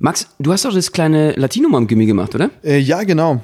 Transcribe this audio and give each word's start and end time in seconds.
Max, 0.00 0.28
du 0.38 0.52
hast 0.52 0.64
doch 0.64 0.72
das 0.72 0.92
kleine 0.92 1.32
Latinum 1.32 1.74
am 1.74 1.86
Gimmi 1.86 2.06
gemacht, 2.06 2.34
oder? 2.34 2.50
Äh, 2.62 2.78
ja, 2.78 3.02
genau. 3.02 3.42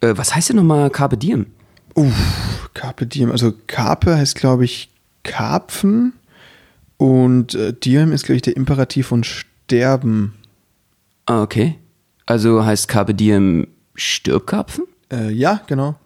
Äh, 0.00 0.14
was 0.16 0.34
heißt 0.34 0.50
denn 0.50 0.56
nochmal 0.56 0.90
Carpe 0.90 1.16
Diem? 1.16 1.46
Uff, 1.94 2.70
Carpe 2.74 3.06
Diem. 3.06 3.30
Also 3.30 3.52
Carpe 3.66 4.16
heißt, 4.16 4.34
glaube 4.34 4.64
ich, 4.64 4.90
Karpfen. 5.22 6.14
Und 6.96 7.54
äh, 7.54 7.72
Diem 7.72 8.12
ist, 8.12 8.24
glaube 8.24 8.36
ich, 8.36 8.42
der 8.42 8.56
Imperativ 8.56 9.08
von 9.08 9.22
Sterben. 9.22 10.34
Ah, 11.26 11.42
okay. 11.42 11.76
Also 12.26 12.64
heißt 12.64 12.88
Carpe 12.88 13.14
Diem 13.14 13.68
Stirbkarpfen? 13.94 14.84
Äh, 15.12 15.30
ja, 15.30 15.62
genau. 15.66 15.96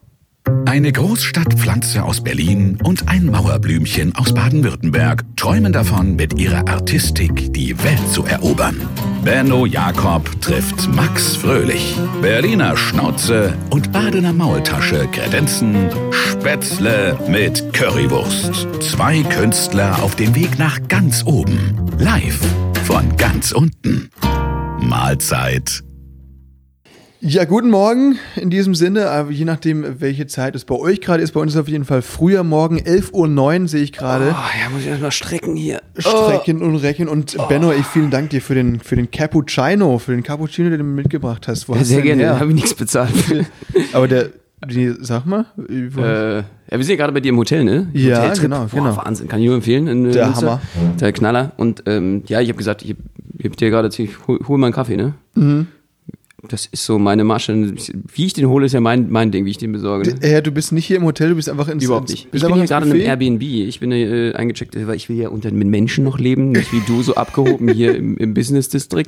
Eine 0.66 0.90
Großstadtpflanze 0.90 2.02
aus 2.02 2.24
Berlin 2.24 2.78
und 2.82 3.08
ein 3.08 3.26
Mauerblümchen 3.26 4.14
aus 4.16 4.32
Baden-Württemberg 4.32 5.22
träumen 5.36 5.72
davon, 5.72 6.16
mit 6.16 6.40
ihrer 6.40 6.66
Artistik 6.66 7.52
die 7.52 7.76
Welt 7.84 8.08
zu 8.10 8.24
erobern. 8.24 8.80
Benno 9.22 9.66
Jakob 9.66 10.40
trifft 10.40 10.88
Max 10.94 11.36
Fröhlich. 11.36 11.96
Berliner 12.22 12.76
Schnauze 12.76 13.54
und 13.70 13.92
Badener 13.92 14.32
Maultasche 14.32 15.06
kredenzen 15.12 15.90
Spätzle 16.10 17.18
mit 17.28 17.72
Currywurst. 17.72 18.66
Zwei 18.80 19.22
Künstler 19.24 20.02
auf 20.02 20.16
dem 20.16 20.34
Weg 20.34 20.58
nach 20.58 20.80
ganz 20.88 21.22
oben. 21.24 21.76
Live 21.98 22.40
von 22.84 23.16
ganz 23.16 23.52
unten. 23.52 24.10
Mahlzeit 24.80 25.84
Ja, 27.24 27.44
guten 27.44 27.70
Morgen 27.70 28.16
in 28.34 28.50
diesem 28.50 28.74
Sinne, 28.74 29.08
aber 29.08 29.30
je 29.30 29.44
nachdem, 29.44 30.00
welche 30.00 30.26
Zeit 30.26 30.56
es 30.56 30.64
bei 30.64 30.74
euch 30.74 31.00
gerade 31.00 31.22
ist. 31.22 31.30
Bei 31.30 31.40
uns 31.40 31.54
ist 31.54 31.60
auf 31.60 31.68
jeden 31.68 31.84
Fall 31.84 32.02
früher 32.02 32.42
Morgen, 32.42 32.78
11.09 32.80 33.12
Uhr 33.62 33.68
sehe 33.68 33.82
ich 33.84 33.92
gerade. 33.92 34.30
Oh, 34.30 34.60
ja, 34.60 34.68
muss 34.70 34.80
ich 34.80 34.88
erstmal 34.88 35.12
strecken 35.12 35.54
hier. 35.54 35.82
Strecken 35.96 36.62
und 36.62 36.74
recken. 36.74 37.06
Und 37.06 37.36
Benno, 37.48 37.70
ich 37.72 37.86
vielen 37.86 38.10
Dank 38.10 38.30
dir 38.30 38.42
für 38.42 38.56
den, 38.56 38.80
für 38.80 38.96
den 38.96 39.08
Cappuccino, 39.08 40.00
für 40.00 40.10
den 40.10 40.24
Cappuccino, 40.24 40.70
den 40.70 40.78
du 40.80 40.84
mir 40.84 41.02
mitgebracht 41.02 41.46
hast. 41.46 41.68
Ja, 41.68 41.84
sehr 41.84 42.02
gerne, 42.02 42.22
her? 42.22 42.40
habe 42.40 42.48
ich 42.48 42.56
nichts 42.56 42.74
bezahlt. 42.74 43.12
Aber 43.92 44.08
der, 44.08 44.30
die, 44.68 44.92
sag 44.98 45.24
mal. 45.24 45.46
äh, 45.68 46.38
ja, 46.38 46.42
wir 46.70 46.78
sind 46.82 46.90
ja 46.90 46.96
gerade 46.96 47.12
bei 47.12 47.20
dir 47.20 47.28
im 47.28 47.38
Hotel, 47.38 47.62
ne? 47.62 47.88
Ja, 47.92 48.16
Hoteltrip. 48.16 48.42
genau, 48.42 48.64
Boah, 48.64 48.68
genau. 48.72 48.96
Wahnsinn, 48.96 49.28
kann 49.28 49.38
ich 49.38 49.46
nur 49.46 49.54
empfehlen. 49.54 49.86
In, 49.86 50.06
äh, 50.06 50.10
Der 50.10 50.26
Münster. 50.26 50.46
Hammer. 50.50 50.60
Der 51.00 51.12
Knaller. 51.12 51.52
Und 51.56 51.84
ähm, 51.86 52.24
ja, 52.26 52.40
ich 52.40 52.48
habe 52.48 52.58
gesagt, 52.58 52.82
ich, 52.82 52.96
ich 53.38 53.44
habe 53.44 53.54
dir 53.54 53.70
gerade 53.70 53.86
erzählt, 53.86 54.10
hol, 54.26 54.40
hol 54.48 54.58
mal 54.58 54.66
einen 54.66 54.74
Kaffee, 54.74 54.96
ne? 54.96 55.14
Mhm. 55.36 55.68
Das 56.48 56.66
ist 56.66 56.84
so 56.84 56.98
meine 56.98 57.22
Masche. 57.22 57.72
Wie 58.12 58.26
ich 58.26 58.32
den 58.32 58.48
hole, 58.48 58.66
ist 58.66 58.72
ja 58.72 58.80
mein, 58.80 59.10
mein 59.10 59.30
Ding, 59.30 59.44
wie 59.44 59.50
ich 59.50 59.58
den 59.58 59.70
besorge. 59.70 60.12
Ne? 60.12 60.28
Ja, 60.28 60.40
du 60.40 60.50
bist 60.50 60.72
nicht 60.72 60.86
hier 60.86 60.96
im 60.96 61.04
Hotel, 61.04 61.28
du 61.28 61.36
bist 61.36 61.48
einfach 61.48 61.68
ins 61.68 61.84
Überhaupt 61.84 62.08
nicht. 62.10 62.26
Ich 62.32 62.42
bin 62.42 62.54
hier 62.54 62.64
gerade 62.64 62.84
einem 62.84 63.00
Airbnb. 63.00 63.42
Ich 63.42 63.78
bin 63.78 63.92
äh, 63.92 64.32
eingecheckt, 64.32 64.74
weil 64.88 64.96
ich 64.96 65.08
will 65.08 65.16
ja 65.16 65.28
unter 65.28 65.52
mit 65.52 65.68
Menschen 65.68 66.02
noch 66.02 66.18
leben, 66.18 66.50
nicht 66.50 66.72
wie 66.72 66.82
du 66.84 67.00
so 67.02 67.14
abgehoben 67.14 67.68
hier 67.72 67.94
im, 67.94 68.16
im 68.16 68.34
Business 68.34 68.68
District. 68.68 69.06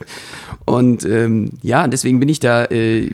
Und 0.64 1.04
ähm, 1.04 1.50
ja, 1.60 1.88
deswegen 1.88 2.20
bin 2.20 2.28
ich 2.28 2.38
da. 2.38 2.66
Äh, 2.66 3.10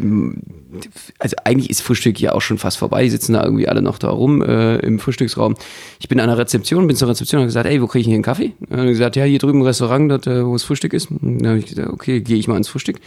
also 1.19 1.37
eigentlich 1.45 1.71
ist 1.71 1.81
Frühstück 1.81 2.21
ja 2.21 2.33
auch 2.33 2.43
schon 2.43 2.59
fast 2.59 2.77
vorbei. 2.77 3.05
Die 3.05 3.11
sitzen 3.11 3.33
da 3.33 3.43
irgendwie 3.43 3.69
alle 3.69 3.81
noch 3.81 3.99
da 3.99 4.11
rum 4.11 4.43
äh, 4.43 4.77
im 4.81 4.99
Frühstücksraum. 4.99 5.55
Ich 5.99 6.09
bin 6.09 6.21
an 6.21 6.29
der 6.29 6.37
Rezeption, 6.37 6.87
bin 6.87 6.95
zur 6.95 7.09
Rezeption 7.09 7.39
und 7.39 7.45
habe 7.45 7.49
gesagt, 7.49 7.67
ey, 7.67 7.81
wo 7.81 7.87
kriege 7.87 8.01
ich 8.01 8.05
denn 8.05 8.11
hier 8.11 8.17
einen 8.17 8.23
Kaffee? 8.23 8.53
Und 8.69 8.77
dann 8.77 8.87
gesagt, 8.87 9.17
ja, 9.17 9.25
hier 9.25 9.39
drüben 9.39 9.61
im 9.61 9.67
Restaurant, 9.67 10.11
dort, 10.11 10.27
äh, 10.27 10.45
wo 10.45 10.53
das 10.53 10.63
Frühstück 10.63 10.93
ist. 10.93 11.11
Und 11.11 11.39
dann 11.39 11.49
habe 11.49 11.59
ich 11.59 11.67
gesagt, 11.67 11.89
okay, 11.89 12.21
gehe 12.21 12.37
ich 12.37 12.49
mal 12.49 12.59
ins 12.59 12.69
Frühstück. 12.69 13.01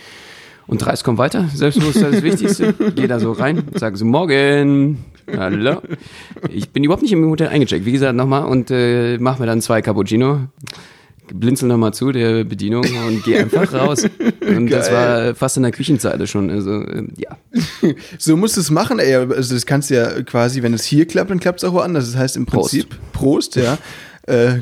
Und 0.66 0.80
Dreis 0.80 1.04
kommt 1.04 1.18
weiter, 1.18 1.50
Selbstbewusstsein 1.54 2.14
ist 2.14 2.16
das 2.18 2.24
Wichtigste. 2.24 2.74
Geh 2.96 3.08
da 3.08 3.20
so 3.20 3.34
rein, 3.34 3.64
sagen 3.76 3.96
so, 3.96 4.06
morgen, 4.06 5.04
hallo. 5.36 5.82
Ich 6.50 6.70
bin 6.70 6.84
überhaupt 6.84 7.04
nicht 7.04 7.12
im 7.12 7.30
Hotel 7.30 7.48
eingecheckt, 7.48 7.86
wie 7.86 7.92
gesagt, 7.92 8.16
nochmal 8.16 8.46
und 8.46 8.72
äh, 8.72 9.18
mach 9.20 9.40
mir 9.40 9.46
dann 9.46 9.62
zwei 9.62 9.82
Cappuccino, 9.82 10.48
blinzel 11.34 11.68
nochmal 11.68 11.94
zu 11.94 12.12
der 12.12 12.44
Bedienung 12.44 12.86
und 13.08 13.24
geh 13.24 13.38
einfach 13.40 13.74
raus. 13.74 14.08
Und 14.48 14.70
das 14.70 14.90
Geil. 14.90 15.28
war 15.28 15.36
fast 15.36 15.58
in 15.58 15.64
der 15.64 15.72
Küchenzeile 15.72 16.28
schon, 16.28 16.50
also 16.50 16.72
ähm, 16.72 17.10
ja. 17.18 17.38
So 18.18 18.38
musst 18.38 18.56
du 18.56 18.62
es 18.62 18.72
machen, 18.72 19.00
ey. 19.00 19.16
Also 19.16 19.54
das 19.54 19.66
kannst 19.66 19.90
du 19.90 19.96
ja 19.96 20.22
quasi, 20.22 20.64
wenn 20.64 20.74
es 20.74 20.86
hier 20.86 21.06
klappt, 21.06 21.30
dann 21.30 21.40
klappt 21.40 21.62
es 21.62 21.70
auch 21.70 21.74
woanders. 21.74 22.12
Das 22.12 22.20
heißt 22.20 22.38
im 22.38 22.46
Prost. 22.46 22.72
Prinzip, 22.72 22.96
Prost, 23.12 23.56
ja. 23.56 23.78
äh, 24.28 24.60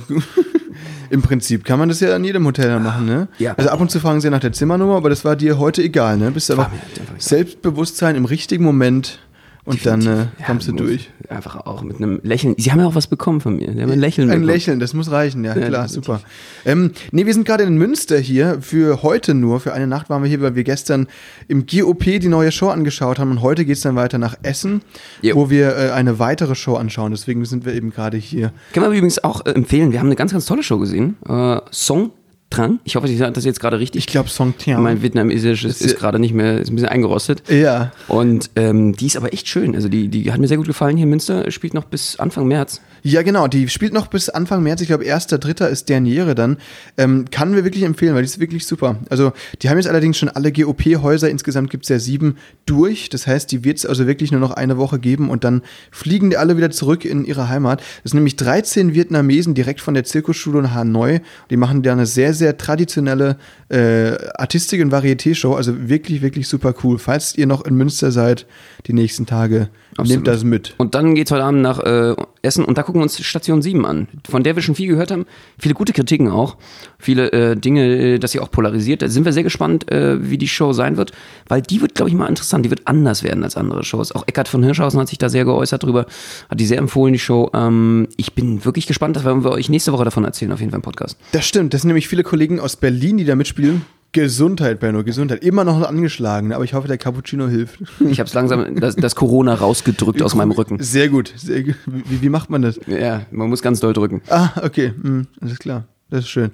Im 1.12 1.22
Prinzip 1.22 1.66
kann 1.66 1.78
man 1.78 1.90
das 1.90 2.00
ja 2.00 2.16
an 2.16 2.24
jedem 2.24 2.46
Hotel 2.46 2.70
dann 2.70 2.84
machen, 2.84 3.06
ne? 3.06 3.28
Ja. 3.38 3.54
Also 3.58 3.70
ab 3.70 3.82
und 3.82 3.92
zu 3.92 4.00
fragen 4.00 4.22
sie 4.22 4.30
nach 4.30 4.40
der 4.40 4.54
Zimmernummer, 4.54 4.96
aber 4.96 5.10
das 5.10 5.26
war 5.26 5.36
dir 5.36 5.60
heute 5.60 5.84
egal, 5.84 6.18
ne? 6.18 6.32
Bist 6.32 6.50
einfach 6.50 6.72
mir 6.72 6.80
halt. 6.80 7.22
Selbstbewusstsein 7.22 8.16
im 8.16 8.24
richtigen 8.24 8.64
Moment 8.64 9.20
und 9.64 9.86
dann 9.86 10.02
äh, 10.02 10.06
Ja, 10.06 10.28
kommst 10.48 10.68
du 10.68 10.72
muss 10.74 10.82
durch. 10.82 11.10
Einfach 11.30 11.56
auch 11.66 11.82
mit 11.84 11.98
einem 11.98 12.20
Lächeln. 12.24 12.56
Sie 12.58 12.72
haben 12.72 12.80
ja 12.80 12.88
auch 12.88 12.96
was 12.96 13.08
bekommen 13.08 13.42
von 13.42 13.56
mir. 13.56 13.72
Sie 13.74 13.82
haben 13.82 13.92
ein 13.92 14.00
Lächeln 14.00 14.30
Ein 14.30 14.40
bekommen. 14.42 14.48
Lächeln, 14.54 14.80
das 14.80 14.94
muss 14.94 15.12
reichen, 15.12 15.44
ja, 15.46 15.56
Ja, 15.56 15.68
klar, 15.68 15.84
definitiv. 15.84 15.94
super. 15.94 16.22
Ähm, 16.66 16.92
nee, 17.12 17.26
wir 17.26 17.34
sind 17.34 17.46
gerade 17.46 17.64
in 17.64 17.78
Münster 17.78 18.18
hier, 18.18 18.58
für 18.62 19.02
heute 19.04 19.34
nur, 19.34 19.60
für 19.60 19.74
eine 19.74 19.88
Nacht 19.88 20.10
waren 20.10 20.24
wir 20.24 20.30
hier, 20.30 20.42
weil 20.42 20.56
wir 20.56 20.64
gestern 20.64 21.08
im 21.48 21.66
GOP 21.66 22.04
die 22.04 22.28
neue 22.28 22.52
Show 22.52 22.70
angeschaut 22.70 23.20
haben 23.20 23.32
und 23.32 23.42
heute 23.42 23.64
geht 23.66 23.78
es 23.78 23.82
dann 23.82 23.96
weiter 23.96 24.18
nach 24.18 24.36
Essen, 24.44 24.82
Jo. 25.22 25.36
wo 25.36 25.50
wir 25.50 25.76
äh, 25.78 25.92
eine 25.92 26.20
weitere 26.20 26.56
Show 26.56 26.76
anschauen, 26.76 27.12
deswegen 27.12 27.46
sind 27.46 27.64
wir 27.66 27.74
eben 27.74 27.92
gerade 27.92 28.18
hier. 28.18 28.52
Können 28.74 28.86
wir 28.88 28.90
übrigens 28.92 29.24
auch 29.24 29.46
äh, 29.46 29.52
empfehlen. 29.52 29.92
Wir 29.92 30.00
haben 30.00 30.08
eine 30.08 30.16
ganz, 30.16 30.32
ganz 30.32 30.46
tolle 30.46 30.64
Show 30.64 30.80
gesehen. 30.80 31.18
Äh, 31.28 31.60
Song 31.72 32.12
Trang. 32.52 32.80
Ich 32.84 32.96
hoffe, 32.96 33.08
ich 33.08 33.18
sage 33.18 33.32
das 33.32 33.46
jetzt 33.46 33.60
gerade 33.60 33.80
richtig. 33.80 34.00
Ich 34.00 34.08
glaube 34.08 34.30
Song 34.30 34.54
Tian. 34.58 34.84
Mein 34.84 35.02
Vietnamesisch 35.02 35.64
ist, 35.66 35.82
ist 35.82 35.98
gerade 35.98 36.20
nicht 36.20 36.34
mehr, 36.34 36.60
ist 36.60 36.70
ein 36.70 36.76
bisschen 36.76 36.90
eingerostet. 36.90 37.42
Ja, 37.50 37.92
Und 38.08 38.52
ähm, 38.56 38.96
die 38.96 39.08
ist 39.08 39.18
aber 39.18 39.34
echt 39.34 39.48
schön. 39.48 39.74
Also 39.76 39.90
die, 39.90 40.08
die 40.10 40.32
hat 40.32 40.40
mir 40.40 40.48
sehr 40.48 40.58
gut 40.58 40.68
gefallen 40.68 40.98
hier 40.98 41.06
in 41.06 41.10
Münster. 41.10 41.50
Spielt 41.50 41.74
noch 41.74 41.86
bis 41.86 42.18
Anfang 42.20 42.48
März. 42.48 42.82
Ja 43.04 43.22
genau, 43.22 43.48
die 43.48 43.68
spielt 43.70 43.94
noch 43.94 44.08
bis 44.08 44.30
Anfang 44.30 44.64
März, 44.64 44.82
ich 44.82 44.88
glaube 44.88 45.06
1.3. 45.06 45.68
ist 45.68 45.90
Derniere 45.90 46.36
dann. 46.36 46.58
Ähm, 46.98 47.26
kann 47.32 47.56
wir 47.56 47.64
wirklich 47.64 47.84
empfehlen, 47.84 48.14
weil 48.14 48.22
die 48.22 48.28
ist 48.28 48.40
wirklich 48.40 48.66
super. 48.66 48.98
Also 49.10 49.34
die 49.62 49.70
haben 49.70 49.78
jetzt 49.78 49.88
allerdings 49.88 50.18
schon 50.18 50.30
alle 50.30 50.52
GOP-Häuser, 50.52 51.30
insgesamt 51.30 51.70
gibt 51.70 51.86
es 51.86 51.90
ja 51.90 52.00
sieben, 52.00 52.38
durch. 52.66 53.10
Das 53.10 53.28
heißt, 53.28 53.52
die 53.52 53.64
wird 53.64 53.78
es 53.78 53.86
also 53.86 54.08
wirklich 54.08 54.32
nur 54.32 54.40
noch 54.40 54.52
eine 54.52 54.78
Woche 54.78 55.00
geben 55.00 55.30
und 55.30 55.44
dann 55.44 55.62
fliegen 55.92 56.30
die 56.30 56.38
alle 56.38 56.58
wieder 56.58 56.72
zurück 56.72 57.06
in 57.06 57.26
ihre 57.26 57.50
Heimat. 57.50 57.82
Das 58.04 58.12
sind 58.12 58.20
nämlich 58.20 58.36
13 58.36 58.94
Vietnamesen 58.94 59.54
direkt 59.54 59.82
von 59.82 59.94
der 59.94 60.04
Zirkusschule 60.04 60.60
in 60.60 60.74
Hanoi. 60.74 61.22
Die 61.50 61.58
machen 61.58 61.84
da 61.84 61.94
eine 61.94 62.06
sehr, 62.06 62.34
sehr 62.34 62.58
traditionelle 62.58 63.38
äh, 63.70 64.14
Artistik- 64.36 64.82
und 64.82 64.92
Varieté-Show. 64.92 65.56
Also 65.56 65.90
wirklich, 65.90 66.22
wirklich 66.22 66.48
super 66.48 66.74
cool. 66.84 67.00
Falls 67.00 67.36
ihr 67.36 67.48
noch 67.48 67.66
in 67.66 67.76
Münster 67.76 68.12
seid, 68.12 68.46
die 68.88 68.94
nächsten 68.94 69.26
Tage, 69.26 69.70
Absolut. 69.92 70.10
nehmt 70.10 70.28
das 70.28 70.44
mit. 70.44 70.76
Und 70.78 70.96
dann 70.96 71.16
geht's 71.16 71.32
heute 71.32 71.44
Abend 71.44 71.62
nach 71.62 71.80
äh, 71.80 72.16
Essen 72.42 72.66
und 72.66 72.78
da 72.78 72.84
gucken 72.84 73.00
wir 73.00 73.04
uns 73.04 73.24
Station 73.24 73.62
7 73.62 73.86
an, 73.86 74.08
von 74.28 74.44
der 74.44 74.56
wir 74.56 74.64
schon 74.64 74.76
viel 74.76 74.88
gehört 74.88 75.12
haben. 75.12 75.26
Viele 75.60 75.76
gute 75.76 75.94
Kritiken 75.94 76.30
auch. 76.30 76.58
Viele 76.98 77.32
äh, 77.32 77.56
Dinge, 77.56 77.86
äh, 77.86 78.20
dass 78.20 78.32
sie 78.32 78.40
auch 78.40 78.50
polarisiert. 78.50 79.02
Da 79.02 79.10
sind 79.10 79.26
wir 79.26 79.34
sehr 79.34 79.44
gespannt, 79.44 79.92
äh, 79.92 80.30
wie 80.30 80.38
die 80.38 80.48
Show 80.48 80.74
sein 80.74 80.98
wird, 80.98 81.12
weil 81.48 81.62
die 81.62 81.82
wird, 81.82 81.96
glaube 81.96 82.10
ich, 82.10 82.16
mal 82.16 82.28
interessant. 82.28 82.66
Die 82.66 82.70
wird 82.70 82.88
anders 82.88 83.24
werden 83.24 83.44
als 83.44 83.58
andere 83.58 83.84
Shows. 83.84 84.12
Auch 84.12 84.28
Eckart 84.28 84.48
von 84.48 84.64
Hirschhausen 84.64 85.00
hat 85.00 85.08
sich 85.08 85.18
da 85.18 85.30
sehr 85.30 85.46
geäußert 85.46 85.84
drüber, 85.84 86.06
hat 86.50 86.60
die 86.60 86.66
sehr 86.66 86.80
empfohlen, 86.80 87.14
die 87.14 87.20
Show. 87.20 87.50
Ähm, 87.54 88.08
ich 88.18 88.34
bin 88.34 88.66
wirklich 88.66 88.88
gespannt, 88.88 89.16
das 89.16 89.24
werden 89.24 89.44
wir 89.44 89.52
euch 89.52 89.70
nächste 89.70 89.94
Woche 89.94 90.06
davon 90.06 90.24
erzählen, 90.24 90.52
auf 90.52 90.60
jeden 90.60 90.72
Fall 90.72 90.80
im 90.80 90.84
Podcast. 90.84 91.18
Das 91.32 91.46
stimmt, 91.46 91.74
das 91.74 91.82
sind 91.82 91.90
nämlich 91.90 92.08
viele 92.08 92.24
Kollegen 92.24 92.60
aus 92.60 92.76
Berlin, 92.76 93.18
die 93.18 93.26
da 93.26 93.36
mitspielen. 93.36 93.86
Gesundheit, 94.14 94.80
Benno, 94.80 95.04
Gesundheit. 95.04 95.44
Immer 95.44 95.64
noch 95.64 95.82
angeschlagen, 95.84 96.52
aber 96.52 96.64
ich 96.66 96.74
hoffe, 96.74 96.88
der 96.88 96.98
Cappuccino 96.98 97.48
hilft. 97.48 97.80
Ich 98.00 98.20
habe 98.20 98.28
es 98.28 98.34
langsam, 98.34 98.76
das, 98.76 98.96
das 98.96 99.16
Corona 99.16 99.54
rausgedrückt 99.54 100.22
aus 100.22 100.36
meinem 100.36 100.52
Rücken. 100.52 100.80
Sehr 100.80 101.08
gut. 101.08 101.34
Sehr 101.38 101.64
gut. 101.64 101.76
Wie, 101.86 102.22
wie 102.22 102.30
macht 102.30 102.50
man 102.50 102.62
das? 102.62 102.80
Ja, 102.88 103.22
man 103.32 103.50
muss 103.50 103.62
ganz 103.62 103.80
doll 103.80 103.94
drücken. 103.94 104.22
Ah, 104.30 104.50
okay, 104.64 104.94
hm, 105.02 105.28
alles 105.40 105.60
klar. 105.60 105.86
Das 106.10 106.22
ist 106.22 106.30
schön. 106.30 106.52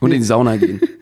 Und 0.00 0.12
in 0.12 0.20
die 0.20 0.26
Sauna 0.26 0.56
gehen. 0.56 0.80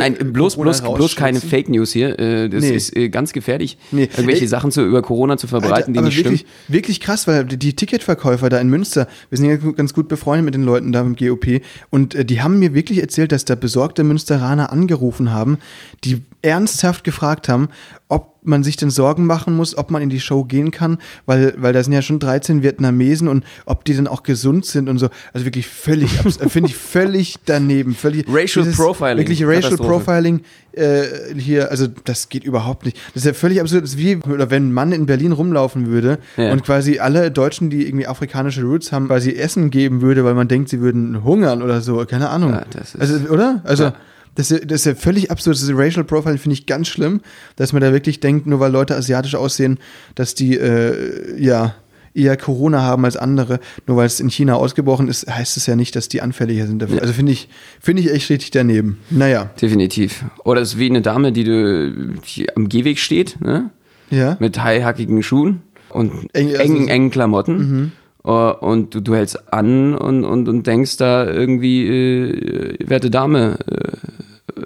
Nein, 0.00 0.32
bloß, 0.32 0.56
bloß, 0.56 0.82
bloß 0.82 1.16
keine. 1.16 1.40
Fake 1.40 1.68
News 1.68 1.92
hier. 1.92 2.18
Äh, 2.18 2.48
Das 2.48 2.62
Nee. 2.64 2.74
ist 2.74 2.96
äh, 2.96 3.08
ganz 3.08 3.32
gefährlich, 3.32 3.78
Nee. 3.92 4.04
irgendwelche 4.04 4.42
Ey. 4.42 4.48
Sachen 4.48 4.70
zu, 4.70 4.82
über 4.84 5.02
Corona 5.02 5.36
zu 5.36 5.46
verbreiten, 5.46 5.92
die 5.94 5.98
aber 5.98 6.06
nicht 6.08 6.18
stimmen. 6.18 6.34
wirklich, 6.38 6.46
wirklich 6.68 7.00
krass, 7.00 7.26
weil 7.26 7.44
die, 7.44 7.56
die 7.56 7.74
Ticketverkäufer 7.74 8.48
da 8.48 8.58
in 8.58 8.68
Münster, 8.68 9.06
wir 9.28 9.38
sind 9.38 9.48
ja 9.48 9.56
ganz 9.56 9.94
gut 9.94 10.08
befreundet 10.08 10.44
mit 10.44 10.54
den 10.54 10.64
Leuten 10.64 10.92
da 10.92 11.00
im 11.02 11.16
GOP 11.16 11.60
und 11.90 12.14
äh, 12.14 12.24
die 12.24 12.42
haben 12.42 12.58
mir 12.58 12.74
wirklich 12.74 13.00
erzählt, 13.00 13.32
dass 13.32 13.44
da 13.44 13.54
besorgte 13.54 14.04
Münsteraner 14.04 14.72
angerufen 14.72 15.32
haben, 15.32 15.58
die 16.04 16.22
ernsthaft 16.42 17.04
gefragt 17.04 17.48
haben, 17.48 17.68
ob 18.08 18.30
man 18.42 18.64
sich 18.64 18.76
denn 18.78 18.88
Sorgen 18.88 19.26
machen 19.26 19.54
muss, 19.54 19.76
ob 19.76 19.90
man 19.90 20.00
in 20.00 20.08
die 20.08 20.18
Show 20.18 20.44
gehen 20.44 20.70
kann, 20.70 20.96
weil, 21.26 21.52
weil 21.58 21.74
da 21.74 21.84
sind 21.84 21.92
ja 21.92 22.00
schon 22.00 22.18
13 22.18 22.62
Vietnamesen 22.62 23.28
und 23.28 23.44
ob 23.66 23.84
die 23.84 23.94
dann 23.94 24.06
auch 24.06 24.22
gesund 24.22 24.64
sind 24.64 24.88
und 24.88 24.98
so. 24.98 25.10
Also 25.34 25.44
wirklich 25.44 25.66
völlig, 25.68 26.20
abs- 26.20 26.38
finde 26.48 26.70
ich 26.70 26.76
völlig 26.76 27.36
daneben. 27.44 27.94
Völlig, 27.94 28.24
Racial 28.32 28.64
Profiling. 28.64 29.18
Wirklich 29.18 29.44
Racial. 29.44 29.76
Profiling 29.76 30.40
äh, 30.72 31.02
hier, 31.36 31.70
also 31.70 31.86
das 32.04 32.30
geht 32.30 32.44
überhaupt 32.44 32.86
nicht. 32.86 32.96
Das 33.12 33.24
ist 33.24 33.26
ja 33.26 33.34
völlig 33.34 33.60
absurd. 33.60 33.82
Das 33.82 33.90
ist 33.90 33.98
wie, 33.98 34.16
oder 34.16 34.50
wenn 34.50 34.68
ein 34.68 34.72
Mann 34.72 34.92
in 34.92 35.04
Berlin 35.04 35.32
rumlaufen 35.32 35.88
würde 35.88 36.18
Ja. 36.38 36.50
und 36.52 36.64
quasi 36.64 36.98
alle 36.98 37.30
Deutschen, 37.30 37.68
die 37.68 37.86
irgendwie 37.86 38.06
afrikanische 38.06 38.62
Roots 38.62 38.90
haben, 38.90 39.08
quasi 39.08 39.32
Essen 39.34 39.70
geben 39.70 40.00
würde, 40.00 40.24
weil 40.24 40.34
man 40.34 40.48
denkt, 40.48 40.70
sie 40.70 40.80
würden 40.80 41.24
hungern 41.24 41.60
oder 41.60 41.82
so. 41.82 42.06
Keine 42.06 42.30
Ahnung. 42.30 42.52
Ja, 42.52 42.64
das 42.70 42.94
ist- 42.94 43.00
also, 43.02 43.28
oder? 43.28 43.60
Also, 43.64 43.84
Ja. 43.84 43.94
Das, 44.34 44.50
ist, 44.50 44.60
ja- 44.60 44.66
das 44.66 44.80
ist 44.80 44.84
ja 44.86 44.94
völlig 44.94 45.30
absurd. 45.30 45.56
Das 45.56 45.68
Racial 45.72 46.04
Profiling 46.04 46.38
finde 46.38 46.54
ich 46.54 46.66
ganz 46.66 46.88
schlimm, 46.88 47.20
dass 47.56 47.72
man 47.72 47.82
da 47.82 47.92
wirklich 47.92 48.20
denkt, 48.20 48.46
nur 48.46 48.60
weil 48.60 48.72
Leute 48.72 48.96
asiatisch 48.96 49.34
aussehen, 49.34 49.78
dass 50.14 50.34
die, 50.34 50.56
äh, 50.56 51.40
ja, 51.42 51.74
eher 52.12 52.36
Corona 52.36 52.82
haben 52.82 53.04
als 53.04 53.16
andere. 53.16 53.60
Nur 53.86 53.96
weil 53.96 54.06
es 54.06 54.18
in 54.18 54.28
China 54.30 54.54
ausgebrochen 54.54 55.06
ist, 55.06 55.28
heißt 55.32 55.56
es 55.56 55.66
ja 55.66 55.76
nicht, 55.76 55.94
dass 55.94 56.08
die 56.08 56.20
anfälliger 56.22 56.66
sind 56.66 56.80
dafür. 56.82 57.00
Also 57.02 57.12
finde 57.14 57.30
ich, 57.30 57.48
finde 57.80 58.02
ich 58.02 58.10
echt 58.10 58.28
richtig 58.30 58.50
daneben. 58.50 58.98
Naja. 59.10 59.50
Definitiv. 59.62 60.24
Oder 60.44 60.60
es 60.60 60.70
ist 60.72 60.78
wie 60.78 60.90
eine 60.90 61.02
Dame, 61.02 61.30
die, 61.30 61.44
du, 61.44 62.14
die 62.36 62.48
am 62.56 62.68
Gehweg 62.68 62.98
steht, 62.98 63.40
ne? 63.40 63.70
Ja. 64.10 64.36
mit 64.40 64.60
high-hackigen 64.60 65.22
Schuhen 65.22 65.62
und 65.88 66.10
also 66.34 66.54
engen, 66.56 66.88
engen 66.88 67.10
Klamotten. 67.12 67.92
Äh, 67.94 67.99
Und 68.22 68.94
du, 68.94 69.00
du 69.00 69.14
hältst 69.14 69.52
an 69.52 69.94
und, 69.94 70.24
und, 70.24 70.48
und 70.48 70.66
denkst 70.66 70.98
da 70.98 71.26
irgendwie, 71.26 71.86
äh, 71.86 72.88
werte 72.88 73.10
Dame, 73.10 73.58
äh, 73.66 74.62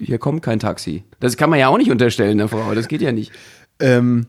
hier 0.00 0.18
kommt 0.18 0.42
kein 0.42 0.58
Taxi. 0.58 1.04
Das 1.20 1.36
kann 1.36 1.50
man 1.50 1.58
ja 1.58 1.68
auch 1.68 1.78
nicht 1.78 1.90
unterstellen, 1.90 2.38
der 2.38 2.48
Frau. 2.48 2.74
Das 2.74 2.88
geht 2.88 3.00
ja 3.00 3.12
nicht. 3.12 3.32
Ähm, 3.78 4.26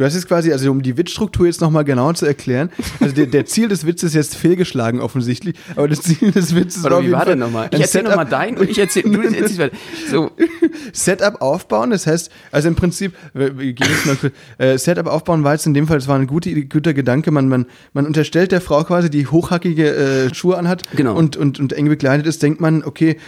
du 0.00 0.06
hast 0.06 0.14
jetzt 0.14 0.28
quasi, 0.28 0.50
also 0.50 0.70
um 0.70 0.80
die 0.80 0.96
Witzstruktur 0.96 1.44
jetzt 1.44 1.60
nochmal 1.60 1.84
genau 1.84 2.10
zu 2.14 2.24
erklären, 2.24 2.70
also 3.00 3.14
der, 3.14 3.26
der 3.26 3.44
Ziel 3.44 3.68
des 3.68 3.84
Witzes 3.84 4.10
ist 4.10 4.14
jetzt 4.14 4.34
fehlgeschlagen 4.34 4.98
offensichtlich, 4.98 5.56
aber 5.76 5.88
das 5.88 6.00
Ziel 6.00 6.32
des 6.32 6.54
Witzes 6.54 6.86
Oder 6.86 6.96
auf 6.96 7.04
wie 7.04 7.12
war 7.12 7.26
denn 7.26 7.38
nochmal? 7.38 7.68
Ich 7.70 7.80
erzähl 7.80 8.04
nochmal 8.04 8.24
dein 8.24 8.56
und 8.56 8.70
ich 8.70 8.78
erzähl, 8.78 9.02
du 9.02 9.20
erzählst 9.20 9.58
weiter. 9.58 9.76
So, 10.10 10.30
Setup 10.94 11.42
aufbauen, 11.42 11.90
das 11.90 12.06
heißt, 12.06 12.30
also 12.50 12.68
im 12.68 12.76
Prinzip, 12.76 13.12
wir, 13.34 13.50
gehen 13.50 13.76
jetzt 13.76 14.06
mal 14.06 14.16
kurz, 14.16 14.32
äh, 14.56 14.78
Setup 14.78 15.06
aufbauen 15.06 15.44
war 15.44 15.52
jetzt 15.52 15.66
in 15.66 15.74
dem 15.74 15.86
Fall, 15.86 15.98
das 15.98 16.08
war 16.08 16.18
ein 16.18 16.26
guter, 16.26 16.50
guter 16.50 16.94
Gedanke, 16.94 17.30
man, 17.30 17.48
man, 17.48 17.66
man 17.92 18.06
unterstellt 18.06 18.52
der 18.52 18.62
Frau 18.62 18.82
quasi, 18.84 19.10
die 19.10 19.26
hochhackige 19.26 19.94
äh, 20.30 20.34
Schuhe 20.34 20.56
anhat 20.56 20.82
Genau. 20.96 21.14
und, 21.14 21.36
und, 21.36 21.60
und 21.60 21.74
eng 21.74 21.90
bekleidet 21.90 22.26
ist, 22.26 22.42
denkt 22.42 22.58
man, 22.62 22.84
okay, 22.84 23.18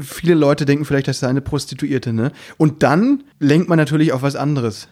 viele 0.00 0.34
Leute 0.34 0.64
denken 0.64 0.84
vielleicht, 0.84 1.06
das 1.06 1.20
sei 1.20 1.28
eine 1.28 1.40
Prostituierte, 1.40 2.12
ne? 2.12 2.32
Und 2.56 2.82
dann 2.82 3.22
lenkt 3.38 3.68
man 3.68 3.78
natürlich 3.78 4.10
auf 4.12 4.22
was 4.22 4.34
anderes. 4.34 4.88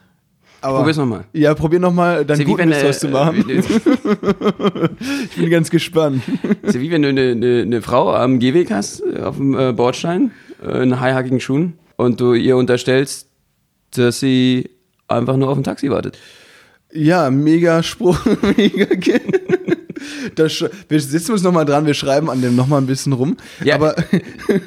Aber, 0.60 0.78
Probier's 0.78 0.96
noch 0.96 1.06
mal. 1.06 1.24
Ja, 1.32 1.54
probier 1.54 1.78
nochmal, 1.80 2.24
dann 2.24 2.42
guten 2.44 2.72
äh, 2.72 2.82
draus 2.82 2.98
zu 3.00 3.08
machen. 3.08 3.48
äh, 3.50 3.60
Ich 5.30 5.36
bin 5.36 5.50
ganz 5.50 5.70
gespannt. 5.70 6.22
ist 6.62 6.74
ja 6.74 6.80
wie 6.80 6.90
wenn 6.90 7.02
du 7.02 7.08
eine, 7.08 7.32
eine, 7.32 7.62
eine 7.62 7.82
Frau 7.82 8.12
am 8.14 8.38
Gehweg 8.38 8.70
hast, 8.70 9.00
äh, 9.02 9.20
auf 9.20 9.36
dem 9.36 9.58
äh, 9.58 9.72
Bordstein, 9.72 10.30
äh, 10.66 10.82
in 10.82 11.00
high-hackigen 11.00 11.40
Schuhen 11.40 11.74
und 11.96 12.20
du 12.20 12.32
ihr 12.34 12.56
unterstellst, 12.56 13.28
dass 13.94 14.20
sie 14.20 14.70
einfach 15.08 15.36
nur 15.36 15.50
auf 15.50 15.58
ein 15.58 15.64
Taxi 15.64 15.90
wartet. 15.90 16.18
Ja, 16.92 17.30
mega 17.30 17.82
Spruch, 17.82 18.18
mega 18.56 18.86
ge- 18.94 19.20
das, 20.34 20.64
Wir 20.88 21.00
setzen 21.00 21.32
uns 21.32 21.42
nochmal 21.42 21.64
dran, 21.64 21.86
wir 21.86 21.94
schreiben 21.94 22.30
an 22.30 22.42
dem 22.42 22.56
nochmal 22.56 22.80
ein 22.80 22.86
bisschen 22.86 23.12
rum. 23.12 23.36
Ja. 23.62 23.76
Aber, 23.76 23.94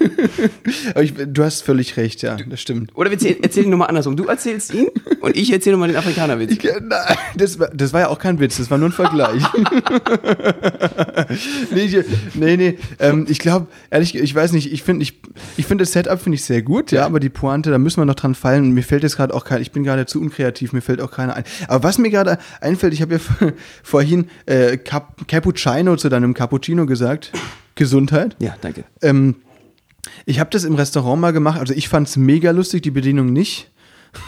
aber 0.92 1.04
ich, 1.04 1.13
du 1.16 1.44
hast 1.44 1.62
völlig 1.62 1.98
recht, 1.98 2.22
ja, 2.22 2.38
das 2.50 2.62
stimmt. 2.62 2.92
Oder 2.95 3.10
wir 3.10 3.18
erzählen, 3.18 3.44
erzählen 3.44 3.69
nochmal 3.69 3.89
andersrum. 3.89 4.16
Du 4.16 4.25
erzählst 4.25 4.74
ihn 4.74 4.88
und 5.22 5.36
ich 5.36 5.51
erzähle 5.51 5.74
nochmal 5.74 5.89
den 5.89 5.98
Afrikanerwitz. 5.98 6.51
Ich, 6.51 6.66
äh, 6.66 6.80
nein, 6.81 7.18
das, 7.36 7.60
war, 7.60 7.69
das 7.69 7.94
war 7.94 8.01
ja 8.01 8.07
auch 8.10 8.19
kein 8.19 8.39
Witz, 8.39 8.57
das 8.57 8.72
war 8.72 8.78
nur 8.78 8.89
ein 8.89 8.94
Vergleich. 8.94 9.42
nee, 11.72 11.81
ich, 11.81 11.98
nee, 12.33 12.57
nee. 12.57 12.78
Ähm, 13.00 13.25
ich 13.30 13.40
glaube, 13.40 13.68
ehrlich, 13.90 14.16
ich 14.16 14.33
weiß 14.33 14.54
nicht, 14.54 14.72
ich 14.72 14.83
finde 14.83 15.04
ich, 15.04 15.19
ich 15.57 15.66
find 15.66 15.81
das 15.81 15.92
Setup 15.92 16.22
finde 16.22 16.36
ich 16.36 16.44
sehr 16.44 16.62
gut, 16.62 16.92
ja, 16.92 17.06
aber 17.06 17.19
die 17.19 17.30
Pointe, 17.30 17.72
da 17.72 17.78
müssen 17.78 18.01
wir 18.01 18.06
noch 18.06 18.16
dran 18.16 18.36
fallen. 18.36 18.72
Mir 18.72 18.83
fällt 18.83 19.04
jetzt 19.04 19.18
gerade 19.18 19.33
auch 19.33 19.45
kein, 19.45 19.62
ich 19.62 19.72
bin 19.72 19.83
gerade 19.83 20.06
zu 20.06 20.22
unkreativ, 20.22 20.74
mir 20.74 20.81
fällt 20.81 21.01
auch 21.01 21.12
keiner 21.12 21.36
ein. 21.36 21.44
Aber 21.68 21.83
was 21.83 21.98
mir 21.98 22.10
gerade 22.10 22.38
einfällt, 22.62 22.94
ich 22.94 23.01
habe 23.01 23.16
ja 23.16 23.51
vorhin 23.83 24.30
äh, 24.45 24.78
Cap, 24.78 25.27
Cappuccino 25.28 25.96
zu 25.96 26.10
deinem 26.10 26.34
Cappuccino 26.34 26.86
gesagt. 26.86 27.32
Gesundheit. 27.76 28.36
Ja, 28.40 28.56
danke. 28.62 28.84
Ähm, 29.02 29.36
ich 30.26 30.40
habe 30.40 30.50
das 30.50 30.64
im 30.64 30.76
Restaurant 30.76 31.22
mal 31.22 31.32
gemacht, 31.34 31.60
also 31.60 31.74
ich 31.74 31.90
fand 31.90 32.08
es 32.08 32.18
mega 32.18 32.52
lustig, 32.52 32.82
die 32.84 32.92
Bedienung 32.92 33.32
nicht. 33.32 33.72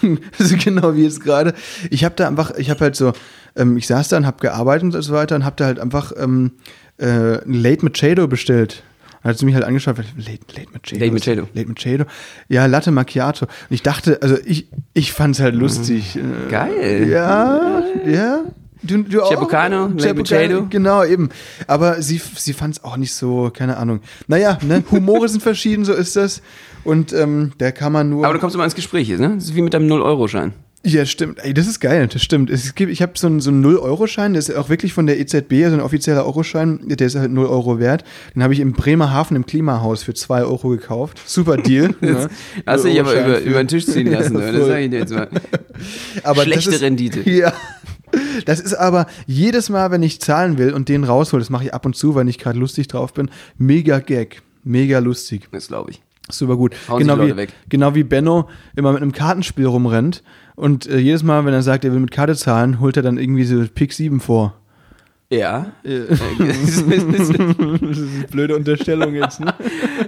also 0.40 0.56
genau 0.58 0.96
wie 0.96 1.04
jetzt 1.04 1.22
gerade. 1.22 1.54
Ich 1.90 2.04
habe 2.04 2.16
da 2.16 2.28
einfach, 2.28 2.52
ich 2.58 2.70
habe 2.70 2.82
halt 2.82 2.96
so, 2.96 3.14
ähm, 3.56 3.78
ich 3.78 3.88
saß 3.88 4.10
da 4.10 4.18
und 4.18 4.26
habe 4.26 4.38
gearbeitet 4.40 4.94
und 4.94 5.02
so 5.02 5.14
weiter 5.14 5.36
und 5.36 5.46
habe 5.46 5.56
da 5.56 5.66
halt 5.66 5.80
einfach 5.80 6.12
ähm, 6.18 6.52
äh, 6.98 7.44
ein 7.44 7.54
Late 7.54 7.84
Machado 7.86 8.28
bestellt. 8.28 8.84
Dann 9.24 9.32
hat 9.32 9.38
sie 9.38 9.46
mich 9.46 9.56
halt 9.56 9.66
angeschaut, 9.66 9.98
Late, 9.98 10.40
Late 10.56 10.70
Machado. 10.72 11.00
Late 11.00 11.12
Machado. 11.12 11.48
Late 11.54 11.70
Machado. 11.70 12.06
Ja, 12.48 12.66
Latte 12.68 12.92
Macchiato. 12.92 13.46
Und 13.46 13.74
ich 13.74 13.84
dachte, 13.84 14.20
also 14.22 14.38
ich, 14.46 14.68
ich 14.94 15.12
fand 15.12 15.36
es 15.36 15.42
halt 15.42 15.56
lustig. 15.56 16.16
Äh, 16.16 16.50
Geil. 16.50 17.10
Ja, 17.10 17.84
ja. 18.06 18.44
Du, 18.82 19.04
du 19.04 19.22
auch? 19.22 19.30
Machado. 20.52 20.68
Genau, 20.70 21.04
eben. 21.04 21.30
Aber 21.68 22.02
sie, 22.02 22.22
sie 22.36 22.54
fand 22.54 22.78
es 22.78 22.84
auch 22.84 22.96
nicht 22.98 23.14
so, 23.14 23.52
keine 23.54 23.78
Ahnung. 23.78 24.00
Naja, 24.28 24.58
ne, 24.66 24.84
Humore 24.92 25.28
sind 25.28 25.42
verschieden, 25.44 25.84
so 25.86 25.94
ist 25.94 26.16
das. 26.16 26.42
Und 26.86 27.12
ähm, 27.12 27.52
da 27.58 27.72
kann 27.72 27.92
man 27.92 28.10
nur. 28.10 28.24
Aber 28.26 28.34
du 28.34 28.40
kommst 28.40 28.56
immer 28.56 28.64
ins 28.64 28.76
Gespräch, 28.76 29.10
ne? 29.10 29.34
Das 29.36 29.46
ist 29.46 29.56
wie 29.56 29.62
mit 29.62 29.74
deinem 29.74 29.92
0-Euro-Schein. 29.92 30.54
ja, 30.86 31.06
stimmt. 31.06 31.40
Ey, 31.44 31.54
das 31.54 31.68
ist 31.68 31.82
geil, 31.82 32.08
das 32.08 32.22
stimmt. 32.24 32.50
Es 32.50 32.74
gibt, 32.74 32.90
ich 32.90 33.02
habe 33.02 33.12
so 33.16 33.28
einen, 33.28 33.42
so 33.42 33.50
einen 33.52 33.66
0-Euro-Schein, 33.66 34.32
der 34.32 34.40
ist 34.40 34.56
auch 34.56 34.70
wirklich 34.70 34.94
von 34.94 35.08
der 35.08 35.20
EZB, 35.20 35.66
also 35.66 35.76
ein 35.76 35.82
offizieller 35.82 36.26
Euroschein, 36.26 36.80
der 36.86 37.06
ist 37.06 37.16
halt 37.18 37.32
0 37.32 37.48
Euro 37.48 37.80
wert. 37.80 38.06
Den 38.34 38.44
habe 38.44 38.54
ich 38.54 38.62
im 38.62 38.72
Bremerhaven 38.72 39.36
im 39.36 39.46
Klimahaus 39.46 40.04
für 40.04 40.14
2 40.14 40.44
Euro 40.44 40.70
gekauft. 40.70 41.20
Super 41.26 41.58
Deal. 41.58 41.94
ne? 42.02 42.30
Hast 42.66 42.86
du 42.86 42.88
dich 42.90 43.00
aber 43.02 43.12
0-Euro-Schein 43.12 43.26
über, 43.26 43.40
über 43.42 43.58
den 43.62 43.68
Tisch 43.68 43.86
ziehen 43.88 44.08
lassen, 44.10 44.34
Ja, 44.40 44.40
oder? 44.40 44.52
Das 44.54 44.62
voll. 44.62 44.70
sag 44.70 44.80
ich 44.80 44.90
dir 44.90 45.00
jetzt 45.00 45.14
mal. 45.14 45.28
Aber 46.24 46.44
Schlechte 46.44 46.70
ist, 46.72 46.82
Rendite. 46.82 47.22
Ja. 47.30 47.52
Das 48.46 48.60
ist 48.60 48.74
aber 48.74 49.06
jedes 49.28 49.70
Mal, 49.70 49.92
wenn 49.92 50.04
ich 50.04 50.22
zahlen 50.22 50.58
will 50.58 50.74
und 50.74 50.90
den 50.90 51.04
raushol, 51.04 51.40
das 51.40 51.50
mache 51.50 51.66
ich 51.66 51.74
ab 51.74 51.86
und 51.86 51.96
zu, 51.96 52.16
wenn 52.16 52.28
ich 52.28 52.38
gerade 52.40 52.58
lustig 52.58 52.88
drauf 52.88 53.14
bin, 53.14 53.30
mega 53.58 54.00
Gag. 54.00 54.42
Mega 54.64 55.00
lustig. 55.00 55.48
Das 55.52 55.68
glaube 55.68 55.92
ich. 55.92 56.02
Super 56.32 56.58
gut. 56.58 56.76
Hauen 56.88 57.00
Genau 57.00 57.20
wie, 57.20 57.36
weg. 57.36 57.54
genau 57.70 57.96
wie 57.96 58.04
Benno 58.04 58.48
immer 58.76 58.92
mit 58.94 59.02
einem 59.02 59.12
Kartenspiel 59.12 59.66
rumrennt 59.66 60.24
und 60.56 60.86
äh, 60.88 61.00
jedes 61.00 61.24
Mal, 61.24 61.46
wenn 61.46 61.54
er 61.54 61.64
sagt, 61.64 61.86
er 61.86 61.92
will 61.92 62.00
mit 62.00 62.12
Karte 62.12 62.36
zahlen, 62.36 62.80
holt 62.80 62.98
er 62.98 63.04
dann 63.04 63.18
irgendwie 63.18 63.46
so 63.46 63.64
Pick 63.74 63.94
7 63.94 64.20
vor. 64.20 64.56
Ja. 65.32 65.74
Das 65.84 66.20
ist 66.60 66.88
eine 66.88 68.26
blöde 68.32 68.56
Unterstellung 68.56 69.14
jetzt, 69.14 69.40
ne? 69.40 69.54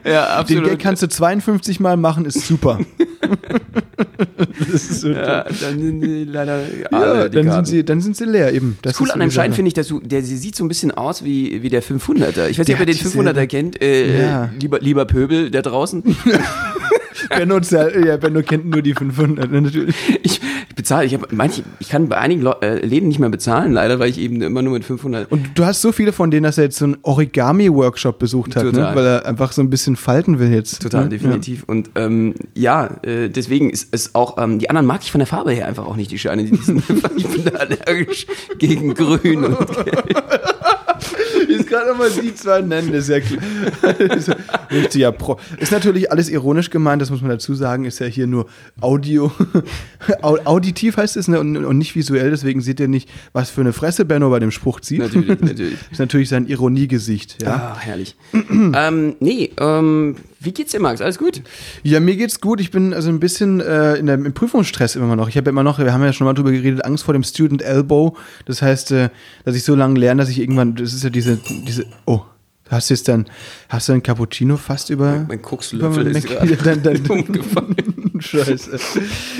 ja, 0.03 0.25
Den 0.25 0.39
absolut. 0.39 0.69
Gag 0.71 0.79
kannst 0.79 1.03
du 1.03 1.07
52 1.09 1.79
Mal 1.79 1.95
machen, 1.95 2.25
ist 2.25 2.41
super. 2.47 2.79
das 4.59 4.69
ist 4.69 5.01
so 5.01 5.09
ja, 5.09 5.43
dann 5.43 5.79
sind 5.79 6.01
die 6.01 6.23
leider 6.23 6.61
Ja, 6.91 7.27
dann, 7.27 7.45
Karten. 7.45 7.51
sind 7.51 7.67
sie, 7.67 7.85
dann 7.85 8.01
sind 8.01 8.17
sie 8.17 8.25
leer 8.25 8.51
eben. 8.51 8.79
Das 8.81 8.99
cool 8.99 9.11
an 9.11 9.21
einem 9.21 9.29
Schein 9.31 9.53
finde 9.53 9.67
ich, 9.67 9.75
dass 9.75 9.87
du, 9.87 9.99
der 9.99 10.23
sie 10.23 10.37
sieht 10.37 10.55
so 10.55 10.63
ein 10.65 10.67
bisschen 10.67 10.89
aus 10.91 11.23
wie, 11.23 11.61
wie 11.61 11.69
der 11.69 11.83
500er. 11.83 12.47
Ich 12.47 12.57
weiß 12.57 12.67
nicht, 12.67 12.69
Der 12.69 12.75
ob 12.75 12.79
ihr 12.79 12.85
den 12.87 12.95
hat 12.95 13.03
dieselbe- 13.05 13.29
500er 13.29 13.45
kennt. 13.47 13.79
Äh, 13.81 14.23
Ja. 14.23 14.49
lieber, 14.59 14.79
lieber 14.79 15.05
Pöbel 15.05 15.51
da 15.51 15.61
draußen. 15.61 16.03
Benno, 17.29 17.59
ja, 17.59 18.17
Benno 18.17 18.41
kennt 18.41 18.65
nur 18.65 18.81
die 18.81 18.93
500, 18.95 19.51
ne, 19.51 19.61
natürlich. 19.61 19.95
Ich, 20.23 20.41
ich 20.41 20.41
bezahle, 20.81 21.05
ich 21.05 21.13
habe 21.13 21.27
manche, 21.31 21.63
ich 21.79 21.89
kann 21.89 22.09
bei 22.09 22.17
einigen 22.17 22.41
Leu- 22.41 22.55
äh, 22.61 22.85
Läden 22.85 23.07
nicht 23.07 23.19
mehr 23.19 23.29
bezahlen, 23.29 23.71
leider, 23.71 23.99
weil 23.99 24.09
ich 24.09 24.19
eben 24.19 24.41
immer 24.41 24.61
nur 24.61 24.73
mit 24.73 24.83
500. 24.85 25.31
Und 25.31 25.49
du 25.55 25.65
hast 25.65 25.81
so 25.81 25.91
viele 25.91 26.11
von 26.13 26.31
denen, 26.31 26.43
dass 26.43 26.57
er 26.57 26.65
jetzt 26.65 26.77
so 26.77 26.85
einen 26.85 26.97
Origami-Workshop 27.03 28.19
besucht 28.19 28.55
hat, 28.55 28.65
ne? 28.65 28.91
Weil 28.93 29.05
er 29.05 29.25
einfach 29.25 29.51
so 29.51 29.61
ein 29.61 29.69
bisschen 29.69 29.95
falten 29.95 30.39
will 30.39 30.51
jetzt. 30.51 30.81
Total, 30.81 31.03
ne? 31.03 31.09
definitiv. 31.09 31.63
Und 31.67 31.89
ähm, 31.95 32.33
ja, 32.55 32.89
äh, 33.03 33.29
deswegen 33.29 33.69
ist 33.69 33.89
es 33.91 34.15
auch, 34.15 34.37
ähm, 34.37 34.59
die 34.59 34.69
anderen 34.69 34.85
mag 34.87 35.01
ich 35.03 35.11
von 35.11 35.19
der 35.19 35.27
Farbe 35.27 35.51
her 35.51 35.67
einfach 35.67 35.85
auch 35.85 35.95
nicht, 35.95 36.11
die 36.11 36.19
Scheine. 36.19 36.43
Die 36.43 36.55
sind 36.55 36.83
einfach, 36.89 37.11
ich 37.15 37.27
bin 37.27 37.43
da 37.45 37.51
allergisch 37.59 38.27
gegen 38.57 38.93
Grün. 38.93 39.45
Und, 39.45 39.57
Jetzt 41.51 41.67
gerade 41.67 41.89
nochmal 41.91 42.09
die 42.09 42.33
zwei 42.35 42.61
nennen, 42.61 42.93
ist 42.93 43.09
ja 43.09 43.19
klar. 43.19 43.41
So, 44.19 44.33
Richtiger 44.71 45.11
Pro. 45.11 45.37
Ist 45.59 45.71
natürlich 45.71 46.11
alles 46.11 46.29
ironisch 46.29 46.69
gemeint, 46.69 47.01
das 47.01 47.09
muss 47.09 47.21
man 47.21 47.29
dazu 47.31 47.53
sagen, 47.55 47.85
ist 47.85 47.99
ja 47.99 48.05
hier 48.07 48.27
nur 48.27 48.47
Audio. 48.79 49.31
Au- 50.21 50.39
Auditiv 50.45 50.97
heißt 50.97 51.17
es 51.17 51.27
ne? 51.27 51.39
und, 51.39 51.57
und 51.57 51.77
nicht 51.77 51.95
visuell, 51.95 52.29
deswegen 52.31 52.61
seht 52.61 52.79
ihr 52.79 52.87
nicht, 52.87 53.09
was 53.33 53.49
für 53.49 53.61
eine 53.61 53.73
Fresse 53.73 54.05
Benno 54.05 54.29
bei 54.29 54.39
dem 54.39 54.51
Spruch 54.51 54.79
zieht. 54.79 54.99
natürlich, 54.99 55.27
natürlich. 55.41 55.77
ist 55.91 55.99
natürlich 55.99 56.29
sein 56.29 56.47
Ironiegesicht, 56.47 57.41
ja. 57.41 57.75
Ah, 57.75 57.77
herrlich. 57.79 58.15
ähm, 58.33 59.15
nee, 59.19 59.51
ähm, 59.59 60.15
wie 60.43 60.51
geht's 60.51 60.71
dir, 60.71 60.79
Max? 60.79 61.01
Alles 61.01 61.19
gut? 61.19 61.41
Ja, 61.83 61.99
mir 61.99 62.15
geht's 62.15 62.41
gut. 62.41 62.59
Ich 62.59 62.71
bin 62.71 62.93
also 62.93 63.09
ein 63.09 63.19
bisschen 63.19 63.61
äh, 63.61 63.95
in 63.95 64.07
der, 64.07 64.15
im 64.15 64.33
Prüfungsstress 64.33 64.95
immer 64.95 65.15
noch. 65.15 65.29
Ich 65.29 65.37
habe 65.37 65.45
ja 65.45 65.51
immer 65.51 65.63
noch, 65.63 65.77
wir 65.77 65.93
haben 65.93 66.03
ja 66.03 66.13
schon 66.13 66.25
mal 66.25 66.33
drüber 66.33 66.51
geredet, 66.51 66.83
Angst 66.83 67.03
vor 67.03 67.13
dem 67.13 67.23
Student 67.23 67.61
Elbow. 67.61 68.17
Das 68.45 68.63
heißt, 68.63 68.91
äh, 68.91 69.09
dass 69.45 69.55
ich 69.55 69.63
so 69.63 69.75
lange 69.75 69.99
lerne, 69.99 70.21
dass 70.21 70.29
ich 70.29 70.39
irgendwann, 70.39 70.75
das 70.75 70.93
ist 70.93 71.03
ja 71.03 71.11
diese, 71.11 71.37
diese, 71.67 71.85
oh, 72.05 72.21
hast 72.69 72.89
du 72.89 72.95
jetzt 72.95 73.07
dann, 73.07 73.27
hast 73.69 73.89
du 73.89 73.93
ein 73.93 74.01
Cappuccino 74.01 74.57
fast 74.57 74.89
über? 74.89 75.25
Mein 75.27 75.43
Kokslöffel 75.43 76.07
über 76.07 76.17
ist 76.17 76.65
dann, 76.65 76.81
dann, 76.83 76.97
umgefallen. 77.07 78.11
Scheiße. 78.19 78.79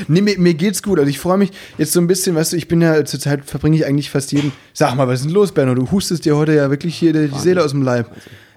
Nee, 0.07 0.21
mir, 0.21 0.37
mir 0.37 0.53
geht's 0.53 0.83
gut. 0.83 0.99
Also 0.99 1.09
ich 1.09 1.19
freue 1.19 1.37
mich 1.37 1.51
jetzt 1.79 1.93
so 1.93 1.99
ein 1.99 2.07
bisschen, 2.07 2.35
weißt 2.35 2.53
du, 2.53 2.57
ich 2.57 2.67
bin 2.67 2.79
ja 2.81 3.03
zurzeit 3.05 3.45
verbringe 3.45 3.75
ich 3.75 3.87
eigentlich 3.87 4.11
fast 4.11 4.31
jeden. 4.31 4.51
Sag 4.73 4.95
mal, 4.95 5.07
was 5.07 5.21
ist 5.21 5.25
denn 5.25 5.33
los, 5.33 5.51
Benno? 5.51 5.73
Du 5.73 5.89
hustest 5.89 6.25
dir 6.25 6.35
heute 6.35 6.53
ja 6.53 6.69
wirklich 6.69 6.95
hier 6.95 7.13
die, 7.13 7.27
die 7.27 7.39
Seele 7.39 7.63
aus 7.63 7.71
dem 7.71 7.81
Leib. 7.81 8.11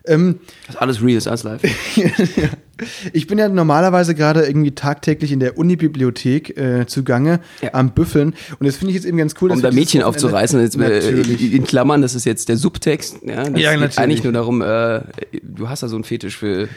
Ähm, 0.06 0.40
Das 0.66 0.74
ist 0.76 0.80
alles 0.82 1.02
real, 1.02 1.16
ist 1.16 1.26
alles 1.28 1.44
live. 1.44 1.62
ich 3.12 3.26
bin 3.26 3.38
ja 3.38 3.48
normalerweise 3.48 4.14
gerade 4.14 4.44
irgendwie 4.46 4.72
tagtäglich 4.72 5.32
in 5.32 5.40
der 5.40 5.56
Unibibliothek 5.56 6.56
äh, 6.58 6.86
zugange 6.86 7.40
Ja. 7.62 7.70
am 7.74 7.92
Büffeln. 7.92 8.34
Und 8.58 8.66
das 8.66 8.76
finde 8.76 8.90
ich 8.90 8.96
jetzt 8.96 9.06
eben 9.06 9.16
ganz 9.16 9.34
cool. 9.40 9.50
Um 9.50 9.62
da 9.62 9.68
Mädchen 9.70 10.00
Wochenende- 10.02 10.06
aufzureißen, 10.06 10.60
jetzt, 10.60 10.76
äh, 10.76 10.78
Natürlich. 10.78 11.54
in 11.54 11.64
Klammern, 11.64 12.02
das 12.02 12.14
ist 12.14 12.26
jetzt 12.26 12.48
der 12.48 12.56
Subtext. 12.56 13.16
Ja, 13.24 13.44
das 13.44 13.60
Ja, 13.60 13.70
geht 13.70 13.80
natürlich. 13.80 13.98
eigentlich 13.98 14.24
nur 14.24 14.32
darum, 14.32 14.60
äh, 14.62 15.00
du 15.42 15.68
hast 15.68 15.82
da 15.82 15.88
so 15.88 15.96
einen 15.96 16.04
Fetisch 16.04 16.36
für 16.36 16.68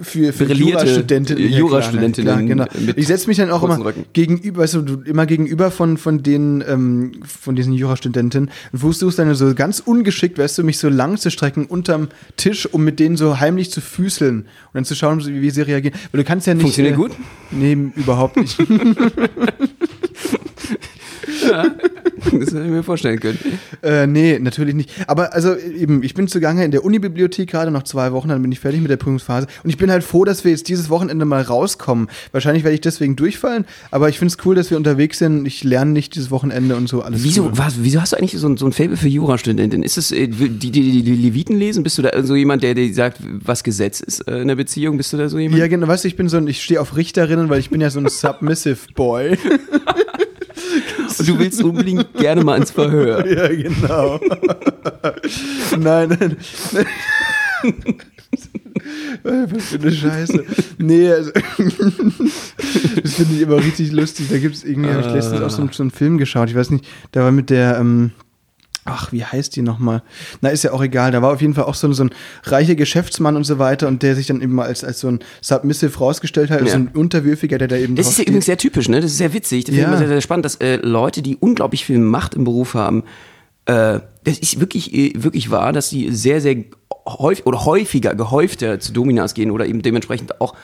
für, 0.00 0.32
für 0.32 0.44
Jurastudentinnen. 0.44 1.42
Ja, 1.50 1.58
Jurastudentinnen 1.58 2.46
klar, 2.46 2.56
klar, 2.56 2.68
genau. 2.68 2.86
mit 2.86 2.98
Ich 2.98 3.06
setze 3.06 3.26
mich 3.26 3.36
dann 3.36 3.50
auch 3.50 3.62
immer 3.62 3.84
Röcken. 3.84 4.04
gegenüber, 4.12 4.62
weißt 4.62 4.74
du, 4.74 4.82
du, 4.82 5.00
immer 5.02 5.26
gegenüber 5.26 5.70
von, 5.70 5.96
von 5.98 6.22
den, 6.22 6.62
ähm, 6.66 7.12
von 7.26 7.56
diesen 7.56 7.72
Jurastudentinnen 7.72 8.50
und 8.72 8.78
versuchst 8.78 9.18
dann 9.18 9.34
so 9.34 9.54
ganz 9.54 9.80
ungeschickt, 9.80 10.38
weißt 10.38 10.58
du, 10.58 10.64
mich 10.64 10.78
so 10.78 10.88
lang 10.88 11.16
zu 11.16 11.30
strecken 11.30 11.66
unterm 11.66 12.08
Tisch, 12.36 12.66
um 12.66 12.84
mit 12.84 13.00
denen 13.00 13.16
so 13.16 13.40
heimlich 13.40 13.70
zu 13.70 13.80
füßeln 13.80 14.38
und 14.38 14.46
dann 14.72 14.84
zu 14.84 14.94
schauen, 14.94 15.24
wie, 15.26 15.42
wie 15.42 15.50
sie 15.50 15.62
reagieren. 15.62 15.96
Weil 16.12 16.22
du 16.22 16.24
kannst 16.24 16.46
ja 16.46 16.54
nicht. 16.54 16.62
Funktioniert 16.62 16.94
äh, 16.94 16.96
gut? 16.96 17.12
Nee, 17.50 17.76
überhaupt 17.96 18.36
nicht. 18.36 18.58
Das 22.38 22.50
hätte 22.50 22.64
ich 22.64 22.70
mir 22.70 22.82
vorstellen 22.82 23.20
können. 23.20 23.38
Äh, 23.82 24.06
nee, 24.06 24.38
natürlich 24.38 24.74
nicht. 24.74 24.90
Aber 25.06 25.34
also 25.34 25.56
eben, 25.56 26.02
ich 26.02 26.14
bin 26.14 26.28
zugange 26.28 26.64
in 26.64 26.70
der 26.70 26.84
Unibibliothek 26.84 27.50
gerade 27.50 27.70
noch 27.70 27.82
zwei 27.82 28.12
Wochen, 28.12 28.28
dann 28.28 28.42
bin 28.42 28.52
ich 28.52 28.60
fertig 28.60 28.80
mit 28.80 28.90
der 28.90 28.96
Prüfungsphase. 28.96 29.46
Und 29.64 29.70
ich 29.70 29.76
bin 29.76 29.90
halt 29.90 30.04
froh, 30.04 30.24
dass 30.24 30.44
wir 30.44 30.50
jetzt 30.50 30.68
dieses 30.68 30.90
Wochenende 30.90 31.24
mal 31.24 31.42
rauskommen. 31.42 32.08
Wahrscheinlich 32.32 32.64
werde 32.64 32.74
ich 32.74 32.80
deswegen 32.80 33.16
durchfallen, 33.16 33.64
aber 33.90 34.08
ich 34.08 34.18
finde 34.18 34.32
es 34.32 34.44
cool, 34.44 34.54
dass 34.54 34.70
wir 34.70 34.76
unterwegs 34.76 35.18
sind. 35.18 35.46
Ich 35.46 35.64
lerne 35.64 35.92
nicht 35.92 36.14
dieses 36.14 36.30
Wochenende 36.30 36.76
und 36.76 36.88
so 36.88 37.02
alles. 37.02 37.24
Wieso, 37.24 37.56
was, 37.56 37.82
wieso 37.82 38.00
hast 38.00 38.12
du 38.12 38.16
eigentlich 38.16 38.38
so 38.38 38.48
ein, 38.48 38.56
so 38.56 38.66
ein 38.66 38.72
Faible 38.72 38.96
für 38.96 39.08
Jurastudenten? 39.08 39.82
Ist 39.82 39.98
es, 39.98 40.12
äh, 40.12 40.28
die, 40.28 40.48
die, 40.48 40.70
die, 40.70 41.02
die 41.02 41.14
Leviten 41.14 41.56
lesen? 41.56 41.82
Bist 41.82 41.98
du 41.98 42.02
da 42.02 42.22
so 42.22 42.36
jemand, 42.36 42.62
der 42.62 42.74
dir 42.74 42.92
sagt, 42.92 43.18
was 43.22 43.64
Gesetz 43.64 44.00
ist 44.00 44.26
äh, 44.28 44.40
in 44.40 44.48
der 44.48 44.56
Beziehung? 44.56 44.96
Bist 44.96 45.12
du 45.12 45.16
da 45.16 45.28
so 45.28 45.38
jemand? 45.38 45.58
Ja, 45.58 45.68
genau, 45.68 45.88
weißt 45.88 46.04
du, 46.04 46.08
ich 46.08 46.16
bin 46.16 46.28
so 46.28 46.36
ein, 46.36 46.46
ich 46.46 46.62
stehe 46.62 46.80
auf 46.80 46.96
Richterinnen, 46.96 47.48
weil 47.48 47.60
ich 47.60 47.70
bin 47.70 47.80
ja 47.80 47.90
so 47.90 48.00
ein 48.00 48.08
Submissive 48.08 48.78
Boy. 48.94 49.38
Und 51.18 51.28
du 51.28 51.38
willst 51.38 51.62
unbedingt 51.62 52.12
gerne 52.14 52.42
mal 52.44 52.56
ins 52.56 52.70
Verhör. 52.70 53.26
ja, 53.30 53.48
genau. 53.48 54.18
nein, 55.78 56.08
nein. 56.20 56.36
Was 59.22 59.64
für 59.64 59.78
eine 59.80 59.92
Scheiße. 59.92 60.44
Nee, 60.78 61.10
also, 61.10 61.30
das 63.02 63.14
finde 63.14 63.34
ich 63.34 63.40
immer 63.40 63.56
richtig 63.56 63.92
lustig. 63.92 64.26
Da 64.30 64.38
gibt 64.38 64.54
es 64.54 64.64
irgendwie, 64.64 64.90
habe 64.90 65.00
ich 65.06 65.12
letztens 65.12 65.40
auch 65.42 65.50
so, 65.50 65.62
einen- 65.62 65.72
so 65.72 65.82
einen 65.82 65.90
Film 65.90 66.18
geschaut. 66.18 66.48
Ich 66.50 66.54
weiß 66.56 66.70
nicht, 66.70 66.86
da 67.12 67.22
war 67.24 67.32
mit 67.32 67.50
der, 67.50 67.78
ähm, 67.78 68.12
ach, 68.88 69.12
wie 69.12 69.24
heißt 69.24 69.54
die 69.56 69.62
nochmal? 69.62 70.02
Na, 70.40 70.48
ist 70.48 70.64
ja 70.64 70.72
auch 70.72 70.82
egal. 70.82 71.10
Da 71.12 71.22
war 71.22 71.32
auf 71.32 71.40
jeden 71.40 71.54
Fall 71.54 71.64
auch 71.64 71.74
so 71.74 71.86
ein, 71.88 71.92
so 71.92 72.04
ein 72.04 72.10
reicher 72.44 72.74
Geschäftsmann 72.74 73.36
und 73.36 73.44
so 73.44 73.58
weiter 73.58 73.88
und 73.88 74.02
der 74.02 74.14
sich 74.14 74.26
dann 74.26 74.40
eben 74.40 74.54
mal 74.54 74.66
als, 74.66 74.84
als 74.84 75.00
so 75.00 75.08
ein 75.08 75.20
Submissive 75.40 75.98
rausgestellt 75.98 76.50
hat, 76.50 76.60
als 76.60 76.70
Ja. 76.72 76.74
so 76.78 76.84
ein 76.84 76.88
Unterwürfiger, 76.88 77.58
der 77.58 77.68
da 77.68 77.76
eben 77.76 77.94
Das 77.96 78.08
ist 78.08 78.18
ja 78.18 78.24
übrigens 78.24 78.46
sehr 78.46 78.56
typisch, 78.58 78.88
ne? 78.88 79.00
Das 79.00 79.10
ist 79.10 79.18
sehr 79.18 79.32
witzig. 79.34 79.64
Das 79.64 79.74
finde 79.74 79.82
Ja. 79.82 79.88
ich 79.88 79.92
immer 79.92 79.98
sehr, 79.98 80.08
sehr 80.08 80.20
spannend, 80.20 80.44
dass 80.44 80.56
äh, 80.56 80.76
Leute, 80.76 81.22
die 81.22 81.36
unglaublich 81.36 81.84
viel 81.84 81.98
Macht 81.98 82.34
im 82.34 82.44
Beruf 82.44 82.74
haben, 82.74 83.04
äh, 83.66 84.00
das 84.24 84.38
ist 84.38 84.60
wirklich, 84.60 84.94
äh, 84.94 85.12
wirklich 85.16 85.50
wahr, 85.50 85.72
dass 85.72 85.90
die 85.90 86.10
sehr, 86.12 86.40
sehr 86.40 86.56
häufig 87.06 87.46
oder 87.46 87.64
häufiger, 87.64 88.14
gehäufter 88.14 88.80
zu 88.80 88.92
Dominas 88.92 89.34
gehen 89.34 89.50
oder 89.50 89.66
eben 89.66 89.82
dementsprechend 89.82 90.40
auch 90.40 90.54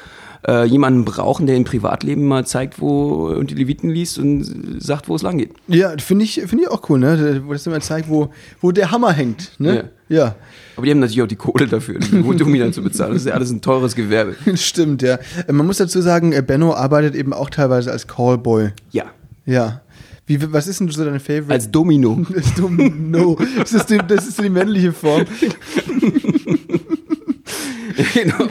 äh, 0.47 0.65
jemanden 0.65 1.05
brauchen, 1.05 1.47
der 1.47 1.57
im 1.57 1.65
Privatleben 1.65 2.27
mal 2.27 2.47
zeigt, 2.47 2.81
wo 2.81 3.29
und 3.29 3.51
die 3.51 3.55
Leviten 3.55 3.91
liest 3.91 4.19
und 4.19 4.83
sagt, 4.83 5.09
wo 5.09 5.17
es 5.17 5.23
lang 5.23 5.39
geht. 5.39 5.53
Ja, 5.69 5.95
finde 5.99 6.25
ich, 6.25 6.35
finde 6.47 6.65
ich 6.65 6.71
auch 6.71 6.89
cool, 6.89 6.99
ne? 6.99 7.43
Wo 7.47 7.53
das 7.53 7.67
immer 7.67 7.81
zeigt, 7.81 8.09
wo, 8.09 8.31
wo 8.61 8.73
der 8.73 8.91
Hammer 8.91 9.13
hängt, 9.13 9.53
ne? 9.59 9.91
Ja. 10.09 10.37
Aber 10.77 10.87
die 10.87 10.93
haben 10.93 10.99
natürlich 10.99 11.23
auch 11.23 11.29
die 11.29 11.37
Kohle 11.37 11.67
dafür, 11.67 11.99
die 11.99 12.37
Domina 12.37 12.71
zu 12.73 12.83
bezahlen. 12.83 13.13
Das 13.13 13.23
ist 13.23 13.29
ja 13.29 13.35
alles 13.35 13.51
ein 13.51 13.61
teures 13.61 13.95
Gewerbe. 13.95 14.35
Stimmt, 14.57 15.03
ja. 15.03 15.19
Äh, 15.47 15.53
Man 15.53 15.67
muss 15.67 15.79
dazu 15.79 16.01
sagen, 16.01 16.33
äh, 16.33 16.43
Benno 16.43 16.75
arbeitet 16.75 17.15
eben 17.15 17.33
auch 17.33 17.49
teilweise 17.51 17.91
als 17.93 18.07
Callboy. 18.07 18.71
Ja. 18.91 19.05
Ja. 19.47 19.81
Wie, 20.27 20.53
was 20.53 20.67
ist 20.67 20.81
denn 20.81 20.89
so 20.89 21.05
deine 21.05 21.21
Favorite? 21.21 21.53
Als 21.53 21.71
Domino. 21.71 22.25
ist 22.35 22.59
Domino. 22.59 23.39
Das 23.59 23.73
ist, 23.73 23.91
die, 23.91 23.99
das 24.07 24.27
ist 24.27 24.43
die 24.43 24.49
männliche 24.49 24.93
Form. 24.93 25.25
genau. 28.15 28.49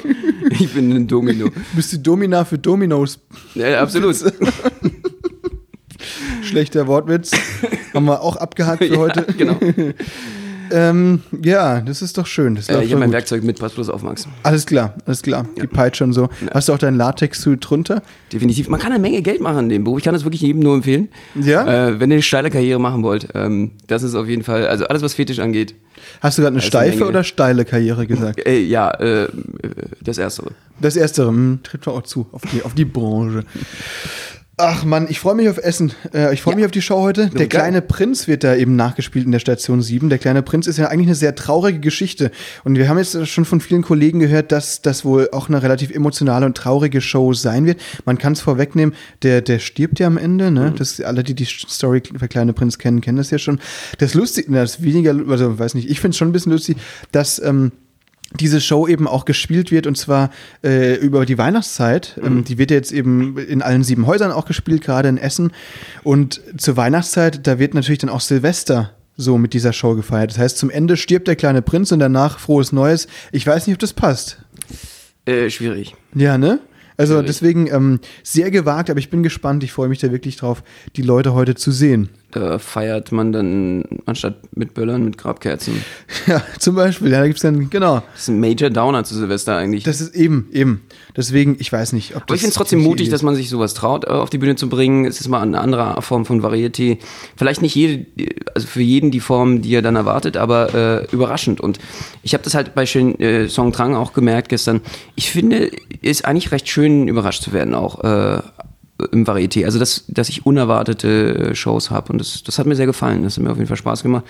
Ich 0.51 0.73
bin 0.73 0.91
ein 0.93 1.07
Domino. 1.07 1.49
Bist 1.73 1.93
du 1.93 1.97
Domina 1.97 2.45
für 2.45 2.57
Dominos? 2.57 3.19
Ja, 3.55 3.81
absolut. 3.81 4.15
Schlechter 6.43 6.87
Wortwitz. 6.87 7.31
Haben 7.93 8.05
wir 8.05 8.21
auch 8.21 8.35
abgehakt 8.37 8.83
für 8.83 8.97
heute. 8.97 9.25
Ja, 9.27 9.33
genau. 9.33 9.57
Ähm, 10.73 11.21
ja, 11.43 11.81
das 11.81 12.01
ist 12.01 12.17
doch 12.17 12.25
schön. 12.25 12.55
Das 12.55 12.67
Äh, 12.67 12.83
ich 12.83 12.89
habe 12.91 12.99
mein 12.99 13.09
gut. 13.09 13.13
Werkzeug 13.13 13.43
mit, 13.43 13.59
pass 13.59 13.73
bloß 13.73 13.89
auf, 13.89 14.01
Max. 14.01 14.27
Alles 14.41 14.65
klar, 14.65 14.95
alles 15.05 15.21
klar. 15.21 15.45
Die 15.61 15.67
peitscht 15.67 15.97
schon 15.99 16.13
so. 16.13 16.29
Hast 16.51 16.67
du 16.67 16.73
auch 16.73 16.79
deinen 16.79 16.97
Latex-Suit 16.97 17.59
drunter? 17.69 18.01
Definitiv. 18.31 18.69
Man 18.69 18.79
kann 18.79 18.91
eine 18.91 18.99
Menge 18.99 19.21
Geld 19.21 19.39
machen 19.39 19.59
in 19.65 19.69
dem 19.69 19.83
Beruf. 19.83 19.99
Ich 19.99 20.03
kann 20.03 20.15
das 20.15 20.23
wirklich 20.25 20.41
jedem 20.41 20.63
nur 20.63 20.73
empfehlen. 20.75 21.09
Ja? 21.35 21.89
Äh, 21.89 21.99
wenn 21.99 22.09
ihr 22.09 22.15
eine 22.15 22.23
steile 22.23 22.49
Karriere 22.49 22.79
machen 22.79 23.03
wollt, 23.03 23.27
ähm, 23.35 23.71
das 23.87 24.01
ist 24.01 24.15
auf 24.15 24.27
jeden 24.27 24.43
Fall, 24.43 24.67
also 24.67 24.85
alles, 24.87 25.03
was 25.03 25.13
Fetisch 25.13 25.39
angeht. 25.39 25.75
Hast 26.21 26.37
du 26.37 26.41
gerade 26.41 26.53
eine 26.53 26.61
eine 26.61 26.67
steife 26.67 26.97
Menge. 26.97 27.09
oder 27.09 27.23
steile 27.23 27.65
Karriere 27.65 28.07
gesagt? 28.07 28.45
Äh, 28.45 28.59
ja, 28.59 28.89
äh, 28.99 29.27
das 30.01 30.17
Erstere. 30.17 30.51
Das 30.81 30.95
Erste, 30.95 31.27
hm, 31.27 31.59
tritt 31.63 31.85
mir 31.85 31.93
auch 31.93 32.01
zu, 32.03 32.25
auf 32.31 32.41
die, 32.51 32.63
auf 32.63 32.73
die 32.73 32.85
Branche. 32.85 33.43
Ach 34.57 34.85
Mann, 34.85 35.07
ich 35.09 35.19
freue 35.19 35.33
mich 35.33 35.49
auf 35.49 35.57
Essen. 35.57 35.93
Äh, 36.13 36.31
ich 36.31 36.43
freue 36.43 36.53
Ja. 36.53 36.57
mich 36.57 36.65
auf 36.65 36.71
die 36.71 36.83
Show 36.83 37.01
heute. 37.01 37.27
Der 37.29 37.47
kleine 37.47 37.81
Prinz 37.81 38.27
wird 38.27 38.43
da 38.43 38.55
eben 38.55 38.75
nachgespielt 38.75 39.25
in 39.25 39.31
der 39.31 39.39
Station 39.39 39.81
7. 39.81 40.09
Der 40.09 40.19
kleine 40.19 40.43
Prinz 40.43 40.67
ist 40.67 40.77
ja 40.77 40.89
eigentlich 40.89 41.07
eine 41.07 41.15
sehr 41.15 41.33
traurige 41.33 41.79
Geschichte. 41.79 42.29
Und 42.63 42.77
wir 42.77 42.87
haben 42.87 42.99
jetzt 42.99 43.27
schon 43.27 43.45
von 43.45 43.61
vielen 43.61 43.81
Kollegen 43.81 44.19
gehört, 44.19 44.51
dass 44.51 44.83
das 44.83 45.03
wohl 45.05 45.29
auch 45.31 45.49
eine 45.49 45.63
relativ 45.63 45.89
emotionale 45.89 46.45
und 46.45 46.55
traurige 46.55 47.01
Show 47.01 47.33
sein 47.33 47.65
wird. 47.65 47.81
Man 48.05 48.19
kann 48.19 48.33
es 48.33 48.41
vorwegnehmen, 48.41 48.93
der, 49.23 49.41
der 49.41 49.57
stirbt 49.57 49.99
ja 49.99 50.05
am 50.05 50.17
Ende. 50.19 50.51
Ne? 50.51 50.71
Das, 50.77 51.01
alle, 51.01 51.23
die 51.23 51.33
die 51.33 51.45
Story 51.45 52.03
für 52.15 52.27
Kleine 52.27 52.53
Prinz 52.53 52.77
kennen, 52.77 53.01
kennen 53.01 53.17
das 53.17 53.31
ja 53.31 53.39
schon. 53.39 53.59
Das 53.97 54.13
Lustige, 54.13 54.51
das 54.51 54.83
weniger, 54.83 55.15
also 55.29 55.57
weiß 55.57 55.73
nicht, 55.73 55.89
ich 55.89 55.99
finde 55.99 56.11
es 56.11 56.17
schon 56.17 56.29
ein 56.29 56.31
bisschen 56.33 56.51
lustig, 56.51 56.77
dass 57.11 57.41
ähm, 57.43 57.71
diese 58.39 58.61
Show 58.61 58.87
eben 58.87 59.07
auch 59.07 59.25
gespielt 59.25 59.71
wird 59.71 59.87
und 59.87 59.97
zwar 59.97 60.29
äh, 60.63 60.95
über 60.95 61.25
die 61.25 61.37
Weihnachtszeit. 61.37 62.19
Ähm, 62.23 62.43
die 62.43 62.57
wird 62.57 62.71
jetzt 62.71 62.91
eben 62.91 63.37
in 63.37 63.61
allen 63.61 63.83
sieben 63.83 64.07
Häusern 64.07 64.31
auch 64.31 64.45
gespielt, 64.45 64.83
gerade 64.83 65.09
in 65.09 65.17
Essen. 65.17 65.51
Und 66.03 66.41
zur 66.57 66.77
Weihnachtszeit, 66.77 67.45
da 67.45 67.59
wird 67.59 67.73
natürlich 67.73 67.99
dann 67.99 68.09
auch 68.09 68.21
Silvester 68.21 68.91
so 69.15 69.37
mit 69.37 69.53
dieser 69.53 69.73
Show 69.73 69.95
gefeiert. 69.95 70.31
Das 70.31 70.39
heißt, 70.39 70.57
zum 70.57 70.69
Ende 70.69 70.97
stirbt 70.97 71.27
der 71.27 71.35
kleine 71.35 71.61
Prinz 71.61 71.91
und 71.91 71.99
danach 71.99 72.39
frohes 72.39 72.71
Neues. 72.71 73.07
Ich 73.31 73.45
weiß 73.45 73.67
nicht, 73.67 73.75
ob 73.75 73.79
das 73.79 73.93
passt. 73.93 74.39
Äh, 75.25 75.49
schwierig. 75.49 75.95
Ja, 76.15 76.37
ne? 76.37 76.59
Also 76.97 77.13
Schwierig. 77.13 77.27
deswegen 77.27 77.67
ähm, 77.67 77.99
sehr 78.23 78.51
gewagt, 78.51 78.89
aber 78.89 78.99
ich 78.99 79.09
bin 79.09 79.23
gespannt. 79.23 79.63
Ich 79.63 79.71
freue 79.71 79.89
mich 79.89 79.99
da 79.99 80.11
wirklich 80.11 80.37
drauf, 80.37 80.63
die 80.95 81.01
Leute 81.01 81.33
heute 81.33 81.55
zu 81.55 81.71
sehen. 81.71 82.09
Da 82.33 82.57
feiert 82.57 83.11
man 83.11 83.31
dann 83.31 83.83
anstatt 84.07 84.37
mit 84.55 84.73
Böllern 84.73 85.05
mit 85.05 85.17
Grabkerzen. 85.17 85.83
Ja, 86.25 86.41
zum 86.57 86.75
Beispiel. 86.75 87.11
Ja, 87.11 87.19
da 87.19 87.27
gibt's 87.27 87.41
dann, 87.41 87.69
genau. 87.69 88.01
Das 88.13 88.23
ist 88.23 88.27
ein 88.29 88.39
Major 88.39 88.69
Downer 88.69 89.03
zu 89.03 89.13
Silvester 89.13 89.57
eigentlich. 89.57 89.83
Das 89.83 89.99
ist 89.99 90.15
eben, 90.15 90.47
eben. 90.53 90.83
Deswegen, 91.17 91.57
ich 91.59 91.71
weiß 91.71 91.91
nicht, 91.93 92.15
ob 92.15 92.21
das. 92.21 92.23
Aber 92.23 92.35
ich 92.35 92.41
finde 92.41 92.51
es 92.51 92.55
trotzdem 92.55 92.79
mutig, 92.79 93.09
dass 93.09 93.23
man 93.23 93.35
sich 93.35 93.49
sowas 93.49 93.73
traut, 93.73 94.05
äh, 94.05 94.07
auf 94.07 94.29
die 94.29 94.37
Bühne 94.37 94.55
zu 94.55 94.69
bringen. 94.69 95.05
Es 95.05 95.19
ist 95.19 95.27
mal 95.27 95.41
eine 95.41 95.59
andere 95.59 96.01
Form 96.01 96.25
von 96.25 96.41
Varieté. 96.41 96.97
Vielleicht 97.35 97.61
nicht 97.61 97.75
jede, 97.75 98.05
also 98.55 98.67
für 98.67 98.81
jeden 98.81 99.11
die 99.11 99.19
Form, 99.19 99.61
die 99.61 99.75
er 99.75 99.81
dann 99.81 99.95
erwartet, 99.95 100.37
aber 100.37 100.73
äh, 100.73 101.13
überraschend. 101.13 101.59
Und 101.59 101.79
ich 102.23 102.33
habe 102.33 102.43
das 102.43 102.55
halt 102.55 102.73
bei 102.73 102.85
schön, 102.85 103.19
äh, 103.19 103.49
Song 103.49 103.71
Drang 103.73 103.95
auch 103.95 104.13
gemerkt 104.13 104.49
gestern. 104.49 104.81
Ich 105.15 105.29
finde, 105.29 105.71
es 106.01 106.19
ist 106.19 106.25
eigentlich 106.25 106.51
recht 106.51 106.69
schön, 106.69 107.07
überrascht 107.07 107.43
zu 107.43 107.53
werden, 107.53 107.75
auch 107.75 108.03
äh, 108.03 108.41
im 109.11 109.25
Varieté. 109.25 109.65
Also, 109.65 109.79
dass, 109.79 110.05
dass 110.07 110.29
ich 110.29 110.45
unerwartete 110.45 111.51
äh, 111.51 111.55
Shows 111.55 111.89
habe. 111.89 112.11
Und 112.11 112.19
das, 112.19 112.43
das 112.43 112.59
hat 112.59 112.65
mir 112.65 112.75
sehr 112.75 112.85
gefallen. 112.85 113.23
Das 113.23 113.37
hat 113.37 113.43
mir 113.43 113.51
auf 113.51 113.57
jeden 113.57 113.67
Fall 113.67 113.77
Spaß 113.77 114.03
gemacht. 114.03 114.25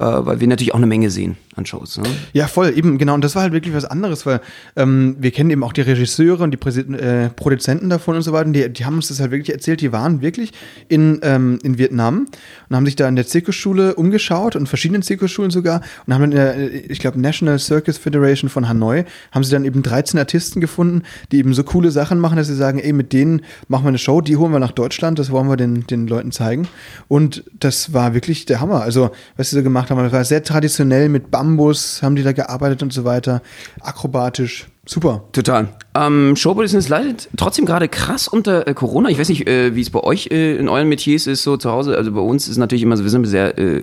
Äh, 0.00 0.04
weil 0.04 0.40
wir 0.40 0.48
natürlich 0.48 0.72
auch 0.74 0.78
eine 0.78 0.88
Menge 0.88 1.08
sehen 1.10 1.36
an 1.54 1.66
Shows. 1.66 1.98
Ne? 1.98 2.04
Ja, 2.32 2.48
voll, 2.48 2.72
eben, 2.76 2.98
genau. 2.98 3.14
Und 3.14 3.22
das 3.22 3.36
war 3.36 3.42
halt 3.42 3.52
wirklich 3.52 3.72
was 3.74 3.84
anderes, 3.84 4.26
weil 4.26 4.40
ähm, 4.74 5.14
wir 5.20 5.30
kennen 5.30 5.50
eben 5.50 5.62
auch 5.62 5.72
die 5.72 5.82
Regisseure 5.82 6.42
und 6.42 6.50
die 6.50 6.58
Präsi- 6.58 6.92
äh, 6.96 7.28
Produzenten 7.30 7.90
davon 7.90 8.16
und 8.16 8.22
so 8.22 8.32
weiter. 8.32 8.46
Und 8.46 8.54
die, 8.54 8.68
die 8.72 8.84
haben 8.84 8.96
uns 8.96 9.06
das 9.06 9.20
halt 9.20 9.30
wirklich 9.30 9.52
erzählt. 9.54 9.80
Die 9.80 9.92
waren 9.92 10.20
wirklich 10.20 10.50
in, 10.88 11.20
ähm, 11.22 11.60
in 11.62 11.78
Vietnam 11.78 12.26
und 12.68 12.76
haben 12.76 12.84
sich 12.86 12.96
da 12.96 13.06
in 13.08 13.14
der 13.14 13.24
Zirkusschule 13.26 13.94
umgeschaut 13.94 14.56
und 14.56 14.68
verschiedenen 14.68 15.02
Zirkusschulen 15.02 15.52
sogar 15.52 15.80
und 16.06 16.14
haben 16.14 16.22
dann 16.22 16.32
in 16.32 16.36
der, 16.38 16.56
äh, 16.56 16.66
ich 16.88 16.98
glaube, 16.98 17.20
National 17.20 17.60
Circus 17.60 17.96
Federation 17.98 18.50
von 18.50 18.68
Hanoi, 18.68 19.04
haben 19.30 19.44
sie 19.44 19.52
dann 19.52 19.64
eben 19.64 19.84
13 19.84 20.18
Artisten 20.18 20.60
gefunden, 20.60 21.02
die 21.30 21.38
eben 21.38 21.54
so 21.54 21.62
coole 21.62 21.92
Sachen 21.92 22.18
machen, 22.18 22.36
dass 22.36 22.48
sie 22.48 22.56
sagen, 22.56 22.80
ey, 22.80 22.92
mit 22.92 23.12
denen 23.12 23.42
machen 23.68 23.84
wir 23.84 23.88
eine 23.90 23.98
Show, 23.98 24.20
die 24.20 24.36
holen 24.36 24.50
wir 24.50 24.58
nach 24.58 24.72
Deutschland, 24.72 25.20
das 25.20 25.30
wollen 25.30 25.46
wir 25.48 25.56
den, 25.56 25.86
den 25.86 26.08
Leuten 26.08 26.32
zeigen. 26.32 26.66
Und 27.06 27.44
das 27.60 27.92
war 27.92 28.12
wirklich 28.12 28.44
der 28.46 28.60
Hammer. 28.60 28.82
Also, 28.82 29.12
was 29.36 29.50
sie 29.50 29.56
so 29.56 29.62
gemacht 29.62 29.83
haben, 29.90 29.98
das 30.02 30.12
war 30.12 30.24
sehr 30.24 30.42
traditionell 30.42 31.08
mit 31.08 31.30
Bambus, 31.30 32.02
haben 32.02 32.16
die 32.16 32.22
da 32.22 32.32
gearbeitet 32.32 32.82
und 32.82 32.92
so 32.92 33.04
weiter. 33.04 33.42
Akrobatisch. 33.80 34.66
Super. 34.86 35.24
Total. 35.32 35.68
Ähm, 35.94 36.36
Showbusiness 36.36 36.88
leidet 36.88 37.28
trotzdem 37.36 37.64
gerade 37.64 37.88
krass 37.88 38.28
unter 38.28 38.66
äh, 38.66 38.74
Corona. 38.74 39.08
Ich 39.08 39.18
weiß 39.18 39.28
nicht, 39.30 39.46
äh, 39.46 39.74
wie 39.74 39.80
es 39.80 39.90
bei 39.90 40.00
euch 40.00 40.28
äh, 40.30 40.56
in 40.56 40.68
euren 40.68 40.88
Metiers 40.88 41.26
ist, 41.26 41.42
so 41.42 41.56
zu 41.56 41.70
Hause. 41.70 41.96
Also 41.96 42.12
bei 42.12 42.20
uns 42.20 42.48
ist 42.48 42.58
natürlich 42.58 42.82
immer 42.82 42.96
so, 42.96 43.02
wir 43.02 43.10
sind 43.10 43.24
sehr 43.26 43.56
äh, 43.58 43.82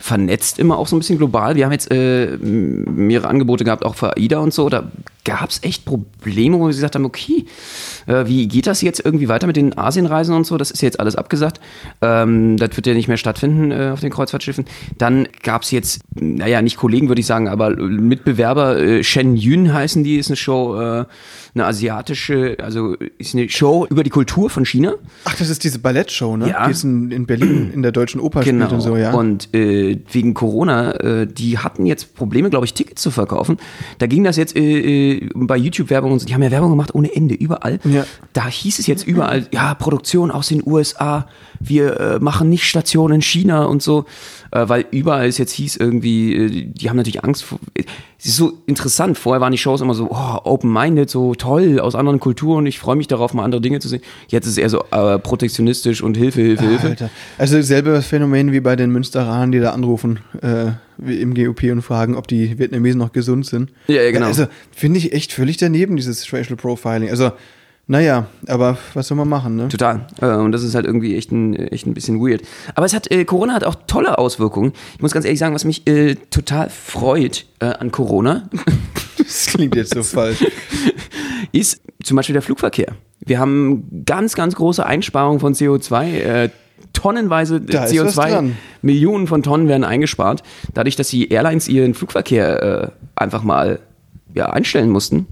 vernetzt, 0.00 0.58
immer 0.58 0.78
auch 0.78 0.88
so 0.88 0.96
ein 0.96 0.98
bisschen 0.98 1.18
global. 1.18 1.54
Wir 1.54 1.66
haben 1.66 1.72
jetzt 1.72 1.90
äh, 1.92 2.36
mehrere 2.38 3.28
Angebote 3.28 3.64
gehabt, 3.64 3.84
auch 3.84 3.94
für 3.94 4.16
AIDA 4.16 4.38
und 4.38 4.52
so. 4.52 4.68
Da 4.68 4.90
gab 5.24 5.50
es 5.50 5.62
echt 5.62 5.84
Probleme, 5.84 6.58
wo 6.58 6.62
wir 6.62 6.68
gesagt 6.68 6.94
haben, 6.94 7.04
okay, 7.04 7.44
äh, 8.06 8.26
wie 8.26 8.48
geht 8.48 8.66
das 8.66 8.82
jetzt 8.82 9.04
irgendwie 9.04 9.28
weiter 9.28 9.46
mit 9.46 9.56
den 9.56 9.76
Asienreisen 9.76 10.34
und 10.34 10.46
so? 10.46 10.56
Das 10.56 10.70
ist 10.70 10.82
jetzt 10.82 11.00
alles 11.00 11.16
abgesagt. 11.16 11.60
Ähm, 12.02 12.56
das 12.56 12.76
wird 12.76 12.86
ja 12.86 12.94
nicht 12.94 13.08
mehr 13.08 13.16
stattfinden 13.16 13.70
äh, 13.70 13.90
auf 13.92 14.00
den 14.00 14.10
Kreuzfahrtschiffen. 14.10 14.64
Dann 14.98 15.28
gab 15.42 15.62
es 15.62 15.70
jetzt, 15.70 16.02
naja, 16.14 16.62
nicht 16.62 16.76
Kollegen 16.76 17.08
würde 17.08 17.20
ich 17.20 17.26
sagen, 17.26 17.48
aber 17.48 17.70
Mitbewerber, 17.70 18.78
äh, 18.78 19.04
Shen 19.04 19.36
Yun 19.36 19.72
heißen 19.72 20.04
die, 20.04 20.16
ist 20.16 20.28
eine 20.28 20.36
Show, 20.36 20.80
äh, 20.80 21.04
eine 21.54 21.66
asiatische, 21.66 22.56
also 22.62 22.94
ist 23.18 23.34
eine 23.34 23.48
Show 23.48 23.86
über 23.90 24.02
die 24.04 24.10
Kultur 24.10 24.50
von 24.50 24.64
China. 24.64 24.94
Ach, 25.24 25.34
das 25.34 25.48
ist 25.48 25.64
diese 25.64 25.78
Ballettshow, 25.80 26.36
ne? 26.36 26.48
Ja. 26.50 26.66
Die 26.66 26.70
ist 26.72 26.84
in, 26.84 27.10
in 27.10 27.26
Berlin 27.26 27.70
in 27.74 27.82
der 27.82 27.92
Deutschen 27.92 28.20
Oper 28.20 28.40
Genau. 28.42 28.66
spielt 28.66 28.72
und 28.72 28.80
so, 28.80 28.96
ja. 28.96 29.12
Und 29.12 29.52
äh, 29.54 29.98
wegen 30.12 30.34
Corona, 30.34 30.92
äh, 31.00 31.26
die 31.26 31.58
hatten 31.58 31.86
jetzt 31.86 32.14
Probleme, 32.14 32.50
glaube 32.50 32.66
ich, 32.66 32.74
Tickets 32.74 33.02
zu 33.02 33.10
verkaufen. 33.10 33.56
Da 33.98 34.06
ging 34.06 34.24
das 34.24 34.36
jetzt 34.36 34.56
äh, 34.56 35.14
äh, 35.16 35.30
bei 35.34 35.56
YouTube-Werbung 35.56 36.12
und 36.12 36.18
so. 36.20 36.26
Die 36.26 36.34
haben 36.34 36.42
ja 36.42 36.50
Werbung 36.50 36.70
gemacht 36.70 36.94
ohne 36.94 37.14
Ende, 37.14 37.34
überall. 37.34 37.80
Ja. 37.84 38.04
Da 38.32 38.46
hieß 38.46 38.78
es 38.78 38.86
jetzt 38.86 39.06
überall, 39.06 39.46
ja, 39.52 39.74
Produktion 39.74 40.30
aus 40.30 40.48
den 40.48 40.62
USA, 40.64 41.26
wir 41.58 42.00
äh, 42.00 42.18
machen 42.20 42.48
nicht 42.48 42.64
Station 42.64 43.12
in 43.12 43.22
China 43.22 43.64
und 43.64 43.82
so. 43.82 44.06
Äh, 44.52 44.68
weil 44.68 44.84
überall 44.90 45.28
es 45.28 45.38
jetzt 45.38 45.52
hieß 45.52 45.76
irgendwie, 45.76 46.34
äh, 46.34 46.66
die 46.66 46.88
haben 46.88 46.96
natürlich 46.96 47.22
Angst 47.22 47.44
vor. 47.44 47.60
Es 48.18 48.26
ist 48.26 48.36
so 48.36 48.58
interessant. 48.66 49.16
Vorher 49.16 49.40
waren 49.40 49.52
die 49.52 49.58
Shows 49.58 49.80
immer 49.80 49.94
so, 49.94 50.08
oh, 50.10 50.38
open-minded, 50.44 51.08
so 51.08 51.34
toll, 51.34 51.78
aus 51.78 51.94
anderen 51.94 52.20
Kulturen. 52.20 52.66
Ich 52.66 52.78
freue 52.78 52.96
mich 52.96 53.06
darauf, 53.06 53.32
mal 53.32 53.44
andere 53.44 53.60
Dinge 53.60 53.78
zu 53.78 53.88
sehen. 53.88 54.02
Jetzt 54.28 54.46
ist 54.46 54.52
es 54.52 54.58
eher 54.58 54.70
so 54.70 54.84
äh, 54.90 55.18
protektionistisch 55.18 56.02
und 56.02 56.16
Hilfe, 56.16 56.40
Hilfe, 56.40 56.68
Hilfe. 56.68 56.86
Alter. 56.88 57.10
Also 57.38 57.62
selbe 57.62 58.02
Phänomen 58.02 58.52
wie 58.52 58.60
bei 58.60 58.76
den 58.76 58.90
Münsteranern, 58.90 59.52
die 59.52 59.60
da 59.60 59.70
anrufen 59.70 60.20
äh, 60.42 60.72
im 61.06 61.34
GOP 61.34 61.64
und 61.64 61.82
fragen, 61.82 62.16
ob 62.16 62.26
die 62.26 62.58
Vietnamesen 62.58 62.98
noch 62.98 63.12
gesund 63.12 63.46
sind. 63.46 63.70
Ja, 63.86 64.02
ja, 64.02 64.10
genau. 64.10 64.26
Also 64.26 64.46
finde 64.72 64.98
ich 64.98 65.12
echt 65.12 65.32
völlig 65.32 65.56
daneben, 65.56 65.96
dieses 65.96 66.30
Racial 66.32 66.56
Profiling. 66.56 67.08
Also, 67.08 67.32
naja, 67.86 68.26
aber 68.46 68.78
was 68.94 69.08
soll 69.08 69.16
man 69.16 69.28
machen, 69.28 69.56
ne? 69.56 69.68
Total. 69.68 70.06
Äh, 70.20 70.26
Und 70.36 70.52
das 70.52 70.62
ist 70.62 70.74
halt 70.74 70.86
irgendwie 70.86 71.16
echt 71.16 71.32
ein, 71.32 71.54
echt 71.54 71.86
ein 71.86 71.94
bisschen 71.94 72.20
weird. 72.20 72.42
Aber 72.74 72.86
es 72.86 72.94
hat, 72.94 73.10
äh, 73.10 73.24
Corona 73.24 73.54
hat 73.54 73.64
auch 73.64 73.74
tolle 73.86 74.18
Auswirkungen. 74.18 74.72
Ich 74.94 75.02
muss 75.02 75.12
ganz 75.12 75.24
ehrlich 75.24 75.40
sagen, 75.40 75.54
was 75.54 75.64
mich 75.64 75.86
äh, 75.88 76.14
total 76.30 76.70
freut 76.70 77.46
äh, 77.60 77.66
an 77.66 77.90
Corona, 77.90 78.48
Das 79.18 79.46
klingt 79.46 79.74
jetzt 79.76 79.92
so 79.94 80.02
falsch. 80.04 80.44
ist 81.52 81.80
zum 82.02 82.16
Beispiel 82.16 82.32
der 82.32 82.42
Flugverkehr. 82.42 82.94
Wir 83.20 83.38
haben 83.38 84.02
ganz, 84.06 84.34
ganz 84.34 84.54
große 84.54 84.84
Einsparungen 84.84 85.40
von 85.40 85.54
CO2. 85.54 86.04
Äh, 86.20 86.48
tonnenweise 86.92 87.60
Da 87.60 87.84
ist 87.84 87.98
was 87.98 88.16
CO2, 88.16 88.30
dran. 88.30 88.56
Millionen 88.82 89.26
von 89.26 89.42
Tonnen 89.42 89.68
werden 89.68 89.84
eingespart, 89.84 90.42
dadurch, 90.74 90.96
dass 90.96 91.08
die 91.08 91.28
Airlines 91.28 91.68
ihren 91.68 91.94
Flugverkehr 91.94 92.62
äh, 92.62 92.88
einfach 93.14 93.42
mal 93.42 93.80
ja, 94.34 94.50
einstellen 94.50 94.90
mussten. 94.90 95.26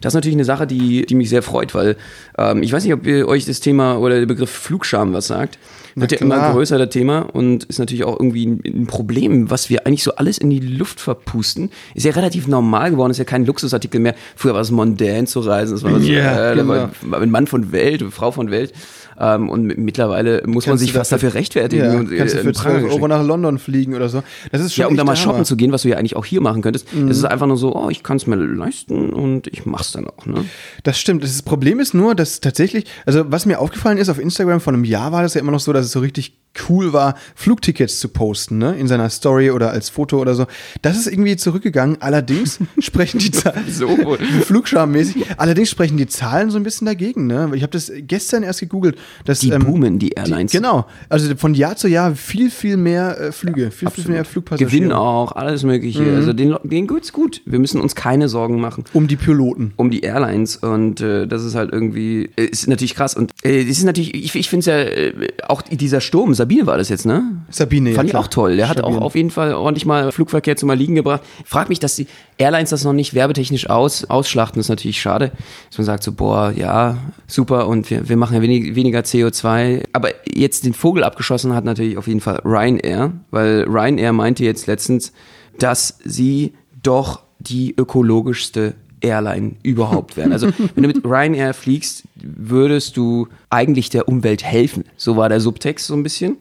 Das 0.00 0.12
ist 0.12 0.14
natürlich 0.14 0.36
eine 0.36 0.44
Sache, 0.44 0.66
die, 0.66 1.06
die 1.06 1.14
mich 1.14 1.28
sehr 1.28 1.42
freut, 1.42 1.74
weil 1.74 1.96
ähm, 2.38 2.62
ich 2.62 2.72
weiß 2.72 2.84
nicht, 2.84 2.94
ob 2.94 3.06
ihr 3.06 3.28
euch 3.28 3.44
das 3.44 3.60
Thema 3.60 3.98
oder 3.98 4.18
der 4.18 4.26
Begriff 4.26 4.50
Flugscham 4.50 5.12
was 5.12 5.26
sagt. 5.26 5.58
Wird 5.96 6.12
ja 6.12 6.18
immer 6.18 6.52
größer, 6.52 6.78
das 6.78 6.90
Thema, 6.90 7.20
und 7.20 7.64
ist 7.64 7.78
natürlich 7.78 8.04
auch 8.04 8.18
irgendwie 8.18 8.46
ein, 8.46 8.62
ein 8.64 8.86
Problem, 8.86 9.50
was 9.50 9.70
wir 9.70 9.86
eigentlich 9.86 10.04
so 10.04 10.14
alles 10.14 10.38
in 10.38 10.48
die 10.48 10.60
Luft 10.60 11.00
verpusten. 11.00 11.70
Ist 11.94 12.06
ja 12.06 12.12
relativ 12.12 12.46
normal 12.46 12.92
geworden, 12.92 13.10
ist 13.10 13.18
ja 13.18 13.24
kein 13.24 13.44
Luxusartikel 13.44 14.00
mehr. 14.00 14.14
Früher 14.36 14.54
war 14.54 14.60
es 14.60 14.70
mondän 14.70 15.26
zu 15.26 15.40
reisen, 15.40 15.74
das 15.74 15.82
war, 15.82 15.98
so, 15.98 16.06
Ja, 16.06 16.52
äh, 16.52 16.56
da 16.56 16.68
war 16.68 16.90
genau. 17.02 17.16
ein 17.16 17.30
Mann 17.30 17.46
von 17.46 17.72
Welt, 17.72 18.02
eine 18.02 18.10
Frau 18.10 18.30
von 18.30 18.50
Welt. 18.50 18.72
Ähm, 19.20 19.50
und 19.50 19.76
mittlerweile 19.78 20.42
muss 20.46 20.66
man 20.66 20.72
Kannst 20.72 20.80
sich 20.84 20.92
du 20.92 20.98
fast 20.98 21.12
dafür 21.12 21.34
rechtfertigen. 21.34 21.84
Ja, 21.84 21.98
und, 21.98 22.10
äh, 22.10 22.16
kannst 22.16 22.34
du 22.34 22.38
für 22.38 22.48
in 22.48 22.54
Pranger 22.54 22.80
12 22.80 22.92
Euro 22.94 23.08
nach 23.08 23.22
London 23.22 23.58
fliegen 23.58 23.94
oder 23.94 24.08
so. 24.08 24.22
Das 24.50 24.62
ist 24.62 24.74
schon 24.74 24.82
Ja, 24.82 24.88
um 24.88 24.96
da 24.96 25.04
mal 25.04 25.16
shoppen 25.16 25.44
zu 25.44 25.56
gehen, 25.56 25.72
was 25.72 25.82
du 25.82 25.90
ja 25.90 25.98
eigentlich 25.98 26.16
auch 26.16 26.24
hier 26.24 26.40
machen 26.40 26.62
könntest. 26.62 26.92
Mhm. 26.94 27.08
Das 27.08 27.18
ist 27.18 27.24
einfach 27.24 27.46
nur 27.46 27.58
so, 27.58 27.76
oh, 27.76 27.90
ich 27.90 28.02
kann 28.02 28.16
es 28.16 28.26
mir 28.26 28.36
leisten 28.36 29.10
und 29.10 29.46
ich 29.46 29.66
mach's 29.66 29.92
dann 29.92 30.08
auch. 30.08 30.24
Ne? 30.24 30.46
Das 30.84 30.98
stimmt. 30.98 31.22
Das 31.22 31.42
Problem 31.42 31.80
ist 31.80 31.92
nur, 31.92 32.14
dass 32.14 32.40
tatsächlich, 32.40 32.86
also 33.04 33.24
was 33.30 33.44
mir 33.44 33.60
aufgefallen 33.60 33.98
ist, 33.98 34.08
auf 34.08 34.18
Instagram 34.18 34.60
vor 34.60 34.72
einem 34.72 34.84
Jahr 34.84 35.12
war 35.12 35.22
das 35.22 35.34
ja 35.34 35.40
immer 35.40 35.52
noch 35.52 35.60
so, 35.60 35.72
dass 35.72 35.84
es 35.86 35.92
so 35.92 36.00
richtig 36.00 36.39
cool 36.68 36.92
war, 36.92 37.14
Flugtickets 37.34 38.00
zu 38.00 38.08
posten, 38.08 38.58
ne? 38.58 38.74
In 38.76 38.88
seiner 38.88 39.08
Story 39.10 39.50
oder 39.50 39.70
als 39.70 39.88
Foto 39.88 40.18
oder 40.18 40.34
so. 40.34 40.46
Das 40.82 40.96
ist 40.96 41.06
irgendwie 41.06 41.36
zurückgegangen. 41.36 41.98
Allerdings 42.00 42.58
sprechen 42.78 43.18
die 43.18 43.30
Zahlen. 43.30 43.64
So 43.70 43.88
wohl. 43.88 44.18
Flugscham-mäßig. 44.44 45.24
Allerdings 45.36 45.70
sprechen 45.70 45.96
die 45.96 46.06
Zahlen 46.06 46.50
so 46.50 46.56
ein 46.56 46.62
bisschen 46.62 46.86
dagegen, 46.86 47.26
ne? 47.26 47.50
Ich 47.54 47.62
habe 47.62 47.70
das 47.70 47.90
gestern 47.98 48.42
erst 48.42 48.60
gegoogelt. 48.60 48.96
Dass, 49.24 49.40
Die 49.40 49.50
ähm, 49.50 49.64
boomen, 49.64 49.98
die 49.98 50.10
Airlines. 50.10 50.50
Die, 50.50 50.58
genau. 50.58 50.86
Also 51.08 51.34
von 51.36 51.54
Jahr 51.54 51.76
zu 51.76 51.88
Jahr 51.88 52.14
viel, 52.14 52.50
viel 52.50 52.76
mehr 52.76 53.18
äh, 53.20 53.32
Flüge, 53.32 53.70
viel, 53.70 53.90
viel 53.90 54.08
mehr 54.08 54.24
Flugpassagiere. 54.24 54.70
Gewinn 54.70 54.92
auch, 54.92 55.32
alles 55.32 55.62
mögliche. 55.62 56.02
Mhm. 56.02 56.16
Also 56.16 56.32
den, 56.32 56.56
denen 56.64 56.88
geht's 56.88 57.12
gut. 57.12 57.42
Wir 57.46 57.58
müssen 57.58 57.80
uns 57.80 57.94
keine 57.94 58.28
Sorgen 58.28 58.60
machen. 58.60 58.84
Um 58.92 59.06
die 59.08 59.16
Piloten. 59.16 59.72
um 59.76 59.90
die 59.90 60.00
Airlines 60.00 60.56
und 60.56 61.00
äh, 61.00 61.26
das 61.26 61.44
ist 61.44 61.54
halt 61.54 61.72
irgendwie 61.72 62.30
äh, 62.36 62.44
ist 62.44 62.66
natürlich 62.68 62.94
krass 62.94 63.14
und 63.14 63.32
äh, 63.42 63.64
das 63.64 63.78
ist 63.78 63.84
natürlich 63.84 64.14
ich, 64.14 64.34
ich 64.34 64.48
finde 64.48 64.60
es 64.60 64.66
ja 64.66 64.78
äh, 64.78 65.28
auch 65.46 65.62
dieser 65.62 66.00
Sturm 66.00 66.34
Sabine 66.40 66.66
war 66.66 66.78
das 66.78 66.88
jetzt 66.88 67.04
ne? 67.04 67.22
Sabine, 67.50 67.90
ja, 67.90 67.96
fand 67.96 68.06
ich 68.06 68.12
klar. 68.12 68.22
auch 68.22 68.28
toll. 68.28 68.56
Der 68.56 68.70
hat 68.70 68.78
Stabil. 68.78 68.96
auch 68.96 69.02
auf 69.02 69.14
jeden 69.14 69.28
Fall 69.28 69.52
ordentlich 69.52 69.84
mal 69.84 70.10
Flugverkehr 70.10 70.56
zum 70.56 70.70
Erliegen 70.70 70.94
gebracht. 70.94 71.20
Frag 71.44 71.68
mich 71.68 71.80
dass 71.80 71.96
die 71.96 72.06
Airlines 72.38 72.70
das 72.70 72.82
noch 72.82 72.94
nicht 72.94 73.12
werbetechnisch 73.12 73.68
aus 73.68 74.06
ausschlachten 74.06 74.58
ist 74.58 74.70
natürlich 74.70 75.02
schade. 75.02 75.32
Dass 75.68 75.76
man 75.76 75.84
sagt 75.84 76.02
so 76.02 76.12
boah 76.12 76.50
ja 76.56 76.96
super 77.26 77.68
und 77.68 77.90
wir, 77.90 78.08
wir 78.08 78.16
machen 78.16 78.36
ja 78.36 78.40
wenig, 78.40 78.74
weniger 78.74 79.00
CO2 79.00 79.84
aber 79.92 80.08
jetzt 80.26 80.64
den 80.64 80.72
Vogel 80.72 81.04
abgeschossen 81.04 81.54
hat 81.54 81.66
natürlich 81.66 81.98
auf 81.98 82.06
jeden 82.06 82.20
Fall 82.20 82.40
Ryanair 82.42 83.12
weil 83.30 83.66
Ryanair 83.68 84.14
meinte 84.14 84.42
jetzt 84.42 84.66
letztens 84.66 85.12
dass 85.58 85.98
sie 86.04 86.54
doch 86.82 87.20
die 87.38 87.74
ökologischste 87.76 88.76
Airline 89.00 89.52
überhaupt 89.62 90.16
werden. 90.16 90.32
Also 90.32 90.48
wenn 90.74 90.82
du 90.82 90.88
mit 90.88 91.04
Ryanair 91.04 91.54
fliegst, 91.54 92.04
würdest 92.14 92.96
du 92.96 93.28
eigentlich 93.48 93.90
der 93.90 94.08
Umwelt 94.08 94.44
helfen. 94.44 94.84
So 94.96 95.16
war 95.16 95.28
der 95.28 95.40
Subtext 95.40 95.86
so 95.86 95.94
ein 95.94 96.02
bisschen. 96.02 96.36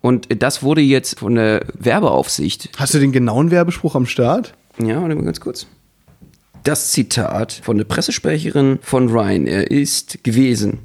Und 0.00 0.28
das 0.42 0.62
wurde 0.62 0.80
jetzt 0.80 1.18
von 1.18 1.34
der 1.34 1.66
Werbeaufsicht, 1.78 2.70
Hast 2.78 2.94
du 2.94 2.98
den 2.98 3.12
genauen 3.12 3.50
Werbespruch 3.50 3.94
am 3.94 4.06
Start? 4.06 4.54
ja, 4.78 5.00
warte 5.00 5.14
mal 5.14 5.24
ganz 5.24 5.40
kurz. 5.40 5.66
Das 6.64 6.90
Zitat 6.92 7.52
von 7.52 7.78
der 7.78 7.84
Pressesprecherin 7.84 8.78
von 8.82 9.08
Ryanair 9.08 9.70
ist 9.70 10.24
gewesen, 10.24 10.78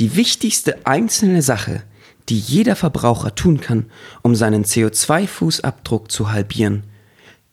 die 0.00 0.16
wichtigste 0.16 0.86
einzelne 0.86 1.42
Sache, 1.42 1.82
die 2.28 2.38
jeder 2.38 2.76
Verbraucher 2.76 3.34
tun 3.34 3.60
kann, 3.60 3.86
um 4.22 4.34
seinen 4.34 4.64
CO2-Fußabdruck 4.64 6.08
zu 6.08 6.30
halbieren, 6.32 6.84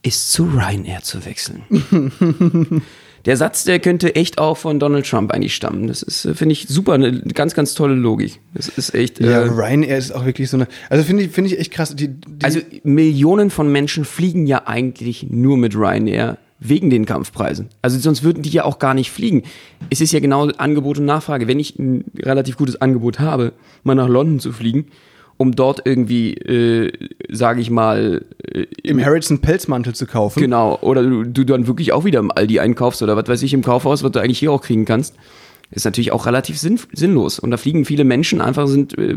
ist 0.02 0.32
zu 0.32 0.46
Ryanair 0.46 1.02
zu 1.02 1.26
wechseln. 1.26 1.64
der 3.26 3.38
Satz, 3.38 3.64
der 3.66 3.80
könnte 3.80 4.16
echt 4.16 4.40
auch 4.40 4.58
von 4.58 4.80
Donald 4.80 5.08
Trump 5.08 5.32
eigentlich 5.32 5.56
stammen. 5.56 5.88
Das 5.88 6.02
ist, 6.02 6.26
äh, 6.26 6.34
finde 6.34 6.54
ich, 6.54 6.68
super, 6.68 6.94
eine 6.94 7.22
ganz, 7.22 7.54
ganz 7.54 7.74
tolle 7.74 7.96
Logik. 7.96 8.40
Das 8.54 8.70
ist 8.70 8.94
echt. 8.96 9.20
Ja, 9.20 9.42
äh, 9.42 9.50
Ryanair 9.50 9.98
ist 9.98 10.12
auch 10.12 10.26
wirklich 10.26 10.50
so 10.50 10.58
eine. 10.58 10.68
Also 10.90 11.04
finde 11.04 11.24
ich, 11.24 11.32
finde 11.32 11.52
ich 11.52 11.60
echt 11.60 11.72
krass. 11.72 11.96
Die, 11.96 12.08
die, 12.08 12.44
also 12.44 12.60
Millionen 12.84 13.50
von 13.50 13.72
Menschen 13.72 14.06
fliegen 14.06 14.48
ja 14.48 14.68
eigentlich 14.68 15.28
nur 15.30 15.58
mit 15.58 15.76
Ryanair 15.76 16.38
wegen 16.60 16.90
den 16.90 17.06
Kampfpreisen. 17.06 17.70
Also 17.82 18.00
sonst 18.00 18.24
würden 18.24 18.44
die 18.44 18.50
ja 18.50 18.66
auch 18.66 18.80
gar 18.80 18.94
nicht 18.94 19.12
fliegen. 19.12 19.44
Es 19.90 20.02
ist 20.02 20.12
ja 20.12 20.20
genau 20.20 20.50
Angebot 20.50 21.00
und 21.00 21.06
Nachfrage. 21.06 21.48
Wenn 21.48 21.60
ich 21.60 21.80
ein 21.80 22.06
relativ 22.18 22.58
gutes 22.58 22.82
Angebot 22.82 23.20
habe, 23.20 23.54
mal 23.84 23.96
nach 23.96 24.10
London 24.10 24.40
zu 24.40 24.52
fliegen, 24.52 24.88
um 25.40 25.56
dort 25.56 25.84
irgendwie, 25.86 26.34
äh, 26.34 26.92
sage 27.30 27.62
ich 27.62 27.70
mal, 27.70 28.26
äh, 28.44 28.66
im 28.84 29.00
Harrison 29.04 29.40
Pelzmantel 29.40 29.96
zu 29.96 30.06
kaufen. 30.06 30.42
Genau, 30.42 30.78
oder 30.82 31.02
du, 31.02 31.24
du 31.24 31.46
dann 31.46 31.66
wirklich 31.66 31.94
auch 31.94 32.04
wieder 32.04 32.20
im 32.20 32.30
Aldi 32.30 32.60
einkaufst 32.60 33.02
oder 33.02 33.16
was 33.16 33.30
weiß 33.30 33.42
ich 33.44 33.54
im 33.54 33.64
Kaufhaus, 33.64 34.04
was 34.04 34.12
du 34.12 34.20
eigentlich 34.20 34.40
hier 34.40 34.52
auch 34.52 34.62
kriegen 34.62 34.84
kannst, 34.84 35.16
ist 35.72 35.86
natürlich 35.86 36.12
auch 36.12 36.26
relativ 36.26 36.60
sinn, 36.60 36.78
sinnlos. 36.92 37.40
Und 37.40 37.52
da 37.52 37.58
fliegen 37.58 37.86
viele 37.86 38.04
Menschen 38.04 38.42
einfach 38.42 38.68
sind 38.68 38.98
äh, 38.98 39.16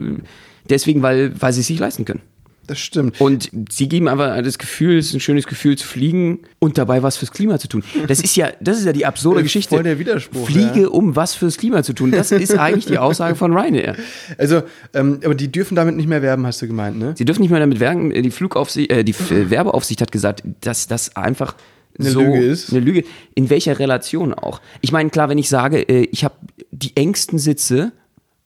deswegen, 0.70 1.02
weil, 1.02 1.32
weil 1.40 1.52
sie 1.52 1.62
es 1.62 1.66
sich 1.66 1.80
leisten 1.80 2.04
können. 2.04 2.22
Das 2.66 2.78
stimmt. 2.78 3.20
Und 3.20 3.50
sie 3.70 3.88
geben 3.88 4.06
einfach 4.08 4.40
das 4.42 4.58
Gefühl, 4.58 4.98
es 4.98 5.08
ist 5.08 5.14
ein 5.14 5.20
schönes 5.20 5.46
Gefühl 5.46 5.76
zu 5.76 5.86
fliegen 5.86 6.40
und 6.60 6.78
dabei 6.78 7.02
was 7.02 7.16
fürs 7.16 7.32
Klima 7.32 7.58
zu 7.58 7.68
tun. 7.68 7.82
Das 8.06 8.20
ist 8.20 8.36
ja, 8.36 8.50
das 8.60 8.78
ist 8.78 8.84
ja 8.84 8.92
die 8.92 9.04
absurde 9.04 9.36
Voll 9.36 9.42
Geschichte. 9.42 9.82
der 9.82 9.98
Widerspruch, 9.98 10.46
Fliege, 10.46 10.82
ja. 10.82 10.88
um 10.88 11.16
was 11.16 11.34
fürs 11.34 11.56
Klima 11.56 11.82
zu 11.82 11.92
tun. 11.92 12.12
Das 12.12 12.30
ist 12.30 12.56
eigentlich 12.56 12.86
die 12.86 12.98
Aussage 12.98 13.34
von 13.34 13.52
Ryanair. 13.52 13.96
Also, 14.38 14.62
ähm, 14.94 15.18
aber 15.24 15.34
die 15.34 15.50
dürfen 15.50 15.74
damit 15.74 15.96
nicht 15.96 16.08
mehr 16.08 16.22
werben, 16.22 16.46
hast 16.46 16.62
du 16.62 16.66
gemeint, 16.68 16.98
ne? 16.98 17.14
Sie 17.16 17.24
dürfen 17.24 17.42
nicht 17.42 17.50
mehr 17.50 17.60
damit 17.60 17.80
werben. 17.80 18.10
Die 18.12 18.30
Flugaufsicht, 18.30 18.90
äh, 18.92 19.02
die 19.02 19.12
äh, 19.12 19.50
Werbeaufsicht 19.50 20.00
hat 20.00 20.12
gesagt, 20.12 20.42
dass 20.60 20.86
das 20.86 21.16
einfach 21.16 21.56
Eine 21.98 22.10
so 22.10 22.20
Lüge 22.20 22.42
ist. 22.44 22.70
Eine 22.70 22.80
Lüge. 22.80 23.04
In 23.34 23.50
welcher 23.50 23.78
Relation 23.78 24.32
auch? 24.34 24.60
Ich 24.82 24.92
meine, 24.92 25.10
klar, 25.10 25.28
wenn 25.28 25.38
ich 25.38 25.48
sage, 25.48 25.80
äh, 25.88 26.04
ich 26.12 26.22
habe 26.24 26.34
die 26.70 26.96
engsten 26.96 27.38
Sitze 27.38 27.92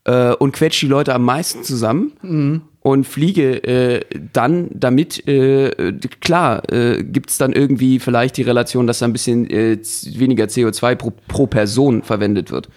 äh, 0.05 0.33
und 0.33 0.53
quetsche 0.53 0.85
die 0.87 0.89
Leute 0.89 1.13
am 1.13 1.23
meisten 1.23 1.63
zusammen 1.63 2.13
Mhm. 2.23 2.61
Und 2.87 3.03
fliege 3.03 3.63
äh, 3.65 3.99
dann 4.31 4.69
damit, 4.73 5.27
äh, 5.27 5.91
klar, 6.21 6.71
äh, 6.71 7.03
gibt 7.03 7.31
es 7.31 7.37
dann 7.37 7.51
irgendwie 7.51 7.99
vielleicht 7.99 8.37
die 8.37 8.43
Relation, 8.43 8.87
dass 8.87 8.99
da 8.99 9.07
ein 9.07 9.11
bisschen 9.11 9.49
äh, 9.49 9.77
weniger 10.13 10.45
CO2 10.45 10.95
pro, 10.95 11.11
pro 11.27 11.47
Person 11.47 12.01
verwendet 12.01 12.49
wird. 12.49 12.69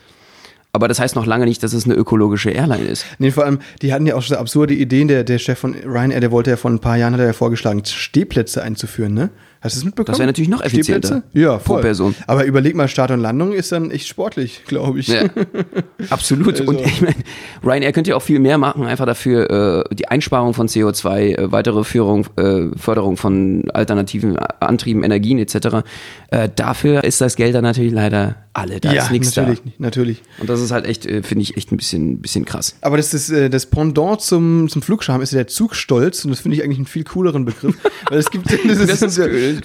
Aber 0.73 0.88
das 0.88 0.99
heißt 0.99 1.14
noch 1.14 1.27
lange 1.27 1.44
nicht, 1.44 1.62
dass 1.62 1.73
es 1.73 1.85
eine 1.85 1.94
ökologische 1.94 2.51
Airline 2.51 2.88
ist. 2.88 3.07
Nee, 3.20 3.31
vor 3.31 3.44
allem, 3.44 3.61
die 3.83 3.92
hatten 3.92 4.05
ja 4.05 4.16
auch 4.16 4.23
so 4.23 4.35
absurde 4.35 4.75
Ideen. 4.75 5.07
Der, 5.07 5.23
der 5.23 5.38
Chef 5.38 5.61
von 5.61 5.75
Ryanair, 5.75 6.18
der 6.18 6.33
wollte 6.33 6.51
ja 6.51 6.57
vor 6.57 6.73
ein 6.73 6.81
paar 6.81 6.96
Jahren, 6.96 7.12
hat 7.12 7.20
er 7.20 7.27
ja 7.27 7.33
vorgeschlagen, 7.33 7.85
Stehplätze 7.85 8.64
einzuführen, 8.64 9.14
ne? 9.14 9.31
Hast 9.62 9.77
du 9.77 9.81
es 9.81 9.85
mitbekommen? 9.85 10.12
Das 10.12 10.18
wäre 10.18 10.27
natürlich 10.27 10.49
noch 10.49 10.62
effizienter. 10.62 11.09
Stehplätze? 11.09 11.38
Ja, 11.38 11.59
Pro 11.59 11.75
voll. 11.75 11.83
Person. 11.83 12.14
Aber 12.27 12.44
überleg 12.44 12.75
mal, 12.75 12.88
Start 12.88 13.11
und 13.11 13.20
Landung 13.20 13.53
ist 13.53 13.73
dann 13.73 13.90
echt 13.90 14.09
sportlich, 14.09 14.62
glaube 14.66 15.01
ich. 15.01 15.09
Ja, 15.09 15.25
absolut. 16.11 16.61
Also- 16.61 16.64
Und 16.64 16.81
ich 16.81 17.03
meine, 17.03 17.14
Ryanair 17.62 17.92
könnte 17.92 18.11
ja 18.11 18.16
auch 18.16 18.23
viel 18.23 18.38
mehr 18.38 18.57
machen, 18.59 18.85
einfach 18.85 19.05
dafür 19.07 19.85
äh, 19.90 19.94
die 19.94 20.09
Einsparung 20.09 20.55
von 20.55 20.66
CO2, 20.66 21.37
äh, 21.37 21.53
weitere 21.53 21.85
Führung, 21.85 22.27
äh, 22.37 22.68
Förderung 22.77 23.16
von 23.18 23.70
alternativen 23.73 24.38
Antrieben, 24.38 25.03
Energien 25.05 25.38
etc. 25.38 25.85
Äh, 26.31 26.49
dafür 26.57 27.05
ist 27.05 27.20
das 27.20 27.37
Geld 27.37 27.55
dann 27.55 27.64
natürlich 27.64 27.92
leider 27.92 28.37
alle. 28.53 28.81
Da 28.81 28.93
ja, 28.93 29.05
ist 29.05 29.11
nichts 29.11 29.33
da. 29.33 29.43
natürlich, 29.43 29.63
natürlich. 29.79 30.23
Und 30.39 30.51
das 30.51 30.61
ist 30.61 30.71
halt 30.73 30.85
echt, 30.85 31.07
äh, 31.07 31.23
finde 31.23 31.43
ich, 31.43 31.57
echt 31.57 31.71
ein 31.71 31.77
bisschen, 31.77 32.19
bisschen 32.21 32.45
krass. 32.45 32.77
Aber 32.81 32.97
das 32.97 33.15
ist 33.15 33.31
äh, 33.31 33.49
das 33.49 33.67
Pendant 33.67 34.21
zum, 34.21 34.69
zum 34.69 34.83
Flugscham 34.83 35.23
ist 35.23 35.33
ja 35.33 35.39
der 35.39 35.47
Zugstolz 35.47 36.25
und 36.25 36.31
das 36.31 36.41
finde 36.41 36.57
ich 36.57 36.65
eigentlich 36.65 36.79
einen 36.79 36.87
viel 36.87 37.05
cooleren 37.05 37.45
Begriff. 37.45 37.77
Weil 38.11 38.19
es 38.19 38.31
gibt, 38.31 38.51
das 38.53 38.79
ist, 38.79 39.03
Das 39.03 39.03
ist 39.03 39.19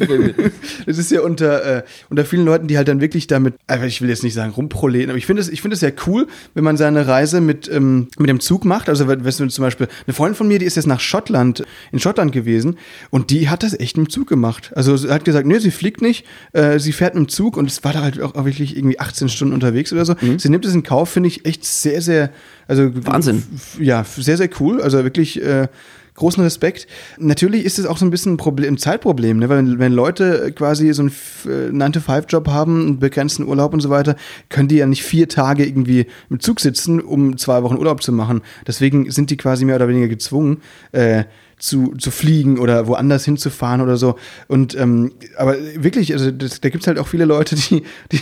cool, 0.08 0.36
das 0.86 0.98
ist 0.98 1.12
ja 1.12 1.22
unter, 1.22 1.78
äh, 1.78 1.84
unter 2.10 2.26
vielen 2.26 2.46
Leuten, 2.46 2.68
die 2.68 2.78
halt 2.78 2.88
dann 2.88 3.02
wirklich 3.02 3.28
damit, 3.28 3.56
also 3.66 3.86
ich 3.86 4.02
will 4.02 4.10
jetzt 4.10 4.24
nicht 4.24 4.36
sagen 4.36 4.52
rumproleten, 4.52 5.10
aber 5.10 5.18
ich 5.18 5.26
finde 5.26 5.42
es 5.42 5.50
ich 5.50 5.62
finde 5.62 5.76
es 5.76 5.82
ja 5.82 5.90
cool, 6.06 6.28
wenn 6.54 6.64
man 6.64 6.78
seine 6.78 7.08
Reise 7.08 7.42
mit, 7.42 7.70
ähm, 7.72 8.08
mit 8.20 8.30
dem 8.30 8.40
Zug 8.40 8.66
macht. 8.66 8.90
Also 8.90 9.08
weißt 9.08 9.40
du, 9.40 9.48
zum 9.48 9.64
Beispiel, 9.64 9.88
eine 10.06 10.14
Freundin 10.14 10.36
von 10.36 10.48
mir, 10.48 10.60
die 10.60 10.66
ist 10.66 10.76
jetzt 10.76 10.88
nach 10.88 11.00
Schottland, 11.00 11.64
in 11.92 12.00
Schottland 12.00 12.32
gewesen 12.32 12.78
und 13.10 13.32
die 13.32 13.50
hat 13.50 13.64
das 13.64 13.74
echt 13.80 13.98
mit 13.98 14.08
dem 14.08 14.10
Zug 14.10 14.28
gemacht. 14.28 14.72
Also 14.76 14.96
sie 14.96 15.10
hat 15.10 15.26
gesagt, 15.26 15.48
nee, 15.48 15.58
sie 15.60 15.72
fliegt 15.72 16.02
nicht, 16.02 16.26
äh, 16.54 16.78
sie 16.78 16.92
fährt 16.92 17.16
mit 17.16 17.24
dem 17.24 17.30
Zug 17.30 17.58
und 17.58 17.70
es 17.70 17.84
war 17.84 17.94
da 17.94 18.02
halt 18.02 18.22
auch 18.22 18.46
wirklich 18.46 18.75
irgendwie 18.76 19.00
18 19.00 19.30
Stunden 19.30 19.54
unterwegs 19.54 19.92
oder 19.94 20.06
so. 20.06 20.16
Sie 20.38 20.50
nimmt 20.50 20.66
es 20.66 20.74
in 20.74 20.84
Kauf, 20.84 21.10
finde 21.10 21.28
ich 21.28 21.46
echt 21.46 21.64
sehr, 21.66 22.02
sehr, 22.02 22.30
also 22.68 22.90
Wahnsinn. 23.06 23.44
ja, 23.80 24.04
sehr, 24.04 24.38
sehr 24.38 24.50
cool. 24.60 24.82
Also 24.82 25.04
wirklich 25.04 25.42
äh, 25.42 25.68
großen 26.16 26.42
Respekt. 26.44 26.88
Natürlich 27.18 27.66
ist 27.66 27.78
es 27.78 27.86
auch 27.86 27.98
so 27.98 28.06
ein 28.06 28.10
bisschen 28.10 28.34
ein, 28.34 28.38
Problem, 28.38 28.76
ein 28.76 28.78
Zeitproblem, 28.78 29.38
ne? 29.40 29.50
weil 29.50 29.80
wenn, 29.80 29.92
Leute 29.92 30.54
quasi 30.56 30.94
so 30.94 31.02
einen 31.02 31.10
F- 31.10 31.46
äh, 31.46 31.70
9-to-5-Job 31.72 32.48
haben, 32.48 32.82
einen 32.88 33.00
begrenzten 33.00 33.44
Urlaub 33.46 33.74
und 33.74 33.82
so 33.82 33.90
weiter, 33.90 34.16
können 34.50 34.68
die 34.70 34.78
ja 34.78 34.86
nicht 34.86 35.04
vier 35.04 35.28
Tage 35.28 35.66
irgendwie 35.66 36.06
im 36.30 36.40
Zug 36.40 36.62
sitzen, 36.62 37.02
um 37.02 37.38
zwei 37.38 37.64
Wochen 37.64 37.76
Urlaub 37.76 38.02
zu 38.02 38.14
machen. 38.14 38.42
Deswegen 38.66 39.12
sind 39.12 39.30
die 39.30 39.38
quasi 39.38 39.66
mehr 39.66 39.76
oder 39.76 39.90
weniger 39.90 40.08
gezwungen, 40.08 40.62
äh, 40.94 41.26
zu, 41.58 41.94
zu 41.98 42.12
fliegen 42.12 42.60
oder 42.60 42.86
woanders 42.88 43.24
hinzufahren 43.26 43.80
oder 43.82 43.96
so. 43.98 44.16
Und 44.48 44.76
ähm, 44.78 45.14
aber 45.38 45.56
wirklich, 45.78 46.12
also 46.14 46.30
das, 46.32 46.60
da 46.62 46.70
gibt 46.70 46.84
es 46.84 46.88
halt 46.88 47.00
auch 47.00 47.08
viele 47.08 47.26
Leute, 47.26 47.56
die, 47.56 47.84
die, 48.12 48.20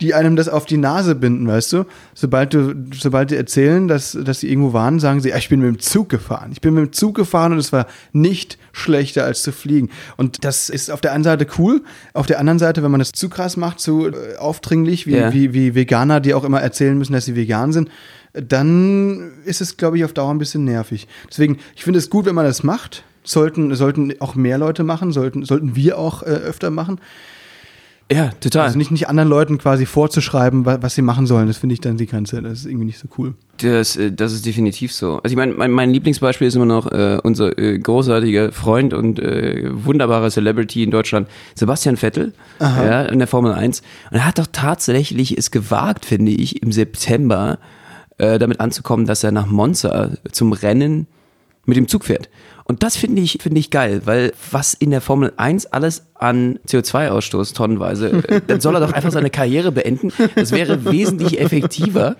die 0.00 0.14
einem 0.14 0.34
das 0.36 0.48
auf 0.48 0.66
die 0.66 0.76
Nase 0.78 1.14
binden, 1.14 1.46
weißt 1.46 1.72
du? 1.74 1.84
Sobald 2.14 2.54
du, 2.54 2.74
sobald 2.92 3.30
die 3.30 3.36
erzählen, 3.36 3.86
dass, 3.88 4.18
dass 4.24 4.40
sie 4.40 4.48
irgendwo 4.50 4.72
waren, 4.72 4.98
sagen 4.98 5.20
sie, 5.20 5.32
"Ah, 5.32 5.38
ich 5.38 5.48
bin 5.48 5.60
mit 5.60 5.68
dem 5.68 5.78
Zug 5.78 6.08
gefahren. 6.08 6.50
Ich 6.52 6.60
bin 6.60 6.74
mit 6.74 6.84
dem 6.86 6.92
Zug 6.92 7.14
gefahren 7.14 7.52
und 7.52 7.58
es 7.58 7.72
war 7.72 7.86
nicht 8.12 8.58
schlechter 8.72 9.24
als 9.24 9.42
zu 9.42 9.52
fliegen. 9.52 9.88
Und 10.16 10.44
das 10.44 10.68
ist 10.68 10.90
auf 10.90 11.00
der 11.00 11.12
einen 11.12 11.24
Seite 11.24 11.46
cool, 11.58 11.82
auf 12.14 12.26
der 12.26 12.40
anderen 12.40 12.58
Seite, 12.58 12.82
wenn 12.82 12.90
man 12.90 12.98
das 13.00 13.12
zu 13.12 13.28
krass 13.28 13.56
macht, 13.56 13.78
zu 13.80 14.08
äh, 14.08 14.36
aufdringlich, 14.38 15.06
wie, 15.06 15.16
Ja. 15.16 15.32
wie, 15.32 15.54
wie 15.54 15.74
Veganer, 15.74 16.20
die 16.20 16.34
auch 16.34 16.44
immer 16.44 16.60
erzählen 16.60 16.98
müssen, 16.98 17.12
dass 17.12 17.26
sie 17.26 17.36
vegan 17.36 17.72
sind, 17.72 17.88
dann 18.34 19.30
ist 19.44 19.60
es, 19.60 19.76
glaube 19.76 19.98
ich, 19.98 20.04
auf 20.04 20.12
Dauer 20.14 20.30
ein 20.32 20.38
bisschen 20.38 20.64
nervig. 20.64 21.06
Deswegen, 21.28 21.58
ich 21.76 21.84
finde 21.84 21.98
es 21.98 22.08
gut, 22.10 22.24
wenn 22.24 22.34
man 22.34 22.44
das 22.46 22.62
macht. 22.62 22.71
Sollten, 23.24 23.74
sollten 23.76 24.12
auch 24.20 24.34
mehr 24.34 24.58
Leute 24.58 24.82
machen, 24.82 25.12
sollten, 25.12 25.44
sollten 25.44 25.76
wir 25.76 25.96
auch 25.98 26.22
äh, 26.22 26.26
öfter 26.26 26.70
machen. 26.70 26.98
Ja, 28.10 28.30
total. 28.40 28.64
Also 28.66 28.76
nicht, 28.76 28.90
nicht 28.90 29.08
anderen 29.08 29.28
Leuten 29.30 29.56
quasi 29.56 29.86
vorzuschreiben, 29.86 30.66
wa- 30.66 30.78
was 30.82 30.94
sie 30.96 31.00
machen 31.02 31.26
sollen. 31.26 31.46
Das 31.46 31.56
finde 31.56 31.72
ich 31.74 31.80
dann 31.80 31.96
die 31.96 32.06
Grenze. 32.06 32.42
Das 32.42 32.58
ist 32.58 32.66
irgendwie 32.66 32.84
nicht 32.86 32.98
so 32.98 33.08
cool. 33.16 33.34
Das, 33.58 33.96
äh, 33.96 34.12
das 34.12 34.32
ist 34.34 34.44
definitiv 34.44 34.92
so. 34.92 35.20
Also 35.22 35.32
ich 35.32 35.36
meine, 35.36 35.54
mein, 35.54 35.70
mein 35.70 35.90
Lieblingsbeispiel 35.92 36.46
ist 36.48 36.54
immer 36.56 36.66
noch 36.66 36.90
äh, 36.92 37.18
unser 37.22 37.56
äh, 37.58 37.78
großartiger 37.78 38.52
Freund 38.52 38.92
und 38.92 39.18
äh, 39.18 39.70
wunderbarer 39.72 40.28
Celebrity 40.30 40.82
in 40.82 40.90
Deutschland, 40.90 41.26
Sebastian 41.54 41.96
Vettel, 41.96 42.34
ja, 42.60 43.02
in 43.04 43.18
der 43.18 43.28
Formel 43.28 43.52
1. 43.52 43.80
Und 44.10 44.16
er 44.18 44.26
hat 44.26 44.38
doch 44.38 44.48
tatsächlich 44.52 45.38
es 45.38 45.50
gewagt, 45.50 46.04
finde 46.04 46.32
ich, 46.32 46.60
im 46.62 46.70
September 46.72 47.58
äh, 48.18 48.38
damit 48.38 48.60
anzukommen, 48.60 49.06
dass 49.06 49.24
er 49.24 49.30
nach 49.32 49.46
Monza 49.46 50.10
zum 50.32 50.52
Rennen 50.52 51.06
mit 51.64 51.76
dem 51.78 51.86
Zug 51.88 52.04
fährt. 52.04 52.28
Und 52.72 52.82
das 52.82 52.96
finde 52.96 53.20
ich, 53.20 53.36
finde 53.42 53.60
ich 53.60 53.68
geil, 53.68 54.00
weil 54.06 54.32
was 54.50 54.72
in 54.72 54.92
der 54.92 55.02
Formel 55.02 55.34
1 55.36 55.66
alles 55.66 56.06
an 56.14 56.58
CO2-Ausstoß 56.66 57.54
tonnenweise, 57.54 58.24
äh, 58.26 58.40
dann 58.46 58.62
soll 58.62 58.74
er 58.76 58.80
doch 58.80 58.94
einfach 58.94 59.10
seine 59.10 59.28
Karriere 59.28 59.72
beenden. 59.72 60.10
Das 60.36 60.52
wäre 60.52 60.86
wesentlich 60.86 61.38
effektiver 61.38 62.16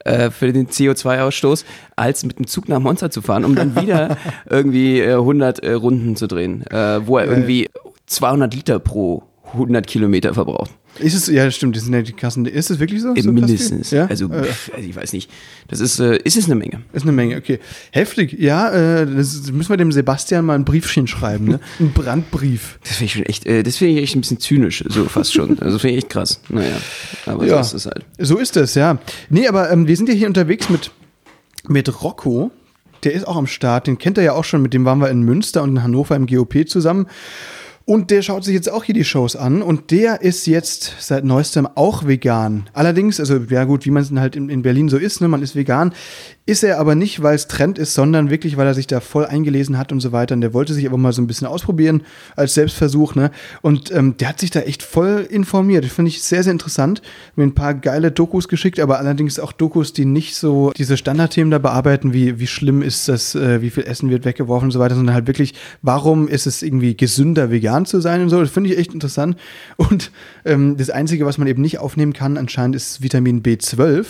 äh, 0.00 0.30
für 0.30 0.52
den 0.52 0.68
CO2-Ausstoß, 0.68 1.64
als 1.96 2.22
mit 2.26 2.38
dem 2.38 2.46
Zug 2.46 2.68
nach 2.68 2.80
Monza 2.80 3.10
zu 3.10 3.22
fahren, 3.22 3.46
um 3.46 3.54
dann 3.54 3.80
wieder 3.80 4.18
irgendwie 4.50 5.00
äh, 5.00 5.14
100 5.14 5.60
äh, 5.60 5.72
Runden 5.72 6.16
zu 6.16 6.26
drehen, 6.26 6.66
wo 7.06 7.16
er 7.16 7.24
irgendwie 7.24 7.70
200 8.04 8.52
Liter 8.52 8.80
pro 8.80 9.22
100 9.54 9.86
Kilometer 9.86 10.34
verbraucht. 10.34 10.72
Ist 11.00 11.14
es, 11.14 11.26
ja, 11.26 11.50
stimmt, 11.50 11.74
das 11.76 11.84
sind 11.84 11.92
ja 11.92 12.02
die 12.02 12.12
Kassen. 12.12 12.46
Ist 12.46 12.70
es 12.70 12.78
wirklich 12.78 13.02
so? 13.02 13.14
Äh, 13.14 13.22
so 13.22 13.32
Mindestens. 13.32 13.90
Ja? 13.90 14.06
Also, 14.06 14.26
Äh, 14.26 14.46
also 14.74 14.88
ich 14.88 14.94
weiß 14.94 15.12
nicht. 15.12 15.30
Das 15.68 15.80
ist, 15.80 15.98
äh, 15.98 16.18
ist 16.18 16.36
es 16.36 16.44
eine 16.46 16.54
Menge. 16.54 16.82
ist 16.92 17.02
eine 17.02 17.12
Menge, 17.12 17.36
okay. 17.36 17.58
Heftig, 17.90 18.34
ja, 18.38 18.70
äh, 18.70 19.06
das 19.06 19.50
müssen 19.50 19.70
wir 19.70 19.76
dem 19.76 19.90
Sebastian 19.92 20.44
mal 20.44 20.54
ein 20.54 20.64
Briefchen 20.64 21.06
schreiben, 21.06 21.46
ne? 21.46 21.60
Ein 21.80 21.92
Brandbrief. 21.92 22.78
Das 22.82 22.92
finde 22.98 23.04
ich 23.06 23.12
schon 23.14 23.22
echt, 23.24 23.46
äh, 23.46 23.62
das 23.62 23.76
finde 23.78 23.94
ich 23.94 24.02
echt 24.04 24.14
ein 24.16 24.20
bisschen 24.20 24.38
zynisch, 24.38 24.84
so 24.88 25.04
fast 25.06 25.32
schon. 25.34 25.58
Also 25.58 25.78
finde 25.78 25.96
ich 25.96 26.04
echt 26.04 26.10
krass. 26.10 26.40
Naja, 26.48 26.76
aber 27.26 27.44
Ja. 27.44 27.62
so 27.64 27.76
ist 27.76 27.84
es 27.84 27.86
halt. 27.86 28.04
So 28.18 28.38
ist 28.38 28.56
es, 28.56 28.74
ja. 28.74 28.98
Nee, 29.30 29.48
aber 29.48 29.70
ähm, 29.70 29.88
wir 29.88 29.96
sind 29.96 30.08
ja 30.08 30.14
hier 30.14 30.28
unterwegs 30.28 30.68
mit, 30.70 30.90
mit 31.66 32.02
Rocco. 32.02 32.50
Der 33.02 33.12
ist 33.12 33.26
auch 33.26 33.36
am 33.36 33.46
Start. 33.46 33.86
Den 33.86 33.98
kennt 33.98 34.16
er 34.16 34.24
ja 34.24 34.32
auch 34.32 34.44
schon. 34.44 34.62
Mit 34.62 34.72
dem 34.72 34.84
waren 34.84 34.98
wir 34.98 35.10
in 35.10 35.22
Münster 35.22 35.62
und 35.62 35.70
in 35.70 35.82
Hannover 35.82 36.16
im 36.16 36.26
GOP 36.26 36.66
zusammen. 36.68 37.06
Und 37.86 38.10
der 38.10 38.22
schaut 38.22 38.44
sich 38.44 38.54
jetzt 38.54 38.72
auch 38.72 38.84
hier 38.84 38.94
die 38.94 39.04
Shows 39.04 39.36
an. 39.36 39.60
Und 39.60 39.90
der 39.90 40.22
ist 40.22 40.46
jetzt 40.46 40.94
seit 41.00 41.24
neuestem 41.24 41.68
auch 41.74 42.06
vegan. 42.06 42.70
Allerdings, 42.72 43.20
also 43.20 43.36
ja 43.50 43.64
gut, 43.64 43.84
wie 43.84 43.90
man 43.90 44.02
es 44.02 44.10
halt 44.12 44.36
in, 44.36 44.48
in 44.48 44.62
Berlin 44.62 44.88
so 44.88 44.96
ist, 44.96 45.20
ne, 45.20 45.28
man 45.28 45.42
ist 45.42 45.54
vegan. 45.54 45.92
Ist 46.46 46.62
er 46.62 46.78
aber 46.78 46.94
nicht, 46.94 47.22
weil 47.22 47.34
es 47.34 47.46
Trend 47.46 47.78
ist, 47.78 47.94
sondern 47.94 48.30
wirklich, 48.30 48.56
weil 48.56 48.66
er 48.66 48.74
sich 48.74 48.86
da 48.86 49.00
voll 49.00 49.26
eingelesen 49.26 49.76
hat 49.76 49.92
und 49.92 50.00
so 50.00 50.12
weiter. 50.12 50.34
Und 50.34 50.40
der 50.40 50.54
wollte 50.54 50.72
sich 50.72 50.86
aber 50.86 50.96
mal 50.96 51.12
so 51.12 51.20
ein 51.20 51.26
bisschen 51.26 51.46
ausprobieren 51.46 52.02
als 52.36 52.54
Selbstversuch. 52.54 53.14
Ne? 53.14 53.30
Und 53.60 53.90
ähm, 53.90 54.16
der 54.16 54.30
hat 54.30 54.40
sich 54.40 54.50
da 54.50 54.60
echt 54.60 54.82
voll 54.82 55.26
informiert. 55.28 55.84
Finde 55.84 56.10
ich 56.10 56.22
sehr, 56.22 56.42
sehr 56.42 56.52
interessant. 56.52 57.02
Mir 57.36 57.44
ein 57.44 57.54
paar 57.54 57.74
geile 57.74 58.10
Dokus 58.10 58.48
geschickt, 58.48 58.80
aber 58.80 58.98
allerdings 58.98 59.38
auch 59.38 59.52
Dokus, 59.52 59.92
die 59.92 60.06
nicht 60.06 60.36
so 60.36 60.72
diese 60.76 60.96
Standardthemen 60.96 61.50
da 61.50 61.58
bearbeiten, 61.58 62.14
wie 62.14 62.38
wie 62.38 62.46
schlimm 62.46 62.80
ist 62.80 63.08
das, 63.08 63.34
äh, 63.34 63.60
wie 63.60 63.70
viel 63.70 63.84
Essen 63.84 64.08
wird 64.08 64.24
weggeworfen 64.24 64.68
und 64.68 64.72
so 64.72 64.78
weiter, 64.78 64.94
sondern 64.94 65.14
halt 65.14 65.26
wirklich, 65.26 65.54
warum 65.82 66.28
ist 66.28 66.46
es 66.46 66.62
irgendwie 66.62 66.96
gesünder, 66.96 67.50
vegan 67.50 67.73
zu 67.84 68.00
sein 68.00 68.22
und 68.22 68.28
so. 68.28 68.40
Das 68.40 68.50
finde 68.50 68.70
ich 68.70 68.78
echt 68.78 68.94
interessant. 68.94 69.36
Und 69.76 70.12
ähm, 70.44 70.76
das 70.76 70.90
Einzige, 70.90 71.26
was 71.26 71.38
man 71.38 71.48
eben 71.48 71.60
nicht 71.60 71.78
aufnehmen 71.78 72.12
kann, 72.12 72.36
anscheinend 72.36 72.76
ist 72.76 73.02
Vitamin 73.02 73.42
B12. 73.42 74.06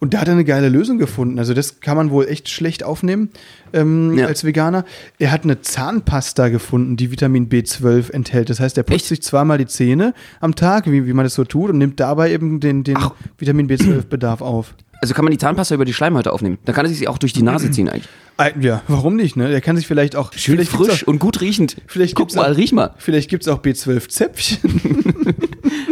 Und 0.00 0.14
da 0.14 0.20
hat 0.20 0.28
er 0.28 0.34
eine 0.34 0.44
geile 0.44 0.68
Lösung 0.68 0.98
gefunden. 0.98 1.38
Also 1.38 1.54
das 1.54 1.80
kann 1.80 1.96
man 1.96 2.10
wohl 2.10 2.26
echt 2.28 2.48
schlecht 2.48 2.84
aufnehmen 2.84 3.30
ähm, 3.72 4.16
Ja. 4.18 4.26
als 4.26 4.44
Veganer. 4.44 4.84
Er 5.18 5.30
hat 5.32 5.44
eine 5.44 5.60
Zahnpasta 5.60 6.48
gefunden, 6.48 6.96
die 6.96 7.10
Vitamin 7.10 7.48
B12 7.48 8.10
enthält. 8.12 8.50
Das 8.50 8.60
heißt, 8.60 8.76
er 8.76 8.82
putzt 8.82 8.96
Echt? 8.96 9.06
sich 9.06 9.22
zweimal 9.22 9.58
die 9.58 9.66
Zähne 9.66 10.14
am 10.40 10.54
Tag, 10.54 10.90
wie, 10.90 11.06
wie 11.06 11.12
man 11.12 11.24
das 11.24 11.34
so 11.34 11.44
tut, 11.44 11.70
und 11.70 11.78
nimmt 11.78 11.98
dabei 12.00 12.32
eben 12.32 12.60
den, 12.60 12.84
den 12.84 12.96
Ach. 12.96 13.12
Vitamin 13.38 13.68
B12-Bedarf 13.68 14.40
auf. 14.40 14.74
Also 15.00 15.14
kann 15.14 15.24
man 15.24 15.30
die 15.30 15.38
Zahnpasta 15.38 15.76
über 15.76 15.84
die 15.84 15.92
Schleimhäute 15.94 16.32
aufnehmen. 16.32 16.58
Dann 16.64 16.74
kann 16.74 16.84
er 16.84 16.88
sich 16.92 17.06
auch 17.06 17.18
durch 17.18 17.32
die 17.32 17.42
Nase 17.42 17.70
ziehen 17.70 17.88
eigentlich. 17.88 18.08
Ah, 18.36 18.48
Ja, 18.60 18.82
warum 18.88 19.14
nicht? 19.16 19.36
Ne? 19.36 19.48
Der 19.48 19.60
kann 19.60 19.76
sich 19.76 19.86
vielleicht 19.86 20.16
auch 20.16 20.32
Schön 20.32 20.56
vielleicht 20.56 20.72
frisch 20.72 21.04
Auch, 21.04 21.08
und 21.08 21.20
gut 21.20 21.40
riechend. 21.40 21.76
vielleicht 21.86 22.16
Guck 22.16 22.34
mal, 22.34 22.52
auch- 22.52 22.56
riech 22.56 22.72
mal. 22.72 22.94
vielleicht 22.98 23.30
gibt 23.30 23.44
es 23.44 23.48
auch 23.48 23.60
B12-Zäpfchen. 23.62 24.58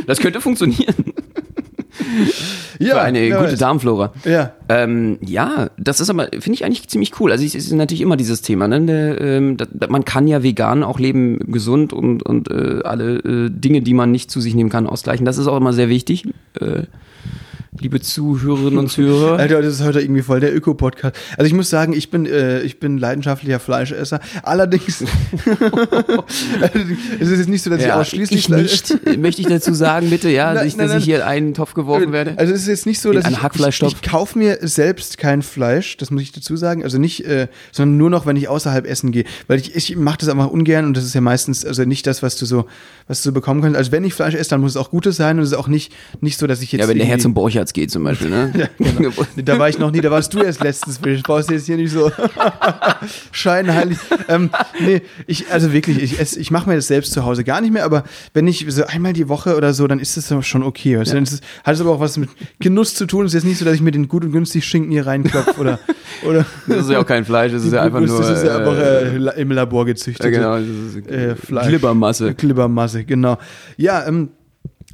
Das 0.06 0.20
könnte 0.20 0.40
funktionieren. 0.40 0.94
ja, 2.78 2.94
Für 2.94 3.00
eine 3.00 3.28
gute 3.28 3.52
weiß. 3.52 3.58
Darmflora. 3.58 4.12
Ja. 4.24 4.52
Ähm, 4.68 5.18
ja, 5.22 5.70
das 5.78 6.00
ist 6.00 6.10
aber, 6.10 6.28
finde 6.32 6.52
ich 6.52 6.64
eigentlich 6.64 6.88
ziemlich 6.88 7.18
cool. 7.20 7.32
Also 7.32 7.44
es 7.44 7.54
ist 7.54 7.72
natürlich 7.72 8.00
immer 8.00 8.16
dieses 8.16 8.42
Thema, 8.42 8.68
ne? 8.68 8.80
Der, 8.82 9.20
ähm, 9.20 9.56
da, 9.56 9.66
da, 9.70 9.86
man 9.88 10.04
kann 10.04 10.26
ja 10.26 10.42
vegan 10.42 10.82
auch 10.82 10.98
leben, 10.98 11.38
gesund 11.52 11.92
und, 11.92 12.22
und 12.22 12.50
äh, 12.50 12.80
alle 12.84 13.18
äh, 13.18 13.50
Dinge, 13.50 13.82
die 13.82 13.94
man 13.94 14.10
nicht 14.10 14.30
zu 14.30 14.40
sich 14.40 14.54
nehmen 14.54 14.70
kann, 14.70 14.86
ausgleichen. 14.86 15.24
Das 15.24 15.38
ist 15.38 15.46
auch 15.46 15.56
immer 15.56 15.72
sehr 15.72 15.88
wichtig. 15.88 16.26
Äh, 16.60 16.82
liebe 17.80 18.00
Zuhörerinnen 18.00 18.78
und 18.78 18.90
Zuhörer. 18.90 19.38
Alter, 19.38 19.62
das 19.62 19.74
ist 19.74 19.84
heute 19.84 20.00
irgendwie 20.00 20.22
voll 20.22 20.40
der 20.40 20.54
Öko-Podcast. 20.54 21.16
Also 21.36 21.46
ich 21.46 21.54
muss 21.54 21.70
sagen, 21.70 21.92
ich 21.92 22.10
bin, 22.10 22.26
äh, 22.26 22.60
ich 22.62 22.78
bin 22.78 22.98
leidenschaftlicher 22.98 23.60
Fleischesser. 23.60 24.20
Allerdings, 24.42 25.02
es 27.20 27.28
ist 27.28 27.38
jetzt 27.38 27.48
nicht 27.48 27.62
so, 27.62 27.70
dass 27.70 27.80
ich 27.80 27.86
Ja, 27.86 28.00
ausschließlich 28.00 28.40
ich 28.40 28.48
nicht, 28.48 29.18
möchte 29.18 29.42
ich 29.42 29.48
dazu 29.48 29.74
sagen, 29.74 30.10
bitte, 30.10 30.30
ja, 30.30 30.54
Nein, 30.54 30.64
nicht, 30.64 30.76
nein, 30.76 30.86
dass 30.86 30.92
nein. 30.92 30.98
ich 31.00 31.04
hier 31.04 31.16
in 31.16 31.22
einen 31.22 31.54
Topf 31.54 31.74
geworfen 31.74 32.12
werde. 32.12 32.34
Also 32.36 32.54
es 32.54 32.62
ist 32.62 32.68
jetzt 32.68 32.86
nicht 32.86 33.00
so, 33.00 33.12
dass 33.12 33.28
ich, 33.28 33.38
ich, 33.66 33.82
ich 33.82 34.02
kaufe 34.02 34.38
mir 34.38 34.58
selbst 34.62 35.18
kein 35.18 35.42
Fleisch, 35.42 35.96
das 35.96 36.10
muss 36.10 36.22
ich 36.22 36.32
dazu 36.32 36.56
sagen. 36.56 36.82
Also 36.82 36.98
nicht, 36.98 37.24
äh, 37.24 37.48
sondern 37.72 37.98
nur 37.98 38.10
noch, 38.10 38.26
wenn 38.26 38.36
ich 38.36 38.48
außerhalb 38.48 38.86
essen 38.86 39.12
gehe. 39.12 39.24
Weil 39.46 39.60
ich, 39.60 39.74
ich 39.74 39.96
mache 39.96 40.18
das 40.18 40.28
einfach 40.28 40.50
ungern 40.50 40.86
und 40.86 40.96
das 40.96 41.04
ist 41.04 41.14
ja 41.14 41.20
meistens 41.20 41.64
also 41.64 41.84
nicht 41.84 42.06
das, 42.06 42.22
was 42.22 42.36
du 42.36 42.46
so, 42.46 42.66
was 43.06 43.22
du 43.22 43.30
so 43.30 43.32
bekommen 43.32 43.62
kannst. 43.62 43.76
Also 43.76 43.92
wenn 43.92 44.04
ich 44.04 44.14
Fleisch 44.14 44.34
esse, 44.34 44.50
dann 44.50 44.60
muss 44.60 44.72
es 44.72 44.76
auch 44.76 44.90
Gutes 44.90 45.16
sein 45.16 45.38
und 45.38 45.44
es 45.44 45.52
ist 45.52 45.58
auch 45.58 45.68
nicht, 45.68 45.92
nicht 46.20 46.38
so, 46.38 46.46
dass 46.46 46.62
ich 46.62 46.72
jetzt. 46.72 46.82
Ja, 46.82 46.88
wenn 46.88 46.98
der 46.98 47.06
Herz- 47.06 47.24
und 47.24 47.34
Baucharzt 47.34 47.65
Einsatz 47.66 47.72
geht 47.72 47.90
zum 47.90 48.04
Beispiel. 48.04 48.30
Ne? 48.30 48.70
Genau. 48.78 49.10
Da 49.44 49.58
war 49.58 49.68
ich 49.68 49.78
noch 49.78 49.90
nie, 49.90 50.00
da 50.00 50.10
warst 50.10 50.32
du 50.34 50.40
erst 50.42 50.62
letztens. 50.62 51.00
Ich 51.04 51.22
brauchst 51.22 51.50
jetzt 51.50 51.66
hier 51.66 51.76
nicht 51.76 51.90
so 51.92 52.10
scheinheilig. 53.32 53.98
Ähm, 54.28 54.50
nee, 54.80 55.02
ich, 55.26 55.50
also 55.52 55.72
wirklich, 55.72 56.02
ich, 56.02 56.18
ess- 56.20 56.36
ich 56.36 56.50
mache 56.50 56.68
mir 56.68 56.76
das 56.76 56.86
selbst 56.86 57.12
zu 57.12 57.24
Hause 57.24 57.44
gar 57.44 57.60
nicht 57.60 57.72
mehr, 57.72 57.84
aber 57.84 58.04
wenn 58.34 58.46
ich 58.46 58.64
so 58.68 58.84
einmal 58.86 59.12
die 59.12 59.28
Woche 59.28 59.56
oder 59.56 59.74
so, 59.74 59.86
dann 59.86 59.98
ist 60.00 60.16
das 60.16 60.46
schon 60.46 60.62
okay. 60.62 60.98
Weißt 60.98 61.10
du? 61.12 61.14
Dann 61.16 61.24
es, 61.24 61.40
hat 61.64 61.74
es 61.74 61.80
aber 61.80 61.90
auch 61.90 62.00
was 62.00 62.16
mit 62.16 62.30
Genuss 62.60 62.94
zu 62.94 63.06
tun. 63.06 63.24
Es 63.26 63.30
ist 63.34 63.42
jetzt 63.42 63.48
nicht 63.48 63.58
so, 63.58 63.64
dass 63.64 63.74
ich 63.74 63.80
mir 63.82 63.90
den 63.92 64.08
gut 64.08 64.24
und 64.24 64.32
günstig 64.32 64.64
Schinken 64.64 64.90
hier 64.90 65.06
reinklopfe 65.06 65.60
oder, 65.60 65.78
oder 66.26 66.46
Das 66.66 66.78
ist 66.86 66.90
ja 66.90 66.98
auch 67.00 67.06
kein 67.06 67.24
Fleisch, 67.24 67.52
das 67.52 67.64
ist 67.64 67.72
ja 67.72 67.82
einfach 67.82 68.00
nur. 68.00 68.18
das 68.18 68.30
ist 68.38 68.44
ja 68.44 68.56
äh, 68.56 68.58
einfach 68.58 69.36
äh, 69.36 69.40
im 69.40 69.50
Labor 69.50 69.84
gezüchtet. 69.86 70.24
ja, 70.24 70.30
genau, 70.30 70.58
das 70.58 70.96
ist 70.96 71.10
äh, 71.10 71.36
Fleisch. 71.36 71.68
Glibbermasse. 71.68 72.34
Glibbermasse, 72.34 73.04
genau. 73.04 73.38
Ja, 73.76 74.06
ähm, 74.06 74.30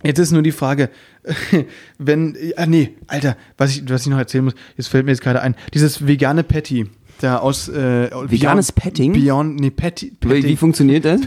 jetzt 0.02 0.18
ist 0.18 0.32
nur 0.32 0.42
die 0.42 0.52
Frage, 0.52 0.90
wenn, 1.98 2.36
ah 2.56 2.66
nee, 2.66 2.90
Alter, 3.06 3.36
was 3.56 3.76
ich, 3.76 3.88
was 3.88 4.02
ich 4.02 4.08
noch 4.08 4.18
erzählen 4.18 4.44
muss, 4.44 4.54
jetzt 4.76 4.88
fällt 4.88 5.04
mir 5.04 5.12
jetzt 5.12 5.22
gerade 5.22 5.40
ein, 5.40 5.54
dieses 5.72 6.06
vegane 6.06 6.42
Patty, 6.42 6.86
da 7.20 7.38
aus, 7.38 7.68
äh, 7.68 8.10
Veganes 8.28 8.72
Petting? 8.72 9.12
Beyond, 9.12 9.60
nee, 9.60 9.70
Patty, 9.70 10.12
Wie, 10.20 10.42
wie 10.42 10.56
funktioniert 10.56 11.04
das? 11.04 11.20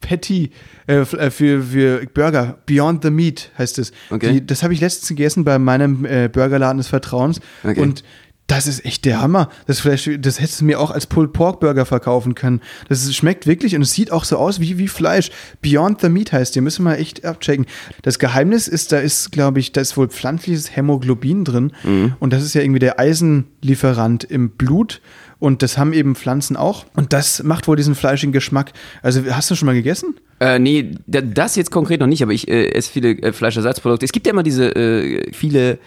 Patty 0.00 0.50
äh, 0.86 1.00
äh, 1.00 1.30
für, 1.30 1.62
für 1.62 2.06
Burger, 2.12 2.58
Beyond 2.66 3.02
the 3.02 3.10
Meat 3.10 3.50
heißt 3.58 3.78
es. 3.78 3.92
Okay. 4.10 4.34
Die, 4.34 4.46
das 4.46 4.62
habe 4.62 4.72
ich 4.74 4.80
letztens 4.80 5.08
gegessen 5.08 5.44
bei 5.44 5.58
meinem 5.58 6.04
äh, 6.04 6.28
Burgerladen 6.28 6.78
des 6.78 6.88
Vertrauens 6.88 7.40
Okay. 7.64 7.80
und 7.80 8.04
das 8.48 8.66
ist 8.68 8.84
echt 8.84 9.04
der 9.04 9.20
Hammer. 9.20 9.48
Das 9.66 9.80
Fleisch, 9.80 10.08
das 10.20 10.40
hättest 10.40 10.60
du 10.60 10.64
mir 10.66 10.78
auch 10.78 10.92
als 10.92 11.06
Pulled 11.06 11.32
Pork 11.32 11.58
Burger 11.58 11.84
verkaufen 11.84 12.34
können. 12.36 12.60
Das 12.88 13.02
ist, 13.02 13.16
schmeckt 13.16 13.46
wirklich 13.46 13.74
und 13.74 13.82
es 13.82 13.90
sieht 13.92 14.12
auch 14.12 14.24
so 14.24 14.36
aus 14.36 14.60
wie, 14.60 14.78
wie 14.78 14.86
Fleisch. 14.88 15.30
Beyond 15.62 16.00
the 16.00 16.08
Meat 16.08 16.32
heißt 16.32 16.54
die, 16.54 16.60
müssen 16.60 16.84
wir 16.84 16.96
echt 16.98 17.24
abchecken. 17.24 17.66
Das 18.02 18.18
Geheimnis 18.20 18.68
ist, 18.68 18.92
da 18.92 18.98
ist, 18.98 19.32
glaube 19.32 19.58
ich, 19.58 19.72
da 19.72 19.80
ist 19.80 19.96
wohl 19.96 20.08
pflanzliches 20.08 20.76
Hämoglobin 20.76 21.44
drin 21.44 21.72
und 22.20 22.32
das 22.32 22.44
ist 22.44 22.54
ja 22.54 22.60
irgendwie 22.62 22.78
der 22.78 23.00
Eisenlieferant 23.00 24.24
im 24.24 24.50
Blut 24.50 25.00
und 25.38 25.62
das 25.62 25.76
haben 25.76 25.92
eben 25.92 26.14
Pflanzen 26.14 26.56
auch 26.56 26.86
und 26.94 27.12
das 27.12 27.42
macht 27.42 27.68
wohl 27.68 27.76
diesen 27.76 27.94
fleischigen 27.94 28.32
Geschmack. 28.32 28.72
Also 29.02 29.22
hast 29.30 29.50
du 29.50 29.54
schon 29.54 29.66
mal 29.66 29.74
gegessen? 29.74 30.14
Äh, 30.40 30.58
nee, 30.58 30.92
da- 31.06 31.20
das 31.20 31.56
jetzt 31.56 31.70
konkret 31.70 32.00
noch 32.00 32.06
nicht, 32.06 32.22
aber 32.22 32.32
ich 32.32 32.48
äh, 32.48 32.68
esse 32.70 32.90
viele 32.92 33.10
äh, 33.10 33.32
Fleischersatzprodukte. 33.32 34.04
Es 34.04 34.12
gibt 34.12 34.26
ja 34.26 34.32
immer 34.32 34.42
diese 34.42 34.74
äh, 34.76 35.32
viele 35.32 35.78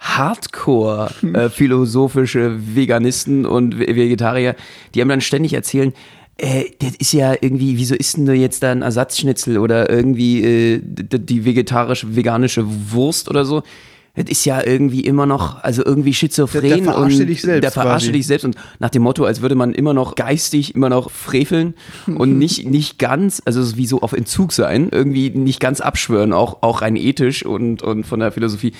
Hardcore-philosophische 0.00 2.58
Veganisten 2.74 3.46
und 3.46 3.78
Ve- 3.78 3.94
Vegetarier, 3.94 4.56
die 4.94 5.00
einem 5.00 5.10
dann 5.10 5.20
ständig 5.20 5.52
erzählen, 5.52 5.92
äh, 6.38 6.64
das 6.78 6.96
ist 6.96 7.12
ja 7.12 7.34
irgendwie, 7.38 7.76
wieso 7.76 7.94
isst 7.94 8.16
denn 8.16 8.34
jetzt 8.34 8.62
da 8.62 8.72
ein 8.72 8.80
Ersatzschnitzel 8.82 9.58
oder 9.58 9.90
irgendwie 9.90 10.42
äh, 10.42 10.80
die 10.82 11.44
vegetarische, 11.44 12.16
veganische 12.16 12.64
Wurst 12.92 13.28
oder 13.28 13.44
so? 13.44 13.62
Das 14.16 14.24
ist 14.28 14.44
ja 14.44 14.64
irgendwie 14.66 15.00
immer 15.02 15.24
noch, 15.24 15.62
also 15.62 15.84
irgendwie 15.84 16.12
schizophren 16.12 16.62
Der- 16.62 16.76
der 16.76 16.84
verarscht 16.84 17.20
und 17.20 17.26
dich 17.28 17.42
selbst 17.42 17.62
der 17.62 17.70
verarscht 17.70 18.06
quasi. 18.06 18.12
dich 18.12 18.26
selbst 18.26 18.44
und 18.44 18.56
nach 18.80 18.90
dem 18.90 19.02
Motto, 19.02 19.24
als 19.24 19.40
würde 19.40 19.54
man 19.54 19.72
immer 19.72 19.94
noch 19.94 20.16
geistig 20.16 20.74
immer 20.74 20.88
noch 20.88 21.10
freveln 21.10 21.74
und 22.06 22.36
nicht, 22.36 22.66
nicht 22.68 22.98
ganz, 22.98 23.40
also 23.44 23.76
wie 23.76 23.86
so 23.86 24.00
auf 24.00 24.12
Entzug 24.12 24.52
sein, 24.52 24.88
irgendwie 24.90 25.30
nicht 25.30 25.60
ganz 25.60 25.80
abschwören, 25.80 26.32
auch, 26.32 26.58
auch 26.62 26.82
rein 26.82 26.96
ethisch 26.96 27.44
und, 27.46 27.82
und 27.82 28.04
von 28.04 28.18
der 28.20 28.32
Philosophie. 28.32 28.72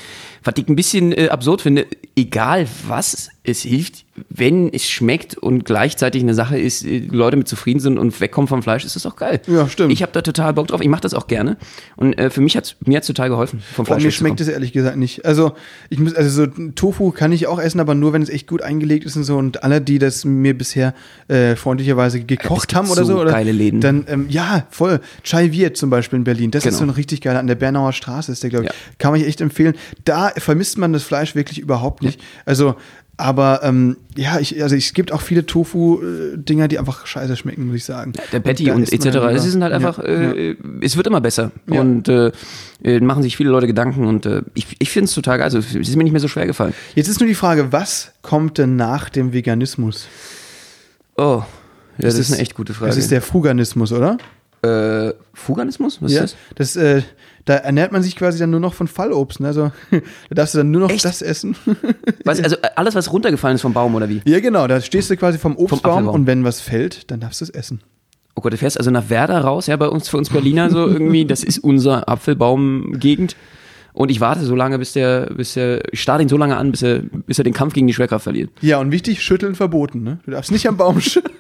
Was 0.43 0.55
ich 0.57 0.69
ein 0.69 0.77
bisschen 0.77 1.13
äh, 1.13 1.29
absurd 1.29 1.63
finde, 1.63 1.87
egal 2.17 2.67
was, 2.89 3.29
es 3.45 3.63
hilft, 3.63 4.05
wenn 4.29 4.73
es 4.73 4.89
schmeckt 4.89 5.37
und 5.37 5.65
gleichzeitig 5.65 6.23
eine 6.23 6.35
Sache 6.35 6.59
ist, 6.59 6.85
äh, 6.85 6.99
Leute 7.11 7.37
mit 7.37 7.49
zufrieden 7.49 7.81
sind 7.81 7.99
und 7.99 8.21
wegkommen 8.21 8.49
vom 8.49 8.63
Fleisch, 8.63 8.85
ist 8.85 8.97
das 8.97 9.07
auch 9.07 9.17
geil. 9.17 9.41
Ja, 9.47 9.69
stimmt. 9.69 9.93
Ich 9.93 10.03
habe 10.03 10.13
da 10.13 10.23
total 10.23 10.53
Bock 10.55 10.69
drauf, 10.69 10.81
ich 10.81 10.89
mache 10.89 11.01
das 11.03 11.15
auch 11.15 11.27
gerne 11.27 11.57
und 11.97 12.15
äh, 12.19 12.31
für 12.31 12.41
mich 12.41 12.57
hat's 12.57 12.77
mir 12.85 12.97
hat's 12.97 13.07
total 13.07 13.29
geholfen, 13.29 13.63
vom 13.75 13.85
Boah, 13.85 13.95
Fleisch 13.95 14.05
mir 14.05 14.11
schmeckt 14.11 14.41
es 14.41 14.49
ehrlich 14.49 14.73
gesagt 14.73 14.97
nicht. 14.97 15.25
Also, 15.25 15.53
ich 15.89 15.99
muss, 15.99 16.15
also 16.15 16.45
so 16.45 16.47
Tofu 16.75 17.11
kann 17.11 17.33
ich 17.33 17.47
auch 17.47 17.59
essen, 17.61 17.81
aber 17.81 17.95
nur 17.95 18.13
wenn 18.13 18.23
es 18.23 18.29
echt 18.29 18.47
gut 18.47 18.63
eingelegt 18.63 19.05
ist 19.05 19.17
und 19.17 19.25
so. 19.25 19.37
Und 19.37 19.63
alle, 19.65 19.81
die 19.81 19.99
das 19.99 20.25
mir 20.25 20.57
bisher 20.57 20.95
äh, 21.29 21.57
freundlicherweise 21.57 22.21
gekocht 22.21 22.75
haben 22.75 22.89
oder 22.91 23.05
so 23.05 23.15
so, 23.15 23.21
oder 23.21 23.33
geile 23.33 23.53
Läden. 23.53 23.81
dann 23.81 24.05
ähm, 24.09 24.27
ja, 24.29 24.67
voll. 24.71 25.01
Chai 25.23 25.53
Viet 25.53 25.77
zum 25.77 25.91
Beispiel 25.91 26.19
in 26.19 26.25
Berlin. 26.25 26.51
Das 26.51 26.65
ist 26.65 26.71
Genau. 26.71 26.79
so 26.79 26.85
ein 26.85 26.91
richtig 26.91 27.21
geiler 27.21 27.39
an 27.41 27.47
der 27.47 27.55
Bernauer 27.57 27.93
Straße 27.93 28.31
ist 28.33 28.43
der, 28.43 28.51
glaube 28.51 28.67
ich. 28.67 28.71
Ja. 28.71 28.77
Kann 28.99 29.13
man 29.13 29.21
echt 29.21 29.41
empfehlen. 29.41 29.75
Da 30.05 30.31
vermisst 30.37 30.79
man 30.79 30.93
das 30.93 31.03
Fleisch 31.03 31.35
wirklich 31.35 31.59
überhaupt 31.59 32.03
nicht. 32.03 32.21
Also 32.45 32.75
aber 33.21 33.61
ähm, 33.63 33.97
ja, 34.17 34.39
ich, 34.41 34.63
also 34.63 34.75
es 34.75 34.93
gibt 34.93 35.13
auch 35.13 35.21
viele 35.21 35.47
Tofu-Dinger, 35.47 36.69
die 36.69 36.79
einfach 36.79 37.07
scheiße 37.07 37.37
schmecken, 37.37 37.67
muss 37.67 37.77
ich 37.77 37.85
sagen. 37.85 38.13
der 38.33 38.41
Patty 38.41 38.65
Da 38.65 38.75
und 38.75 38.93
etc. 38.93 39.41
Sie 39.43 39.51
sind 39.51 39.63
halt 39.63 39.73
einfach, 39.73 39.99
Ja, 39.99 40.05
äh, 40.05 40.57
es 40.83 40.97
wird 40.97 41.07
immer 41.07 41.21
besser 41.21 41.53
Ja. 41.71 41.81
und 41.81 42.09
äh, 42.09 42.33
äh, 42.83 43.01
machen 43.01 43.23
sich 43.23 43.37
viele 43.37 43.51
Leute 43.51 43.67
Gedanken 43.67 44.07
und 44.07 44.27
äh, 44.27 44.43
ich, 44.55 44.67
ich 44.79 44.91
finde 44.91 45.05
es 45.07 45.15
total 45.15 45.39
geil. 45.39 45.45
Also 45.45 45.59
es 45.59 45.75
ist 45.75 45.97
mir 45.97 46.05
nicht 46.05 46.13
mehr 46.13 46.21
so 46.21 46.29
schwer 46.29 46.47
gefallen. 46.47 46.75
Jetzt 46.95 47.09
ist 47.09 47.21
nur 47.21 47.29
die 47.29 47.35
Frage, 47.35 47.73
was 47.73 48.13
kommt 48.23 48.59
denn 48.59 48.77
nach 48.77 49.09
dem 49.09 49.33
Veganismus? 49.33 50.07
Oh, 51.17 51.43
ja, 51.43 51.47
das, 51.99 52.15
Es 52.15 52.21
ist 52.21 52.33
eine 52.33 52.43
echt 52.43 52.55
gute 52.55 52.73
Frage. 52.75 52.89
Das 52.91 52.97
ist 52.97 53.11
der 53.11 53.21
Fruganismus, 53.23 53.93
oder? 53.93 54.17
Äh, 54.63 55.13
Fuganismus? 55.35 56.03
Was 56.03 56.13
ja, 56.13 56.25
ist 56.25 56.37
das, 56.55 56.77
äh, 56.77 57.03
da 57.45 57.55
ernährt 57.55 57.93
man 57.93 58.03
sich 58.03 58.17
quasi 58.17 58.39
dann 58.39 58.51
nur 58.51 58.61
noch 58.61 58.75
von 58.75 58.87
Fallobst. 58.87 59.41
Ne? 59.41 59.49
Also, 59.49 59.73
da 59.91 60.01
darfst 60.31 60.55
du 60.55 60.59
dann 60.59 60.71
nur 60.71 60.83
noch 60.83 60.91
Echt? 60.91 61.05
das 61.05 61.23
essen. 61.23 61.57
das? 61.65 61.77
Was, 62.25 62.43
also 62.43 62.57
äh, 62.57 62.69
alles, 62.77 62.95
was 62.95 63.13
runtergefallen 63.13 63.55
ist 63.57 63.63
vom 63.63 63.73
Baum 63.73 63.95
oder 63.95 64.09
wie? 64.09 64.21
ja, 64.25 64.41
genau. 64.41 64.67
Da 64.67 64.81
stehst 64.81 65.11
du 65.11 65.17
quasi 65.17 65.39
vom 65.39 65.57
Obstbaum 65.57 65.93
Apfelbaum. 65.93 66.15
und 66.15 66.27
wenn 66.27 66.45
was 66.45 66.61
fällt, 66.61 67.11
dann 67.11 67.21
darfst 67.21 67.41
du 67.41 67.45
es 67.47 67.51
essen. 67.51 67.81
Oh 68.35 68.43
Gott, 68.43 68.53
du 68.53 68.57
fährst 68.57 68.79
also 68.79 68.91
nach 68.91 69.11
Werder 69.11 69.41
raus, 69.41 69.67
ja, 69.67 69.77
bei 69.77 69.89
uns, 69.89 70.09
für 70.09 70.17
uns 70.17 70.31
Berliner 70.31 70.71
so 70.71 70.87
irgendwie, 70.87 71.25
das 71.25 71.43
ist 71.43 71.59
unser 71.59 72.09
Apfelbaum-Gegend. 72.09 73.37
Und 73.93 74.11
ich 74.11 74.21
warte 74.21 74.45
so 74.45 74.55
lange, 74.55 74.79
bis 74.79 74.93
der, 74.93 75.27
bis 75.35 75.55
der, 75.55 75.93
ich 75.93 76.01
starte 76.01 76.23
ihn 76.23 76.29
so 76.29 76.37
lange 76.37 76.57
an, 76.57 76.71
bis 76.71 76.83
er, 76.83 77.01
bis 77.01 77.39
er 77.39 77.45
den 77.45 77.53
Kampf 77.53 77.75
gegen 77.75 77.87
die 77.89 77.93
Schwerkraft 77.93 78.23
verliert. 78.23 78.51
Ja, 78.61 78.79
und 78.79 78.93
wichtig, 78.93 79.23
schütteln 79.23 79.57
verboten. 79.57 80.05
Ne? 80.05 80.21
Du 80.25 80.31
darfst 80.31 80.53
nicht 80.53 80.69
am 80.69 80.77
Baum 80.77 81.01
schütteln. 81.01 81.35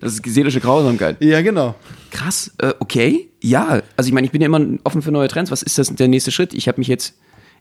Das 0.00 0.12
ist 0.12 0.24
seelische 0.26 0.60
Grausamkeit. 0.60 1.16
ja, 1.20 1.40
genau. 1.40 1.74
Krass, 2.10 2.52
äh, 2.58 2.72
okay. 2.80 3.30
Ja, 3.42 3.82
also 3.96 4.08
ich 4.08 4.12
meine, 4.14 4.26
ich 4.26 4.32
bin 4.32 4.40
ja 4.40 4.46
immer 4.46 4.60
offen 4.84 5.02
für 5.02 5.12
neue 5.12 5.28
Trends. 5.28 5.50
Was 5.50 5.62
ist 5.62 5.78
das 5.78 5.94
der 5.94 6.08
nächste 6.08 6.30
Schritt? 6.30 6.52
Ich 6.54 6.68
habe 6.68 6.78
mich 6.80 6.88
jetzt, 6.88 7.14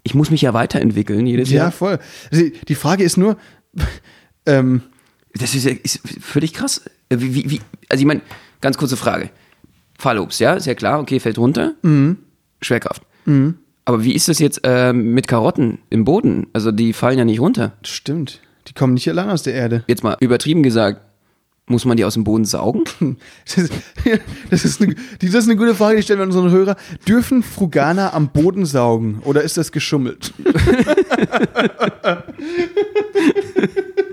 ich 0.03 0.13
muss 0.15 0.31
mich 0.31 0.41
ja 0.41 0.53
weiterentwickeln 0.53 1.25
jedes 1.27 1.49
Ja, 1.49 1.63
Jahr. 1.63 1.71
voll. 1.71 1.99
Also, 2.31 2.45
die 2.67 2.75
Frage 2.75 3.03
ist 3.03 3.17
nur, 3.17 3.37
ähm, 4.45 4.81
Das 5.33 5.53
ist, 5.55 5.65
ja- 5.65 5.75
ist 5.83 5.99
völlig 6.21 6.53
krass. 6.53 6.81
Äh, 7.09 7.17
Wie, 7.19 7.35
wie, 7.35 7.49
wie, 7.51 7.61
also 7.89 8.01
ich 8.01 8.05
meine, 8.07 8.21
ganz 8.61 8.77
kurze 8.77 8.97
Frage. 8.97 9.29
Fallobst, 9.97 10.39
ja, 10.39 10.53
ist 10.53 10.65
ja 10.65 10.75
klar, 10.75 10.99
okay, 10.99 11.19
fällt 11.19 11.37
runter. 11.37 11.73
Schwerkraft. 12.61 13.03
Aber 13.85 14.03
wie 14.03 14.13
ist 14.13 14.27
das 14.27 14.39
jetzt 14.39 14.61
äh, 14.63 14.91
mit 14.93 15.27
Karotten 15.27 15.79
im 15.89 16.03
Boden? 16.05 16.47
Also 16.53 16.71
die 16.71 16.93
fallen 16.93 17.17
ja 17.17 17.25
nicht 17.25 17.39
runter. 17.39 17.73
stimmt. 17.83 18.39
Die 18.67 18.73
kommen 18.73 18.93
nicht 18.93 19.07
allein 19.09 19.29
aus 19.29 19.43
der 19.43 19.53
Erde. 19.55 19.83
Jetzt 19.87 20.03
mal 20.03 20.15
übertrieben 20.19 20.61
gesagt, 20.63 21.01
muss 21.69 21.85
man 21.85 21.97
die 21.97 22.05
aus 22.05 22.15
dem 22.15 22.23
Boden 22.23 22.45
saugen? 22.45 22.83
Das 23.45 23.57
ist, 23.57 23.73
das, 24.49 24.65
ist 24.65 24.81
eine, 24.81 24.95
das 25.21 25.33
ist 25.33 25.45
eine 25.45 25.55
gute 25.55 25.73
Frage, 25.75 25.97
die 25.97 26.03
stellen 26.03 26.19
wir 26.19 26.25
unseren 26.25 26.51
Hörer. 26.51 26.75
Dürfen 27.07 27.41
Fruganer 27.43 28.13
am 28.13 28.29
Boden 28.29 28.65
saugen 28.65 29.21
oder 29.23 29.41
ist 29.41 29.57
das 29.57 29.71
geschummelt? 29.71 30.33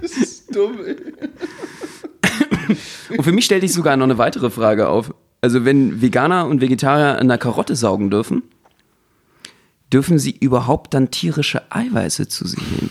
das 0.01 0.13
ist 0.13 0.55
dumm, 0.55 0.79
ey. 0.87 0.97
Und 3.17 3.25
für 3.25 3.33
mich 3.33 3.45
stellt 3.45 3.63
sich 3.63 3.73
sogar 3.73 3.97
noch 3.97 4.05
eine 4.05 4.19
weitere 4.19 4.51
Frage 4.51 4.89
auf. 4.89 5.15
Also 5.41 5.65
wenn 5.65 6.01
Veganer 6.01 6.47
und 6.47 6.61
Vegetarier 6.61 7.19
an 7.19 7.29
der 7.29 7.39
Karotte 7.39 7.77
saugen 7.77 8.11
dürfen, 8.11 8.43
dürfen 9.93 10.19
sie 10.19 10.33
überhaupt 10.33 10.95
dann 10.95 11.11
tierische 11.11 11.63
Eiweiße 11.71 12.29
zu 12.29 12.47
sich 12.47 12.63
nehmen? 12.71 12.91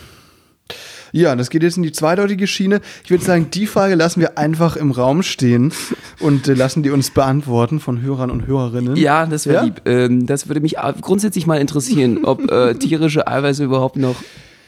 Ja, 1.16 1.34
das 1.38 1.50
geht 1.50 1.64
jetzt 1.64 1.78
in 1.78 1.84
die 1.84 1.94
zweideutige 1.94 2.46
Schiene. 2.46 2.82
Ich 3.06 3.10
würde 3.10 3.24
sagen, 3.24 3.48
die 3.54 3.68
Frage 3.68 3.96
lassen 3.96 4.20
wir 4.20 4.38
einfach 4.38 4.76
im 4.76 4.92
Raum 4.92 5.24
stehen 5.24 5.72
und 6.20 6.50
äh, 6.50 6.54
lassen 6.54 6.84
die 6.84 6.90
uns 6.90 7.10
beantworten 7.10 7.80
von 7.80 8.02
Hörern 8.02 8.30
und 8.30 8.48
Hörerinnen. 8.48 8.98
Ja, 8.98 9.26
das 9.26 9.46
wäre 9.48 9.56
Ja? 9.56 9.64
lieb. 9.64 9.82
Ähm, 9.86 10.26
das 10.26 10.50
würde 10.50 10.60
mich 10.60 10.76
grundsätzlich 11.00 11.48
mal 11.48 11.62
interessieren, 11.62 12.26
ob 12.26 12.52
äh, 12.52 12.74
tierische 12.76 13.28
Eiweiße 13.28 13.64
überhaupt 13.64 13.96
noch 13.96 14.18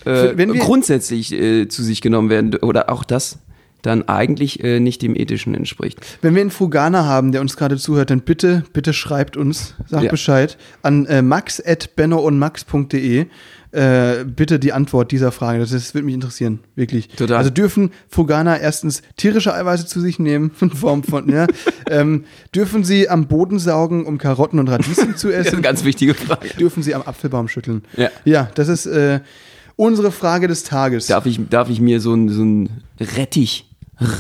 äh, 0.05 0.33
grundsätzlich 0.57 1.33
äh, 1.33 1.67
zu 1.67 1.83
sich 1.83 1.99
genommen 1.99 2.29
werden 2.29 2.55
oder 2.55 2.89
auch 2.89 3.03
das 3.03 3.39
dann 3.88 4.08
eigentlich 4.08 4.63
äh, 4.63 4.80
nicht 4.80 5.02
dem 5.02 5.15
Ethischen 5.15 5.56
entspricht. 5.56 5.97
Wenn 6.21 6.36
wir 6.36 6.41
einen 6.41 6.52
Fruganer 6.52 7.06
haben, 7.06 7.32
der 7.32 7.41
uns 7.41 7.58
gerade 7.58 7.78
zuhört, 7.78 8.10
dann 8.12 8.21
bitte, 8.21 8.63
bitte 8.73 8.93
schreibt 8.93 9.38
uns, 9.38 9.73
sagt 9.88 10.04
Ja. 10.04 10.12
Bescheid 10.12 10.58
an 10.84 11.06
äh, 11.08 11.21
max.bennoundmax.de. 11.21 13.26
Äh, 13.71 14.23
bitte 14.26 14.60
die 14.60 14.71
Antwort 14.71 15.12
dieser 15.12 15.32
Frage. 15.34 15.60
Das, 15.60 15.71
das 15.71 15.93
würde 15.93 16.06
mich 16.06 16.15
interessieren, 16.15 16.60
wirklich. 16.76 17.10
Total. 17.10 17.38
Also 17.38 17.50
dürfen 17.50 17.91
Fruganer 18.08 18.60
erstens 18.62 19.02
tierische 19.17 19.54
Eiweiße 19.54 19.86
zu 19.86 20.00
sich 20.00 20.19
nehmen, 20.19 20.52
in 20.62 20.69
Form 20.71 21.04
von, 21.04 21.30
ja, 21.30 21.47
ähm, 21.89 22.23
dürfen 22.56 22.86
sie 22.86 23.10
am 23.10 23.28
Boden 23.28 23.60
saugen, 23.60 24.06
um 24.06 24.17
Karotten 24.17 24.60
und 24.60 24.69
Radieschen 24.69 25.17
zu 25.17 25.28
Das 25.28 25.39
ist 25.41 25.47
essen? 25.47 25.56
eine 25.56 25.63
ganz 25.63 25.84
wichtige 25.84 26.13
Frage. 26.13 26.47
dürfen 26.58 26.82
sie 26.82 26.95
am 26.95 27.02
Apfelbaum 27.02 27.50
schütteln? 27.50 27.84
Ja. 27.97 28.10
Ja, 28.23 28.50
das 28.56 28.69
ist 28.69 28.86
äh, 28.86 29.19
unsere 29.76 30.12
Frage 30.12 30.47
des 30.47 30.63
Tages. 30.63 31.08
Darf 31.08 31.26
ich, 31.26 31.39
darf 31.50 31.69
ich 31.69 31.82
mir 31.82 32.00
so 32.00 32.13
ein, 32.13 32.30
so 32.30 32.43
ein 32.43 32.69
Rettich 33.00 33.66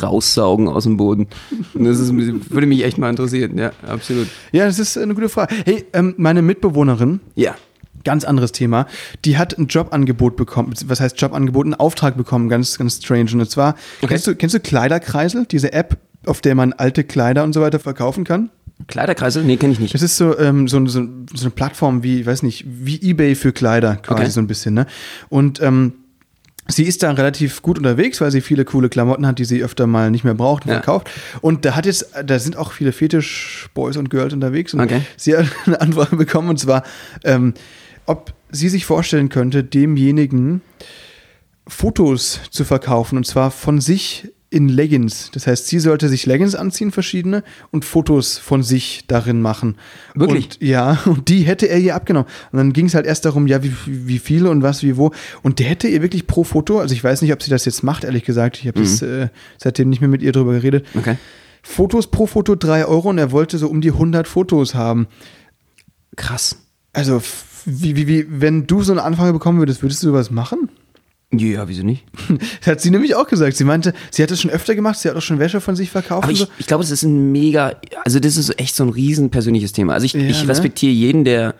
raussaugen 0.01 0.67
aus 0.67 0.83
dem 0.83 0.97
Boden? 0.97 1.27
Das 1.73 1.99
ist, 1.99 2.13
würde 2.13 2.67
mich 2.67 2.83
echt 2.83 2.97
mal 2.97 3.09
interessieren. 3.09 3.57
Ja, 3.57 3.71
absolut. 3.87 4.27
Ja, 4.51 4.65
das 4.65 4.79
ist 4.79 4.97
eine 4.97 5.13
gute 5.13 5.29
Frage. 5.29 5.53
Hey, 5.65 5.85
ähm, 5.93 6.13
meine 6.17 6.41
Mitbewohnerin, 6.41 7.19
Ja. 7.35 7.55
Ganz 8.03 8.23
anderes 8.23 8.53
Thema. 8.53 8.85
Die 9.25 9.37
hat 9.37 9.57
ein 9.57 9.67
Jobangebot 9.67 10.37
bekommen. 10.37 10.73
Was 10.85 11.01
heißt 11.01 11.19
Jobangebot? 11.19 11.65
Einen 11.65 11.73
Auftrag 11.73 12.15
bekommen. 12.15 12.47
Ganz, 12.47 12.77
ganz 12.77 12.97
strange. 13.03 13.31
Und 13.33 13.49
zwar, 13.49 13.75
Okay. 13.97 14.07
kennst, 14.07 14.27
du, 14.27 14.35
kennst 14.35 14.55
du 14.55 14.59
Kleiderkreisel? 14.61 15.45
Diese 15.45 15.73
App, 15.73 15.97
auf 16.25 16.39
der 16.39 16.55
man 16.55 16.71
alte 16.71 17.03
Kleider 17.03 17.43
und 17.43 17.51
so 17.51 17.59
weiter 17.59 17.79
verkaufen 17.79 18.23
kann? 18.23 18.49
Kleiderkreisel? 18.87 19.43
Nee, 19.43 19.57
kenne 19.57 19.73
ich 19.73 19.79
nicht. 19.79 19.93
Das 19.93 20.03
ist 20.03 20.15
so, 20.15 20.37
ähm, 20.39 20.69
so, 20.69 20.85
so, 20.85 21.01
so 21.33 21.41
eine 21.41 21.49
Plattform 21.49 22.01
wie, 22.03 22.21
ich 22.21 22.25
weiß 22.25 22.43
nicht, 22.43 22.63
wie 22.67 23.01
Ebay 23.01 23.35
für 23.35 23.51
Kleider 23.51 23.97
quasi 23.97 24.21
Okay. 24.21 24.31
so 24.31 24.39
ein 24.39 24.47
bisschen, 24.47 24.73
ne? 24.75 24.85
Und 25.27 25.61
ähm, 25.61 25.93
sie 26.69 26.83
ist 26.83 27.03
da 27.03 27.11
relativ 27.11 27.61
gut 27.61 27.77
unterwegs, 27.77 28.19
weil 28.21 28.31
sie 28.31 28.41
viele 28.41 28.65
coole 28.65 28.89
Klamotten 28.89 29.25
hat, 29.25 29.39
die 29.39 29.45
sie 29.45 29.63
öfter 29.63 29.87
mal 29.87 30.11
nicht 30.11 30.23
mehr 30.23 30.33
braucht 30.33 30.65
und 30.65 30.69
Ja. 30.71 30.75
verkauft. 30.77 31.09
Und 31.41 31.65
da 31.65 31.75
hat 31.75 31.85
jetzt, 31.85 32.07
da 32.25 32.39
sind 32.39 32.57
auch 32.57 32.71
viele 32.71 32.91
Fetisch-Boys 32.91 33.97
und 33.97 34.09
Girls 34.09 34.33
unterwegs. 34.33 34.73
Und 34.73 34.81
Okay. 34.81 35.01
sie 35.15 35.35
hat 35.37 35.45
eine 35.65 35.79
Anfrage 35.81 36.15
bekommen 36.15 36.49
und 36.49 36.59
zwar, 36.59 36.83
ähm, 37.23 37.53
ob 38.05 38.33
sie 38.51 38.69
sich 38.69 38.85
vorstellen 38.85 39.29
könnte, 39.29 39.63
demjenigen 39.63 40.61
Fotos 41.67 42.39
zu 42.49 42.63
verkaufen 42.63 43.17
und 43.17 43.25
zwar 43.25 43.51
von 43.51 43.81
sich 43.81 44.29
in 44.49 44.69
Leggings. 44.69 45.29
Das 45.33 45.45
heißt, 45.45 45.67
sie 45.67 45.79
sollte 45.79 46.07
sich 46.07 46.25
Leggings 46.25 46.55
anziehen, 46.55 46.91
verschiedene, 46.91 47.43
und 47.71 47.83
Fotos 47.83 48.37
von 48.37 48.63
sich 48.63 49.03
darin 49.07 49.41
machen. 49.41 49.75
Wirklich? 50.15 50.45
Und, 50.45 50.61
ja, 50.61 50.99
und 51.05 51.27
die 51.27 51.41
hätte 51.41 51.67
er 51.67 51.79
ihr 51.79 51.95
abgenommen. 51.95 52.29
Und 52.51 52.57
dann 52.57 52.73
ging 52.73 52.85
es 52.85 52.95
halt 52.95 53.05
erst 53.05 53.25
darum, 53.25 53.47
ja, 53.47 53.61
wie, 53.63 53.73
wie 53.85 54.19
viel 54.19 54.47
und 54.47 54.63
was, 54.63 54.83
wie 54.83 54.95
wo. 54.95 55.11
Und 55.43 55.59
der 55.59 55.67
hätte 55.67 55.87
ihr 55.87 56.01
wirklich 56.01 56.27
pro 56.27 56.43
Foto, 56.43 56.79
also 56.79 56.93
ich 56.93 57.03
weiß 57.03 57.21
nicht, 57.21 57.33
ob 57.33 57.43
sie 57.43 57.49
das 57.49 57.65
jetzt 57.65 57.83
macht, 57.83 58.05
ehrlich 58.05 58.23
gesagt. 58.23 58.59
Ich 58.59 58.67
habe 58.67 58.79
das 58.79 59.01
äh, 59.01 59.27
seitdem 59.57 59.89
nicht 59.89 59.99
mehr 59.99 60.09
mit 60.09 60.21
ihr 60.21 60.31
drüber 60.31 60.53
geredet. 60.53 60.87
Okay. 60.95 61.17
Fotos 61.61 62.07
pro 62.07 62.27
Foto 62.27 62.55
drei 62.55 62.85
Euro 62.85 63.09
und 63.09 63.17
er 63.17 63.31
wollte 63.33 63.57
so 63.57 63.67
um 63.67 63.81
die 63.81 63.91
100 63.91 64.27
Fotos 64.27 64.75
haben. 64.75 65.07
Krass. 66.15 66.57
Also, 66.93 67.21
wie, 67.65 67.97
wie, 67.97 68.07
wie, 68.07 68.25
wenn 68.29 68.65
du 68.65 68.81
so 68.81 68.93
eine 68.93 69.03
Anfrage 69.03 69.33
bekommen 69.33 69.59
würdest, 69.59 69.81
würdest 69.81 70.01
du 70.01 70.07
sowas 70.07 70.31
machen? 70.31 70.66
Ja, 71.33 71.67
wieso 71.67 71.83
nicht? 71.83 72.05
Das 72.61 72.67
hat 72.71 72.81
sie 72.81 72.89
nämlich 72.89 73.15
auch 73.15 73.27
gesagt. 73.27 73.57
Sie 73.57 73.65
meinte, 73.65 73.93
sie 74.11 74.23
hat 74.23 74.31
das 74.31 74.39
schon 74.41 74.49
öfter 74.51 74.75
gemacht, 74.75 74.97
sie 74.97 75.09
hat 75.09 75.15
auch 75.17 75.21
schon 75.21 75.39
Wäsche 75.39 75.59
von 75.59 75.75
sich 75.75 75.89
verkauft. 75.89 76.23
Aber 76.23 76.31
ich, 76.31 76.39
so. 76.39 76.47
ich 76.57 76.67
glaube, 76.67 76.83
es 76.83 76.91
ist 76.91 77.03
ein 77.03 77.31
mega, 77.33 77.73
also 78.05 78.19
das 78.19 78.37
ist 78.37 78.57
echt 78.59 78.75
so 78.75 78.83
ein 78.83 78.89
riesen 78.89 79.29
persönliches 79.29 79.73
Thema. 79.73 79.93
Also 79.93 80.05
ich, 80.05 80.13
Ja, 80.13 80.21
ich 80.21 80.43
ne? 80.43 80.49
respektiere 80.49 80.93
jeden, 80.93 81.25
der, 81.25 81.55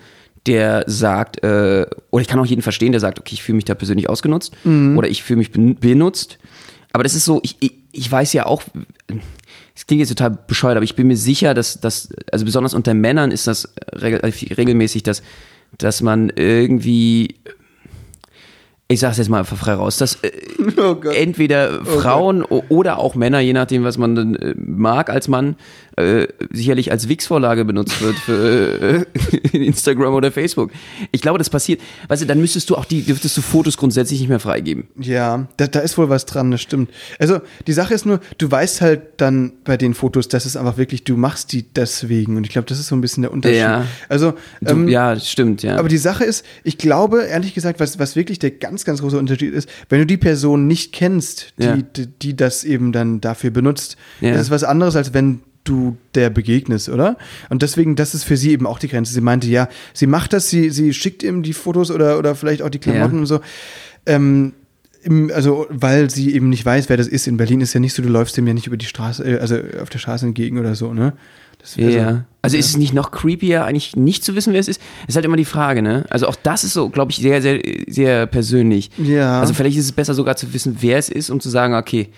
der 0.45 0.85
sagt, 0.87 1.43
äh, 1.43 1.85
oder 2.11 2.21
ich 2.21 2.27
kann 2.29 2.39
auch 2.39 2.45
jeden 2.45 2.61
verstehen, 2.61 2.93
der 2.93 3.01
sagt, 3.01 3.19
okay, 3.19 3.33
ich 3.33 3.43
fühle 3.43 3.57
mich 3.57 3.65
da 3.65 3.75
persönlich 3.75 4.07
ausgenutzt 4.09 4.53
Mhm. 4.63 4.97
oder 4.97 5.09
ich 5.09 5.21
fühle 5.23 5.37
mich 5.39 5.51
ben- 5.51 5.75
benutzt. 5.75 6.37
Aber 6.93 7.03
das 7.03 7.13
ist 7.13 7.25
so, 7.25 7.41
ich, 7.43 7.57
ich, 7.59 7.73
ich 7.91 8.09
weiß 8.09 8.31
ja 8.33 8.45
auch, 8.45 8.63
es 9.75 9.85
klingt 9.85 9.99
jetzt 9.99 10.09
total 10.09 10.31
bescheuert, 10.47 10.77
aber 10.77 10.85
ich 10.85 10.95
bin 10.95 11.07
mir 11.07 11.17
sicher, 11.17 11.53
dass, 11.53 11.81
dass 11.81 12.07
also 12.31 12.45
besonders 12.45 12.73
unter 12.73 12.93
Männern 12.93 13.31
ist 13.31 13.47
das 13.47 13.67
regel, 13.93 14.21
regelmäßig, 14.23 15.03
dass, 15.03 15.21
dass 15.77 16.01
man 16.01 16.31
irgendwie 16.33 17.35
ich 18.89 18.99
sag's 19.01 19.17
jetzt 19.17 19.29
mal 19.29 19.39
einfach 19.39 19.57
frei 19.57 19.73
raus, 19.73 19.97
dass 19.97 20.15
äh, 20.23 20.31
Oh 20.77 20.95
entweder 21.09 21.83
Frauen 21.83 22.43
o- 22.43 22.63
oder 22.69 22.97
auch 22.99 23.15
Männer, 23.15 23.39
je 23.39 23.53
nachdem, 23.53 23.83
was 23.83 23.97
man 23.97 24.15
dann 24.15 24.35
äh, 24.35 24.53
mag 24.57 25.09
als 25.09 25.27
Mann, 25.27 25.55
äh, 25.97 26.27
sicherlich 26.51 26.91
als 26.91 27.09
Wix-Vorlage 27.09 27.65
benutzt 27.65 28.01
wird 28.01 28.15
für 28.19 29.05
äh, 29.51 29.57
Instagram 29.57 30.13
oder 30.13 30.31
Facebook. 30.31 30.71
Ich 31.11 31.21
glaube, 31.21 31.39
das 31.39 31.49
passiert. 31.49 31.81
Weißt 32.07 32.21
du, 32.21 32.25
dann 32.27 32.39
müsstest 32.39 32.69
du 32.69 32.75
auch 32.75 32.85
die, 32.85 33.01
dürftest 33.01 33.35
du 33.35 33.41
Fotos 33.41 33.77
grundsätzlich 33.77 34.19
nicht 34.19 34.29
mehr 34.29 34.39
freigeben. 34.39 34.85
Ja, 34.99 35.47
da, 35.57 35.67
da 35.67 35.79
ist 35.79 35.97
wohl 35.97 36.09
was 36.09 36.25
dran, 36.25 36.51
das 36.51 36.61
stimmt. 36.61 36.91
Also, 37.19 37.39
die 37.65 37.73
Sache 37.73 37.93
ist 37.93 38.05
nur, 38.05 38.19
du 38.37 38.49
weißt 38.49 38.81
halt 38.81 39.01
dann 39.17 39.53
bei 39.63 39.75
den 39.75 39.93
Fotos, 39.93 40.27
dass 40.27 40.45
es 40.45 40.55
einfach 40.55 40.77
wirklich, 40.77 41.03
du 41.03 41.17
machst 41.17 41.51
die 41.51 41.63
deswegen. 41.63 42.37
Und 42.37 42.45
ich 42.45 42.51
glaube, 42.51 42.67
das 42.67 42.79
ist 42.79 42.87
so 42.87 42.95
ein 42.95 43.01
bisschen 43.01 43.23
der 43.23 43.31
Unterschied. 43.31 43.57
Ja. 43.59 43.85
Also, 44.07 44.33
Du, 44.61 44.71
ähm, 44.73 44.87
ja, 44.87 45.19
stimmt, 45.19 45.63
ja. 45.63 45.77
Aber 45.77 45.89
die 45.89 45.97
Sache 45.97 46.23
ist, 46.23 46.45
ich 46.63 46.77
glaube, 46.77 47.23
ehrlich 47.23 47.53
gesagt, 47.53 47.79
was, 47.79 47.97
was 47.99 48.15
wirklich 48.15 48.39
der 48.39 48.51
ganz, 48.51 48.85
ganz 48.85 49.01
große 49.01 49.17
Unterschied 49.17 49.53
ist, 49.53 49.67
wenn 49.89 49.99
du 49.99 50.05
die 50.05 50.17
Person 50.17 50.67
nicht 50.67 50.93
kennst, 50.93 51.53
die, 51.57 51.63
Ja. 51.63 51.77
die, 51.77 52.05
die 52.07 52.35
das 52.35 52.63
eben 52.63 52.91
dann 52.91 53.19
dafür 53.19 53.49
benutzt, 53.49 53.97
Ja. 54.21 54.33
das 54.33 54.41
ist 54.43 54.51
was 54.51 54.63
anderes, 54.63 54.95
als 54.95 55.13
wenn 55.13 55.39
du 55.67 55.97
der 56.15 56.29
begegnest, 56.29 56.89
oder? 56.89 57.17
Und 57.49 57.61
deswegen, 57.61 57.95
das 57.95 58.13
ist 58.13 58.23
für 58.23 58.37
sie 58.37 58.51
eben 58.51 58.65
auch 58.65 58.79
die 58.79 58.87
Grenze. 58.87 59.13
Sie 59.13 59.21
meinte, 59.21 59.47
ja, 59.47 59.67
sie 59.93 60.07
macht 60.07 60.33
das, 60.33 60.49
sie, 60.49 60.69
sie 60.69 60.93
schickt 60.93 61.23
ihm 61.23 61.43
die 61.43 61.53
Fotos 61.53 61.91
oder, 61.91 62.17
oder 62.17 62.35
vielleicht 62.35 62.61
auch 62.61 62.69
die 62.69 62.79
Klamotten 62.79 63.15
Ja. 63.15 63.19
und 63.21 63.25
so. 63.25 63.39
Ähm, 64.05 64.53
im, 65.03 65.31
also, 65.33 65.67
weil 65.69 66.09
sie 66.09 66.33
eben 66.33 66.49
nicht 66.49 66.65
weiß, 66.65 66.89
wer 66.89 66.97
das 66.97 67.07
ist. 67.07 67.27
In 67.27 67.37
Berlin 67.37 67.61
ist 67.61 67.73
ja 67.73 67.79
nicht 67.79 67.93
so, 67.93 68.01
du 68.01 68.09
läufst 68.09 68.35
dem 68.35 68.47
ja 68.47 68.53
nicht 68.53 68.67
über 68.67 68.77
die 68.77 68.85
Straße, 68.85 69.23
äh, 69.23 69.39
also 69.39 69.57
auf 69.81 69.89
der 69.89 69.99
Straße 69.99 70.25
entgegen 70.25 70.57
oder 70.59 70.75
so, 70.75 70.93
ne? 70.93 71.13
Das, 71.59 71.75
ja. 71.75 72.25
Also 72.41 72.55
ist 72.55 72.67
es 72.67 72.77
nicht 72.77 72.93
noch 72.93 73.09
creepier, 73.11 73.65
eigentlich 73.65 73.95
nicht 73.95 74.23
zu 74.23 74.35
wissen, 74.35 74.53
wer 74.53 74.59
es 74.59 74.67
ist? 74.67 74.79
Ist 75.07 75.15
halt 75.15 75.25
immer 75.25 75.37
die 75.37 75.45
Frage, 75.45 75.81
ne? 75.81 76.05
Also 76.09 76.27
auch 76.27 76.35
das 76.35 76.63
ist 76.63 76.73
so, 76.73 76.89
glaube 76.89 77.11
ich, 77.11 77.17
sehr, 77.17 77.41
sehr, 77.41 77.59
sehr 77.87 78.25
persönlich. 78.27 78.91
Ja. 78.97 79.39
Also 79.39 79.53
vielleicht 79.53 79.77
ist 79.77 79.85
es 79.85 79.91
besser 79.91 80.13
sogar 80.13 80.35
zu 80.35 80.53
wissen, 80.53 80.77
wer 80.81 80.97
es 80.97 81.09
ist, 81.09 81.29
um 81.29 81.39
zu 81.39 81.49
sagen, 81.49 81.73
okay, 81.73 82.09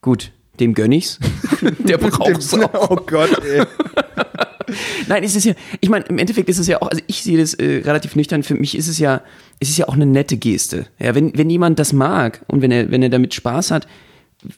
gut, 0.00 0.30
dem 0.60 0.74
gönn 0.74 0.92
ich's. 0.92 1.18
Der 1.78 1.98
braucht's 1.98 2.54
auch. 2.54 2.90
Oh 2.90 2.96
Gott, 2.96 3.30
ey. 3.44 3.64
Nein, 5.08 5.22
es 5.24 5.36
ist 5.36 5.44
ja, 5.44 5.54
ich 5.80 5.88
meine, 5.88 6.04
im 6.06 6.18
Endeffekt 6.18 6.48
ist 6.48 6.58
es 6.58 6.66
ja 6.66 6.80
auch, 6.80 6.88
also 6.88 7.02
ich 7.06 7.22
sehe 7.22 7.38
das 7.38 7.54
äh, 7.54 7.82
relativ 7.84 8.16
nüchtern, 8.16 8.42
für 8.42 8.54
mich 8.54 8.76
ist 8.76 8.88
es 8.88 8.98
ja, 8.98 9.22
es 9.60 9.68
ist 9.68 9.78
ja 9.78 9.88
auch 9.88 9.94
eine 9.94 10.06
nette 10.06 10.36
Geste. 10.36 10.86
Ja, 10.98 11.14
wenn, 11.14 11.36
wenn 11.36 11.50
jemand 11.50 11.78
das 11.78 11.92
mag 11.92 12.40
und 12.48 12.62
wenn 12.62 12.70
er, 12.70 12.90
wenn 12.90 13.02
er 13.02 13.10
damit 13.10 13.34
Spaß 13.34 13.70
hat, 13.70 13.86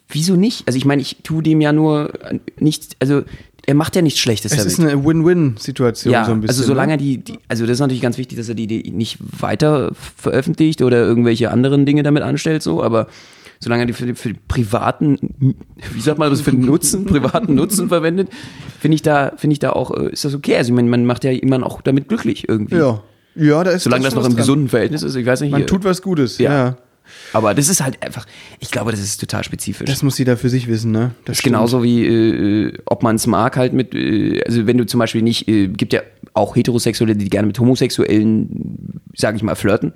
wieso 0.08 0.36
nicht? 0.36 0.66
Also 0.66 0.76
ich 0.76 0.84
meine, 0.84 1.02
ich 1.02 1.18
tue 1.22 1.42
dem 1.42 1.60
ja 1.60 1.72
nur 1.72 2.12
nichts, 2.58 2.90
also 3.00 3.22
er 3.66 3.74
macht 3.74 3.96
ja 3.96 4.02
nichts 4.02 4.20
Schlechtes 4.20 4.52
Es 4.52 4.58
damit. 4.58 4.72
ist 4.72 4.80
eine 4.80 5.04
Win-Win-Situation 5.04 6.12
ja, 6.12 6.24
so 6.24 6.32
ein 6.32 6.40
bisschen. 6.40 6.56
also 6.56 6.62
solange 6.62 6.88
ne? 6.88 6.94
er 6.94 6.98
die, 6.98 7.18
die, 7.18 7.38
also 7.48 7.66
das 7.66 7.74
ist 7.74 7.80
natürlich 7.80 8.02
ganz 8.02 8.16
wichtig, 8.16 8.38
dass 8.38 8.48
er 8.48 8.54
die, 8.54 8.66
die 8.68 8.90
nicht 8.92 9.18
weiter 9.20 9.92
veröffentlicht 9.94 10.82
oder 10.82 10.98
irgendwelche 10.98 11.50
anderen 11.50 11.84
Dinge 11.84 12.04
damit 12.04 12.22
anstellt, 12.22 12.62
so, 12.62 12.82
aber 12.82 13.08
solange 13.60 13.82
er 13.84 13.86
die 13.86 13.92
für, 13.92 14.14
für 14.14 14.34
privaten, 14.48 15.54
wie 15.92 16.00
sagt 16.00 16.18
man 16.18 16.30
das, 16.30 16.40
für 16.40 16.50
den 16.50 16.60
Nutzen, 16.64 17.04
privaten 17.06 17.54
Nutzen 17.54 17.88
verwendet, 17.88 18.28
finde 18.80 18.94
ich 18.96 19.02
da, 19.02 19.32
finde 19.36 19.52
ich 19.54 19.58
da 19.58 19.70
auch, 19.70 19.90
äh, 19.96 20.10
ist 20.10 20.24
das 20.24 20.34
okay. 20.34 20.56
Also 20.56 20.70
ich 20.72 20.74
meine, 20.76 20.88
man 20.88 21.06
macht 21.06 21.24
ja 21.24 21.30
jemanden 21.30 21.64
auch 21.64 21.80
damit 21.80 22.08
glücklich 22.08 22.48
irgendwie. 22.48 22.76
Ja. 22.76 23.02
Ja, 23.38 23.62
da 23.64 23.72
ist 23.72 23.82
Solange 23.84 24.04
das 24.04 24.14
schon 24.14 24.22
noch 24.22 24.30
im 24.30 24.36
gesunden 24.36 24.68
Verhältnis 24.68 25.02
ist, 25.02 25.14
ich 25.14 25.26
weiß 25.26 25.42
nicht. 25.42 25.50
Man 25.50 25.62
äh, 25.62 25.66
tut 25.66 25.84
was 25.84 26.00
Gutes, 26.00 26.38
Ja. 26.38 26.52
ja. 26.52 26.76
aber 27.34 27.52
das 27.52 27.68
ist 27.68 27.82
halt 27.82 28.02
einfach, 28.02 28.24
ich 28.60 28.70
glaube, 28.70 28.92
das 28.92 29.00
ist 29.00 29.20
total 29.20 29.44
spezifisch. 29.44 29.86
Das 29.86 30.02
muss 30.02 30.16
jeder 30.16 30.38
für 30.38 30.48
sich 30.48 30.68
wissen, 30.68 30.90
ne? 30.90 31.10
Das 31.26 31.34
ist 31.34 31.40
stimmt. 31.40 31.54
genauso 31.54 31.82
wie, 31.82 32.06
äh, 32.06 32.68
äh, 32.68 32.72
ob 32.86 33.02
man 33.02 33.16
es 33.16 33.26
mag, 33.26 33.58
halt 33.58 33.74
mit, 33.74 33.94
äh, 33.94 34.42
also 34.46 34.66
wenn 34.66 34.78
du 34.78 34.86
zum 34.86 35.00
Beispiel 35.00 35.20
nicht, 35.20 35.48
äh, 35.48 35.68
gibt 35.68 35.92
ja 35.92 36.00
auch 36.32 36.56
Heterosexuelle, 36.56 37.14
die 37.14 37.28
gerne 37.28 37.46
mit 37.46 37.58
Homosexuellen, 37.58 39.00
sage 39.14 39.36
ich 39.36 39.42
mal, 39.42 39.54
flirten, 39.54 39.92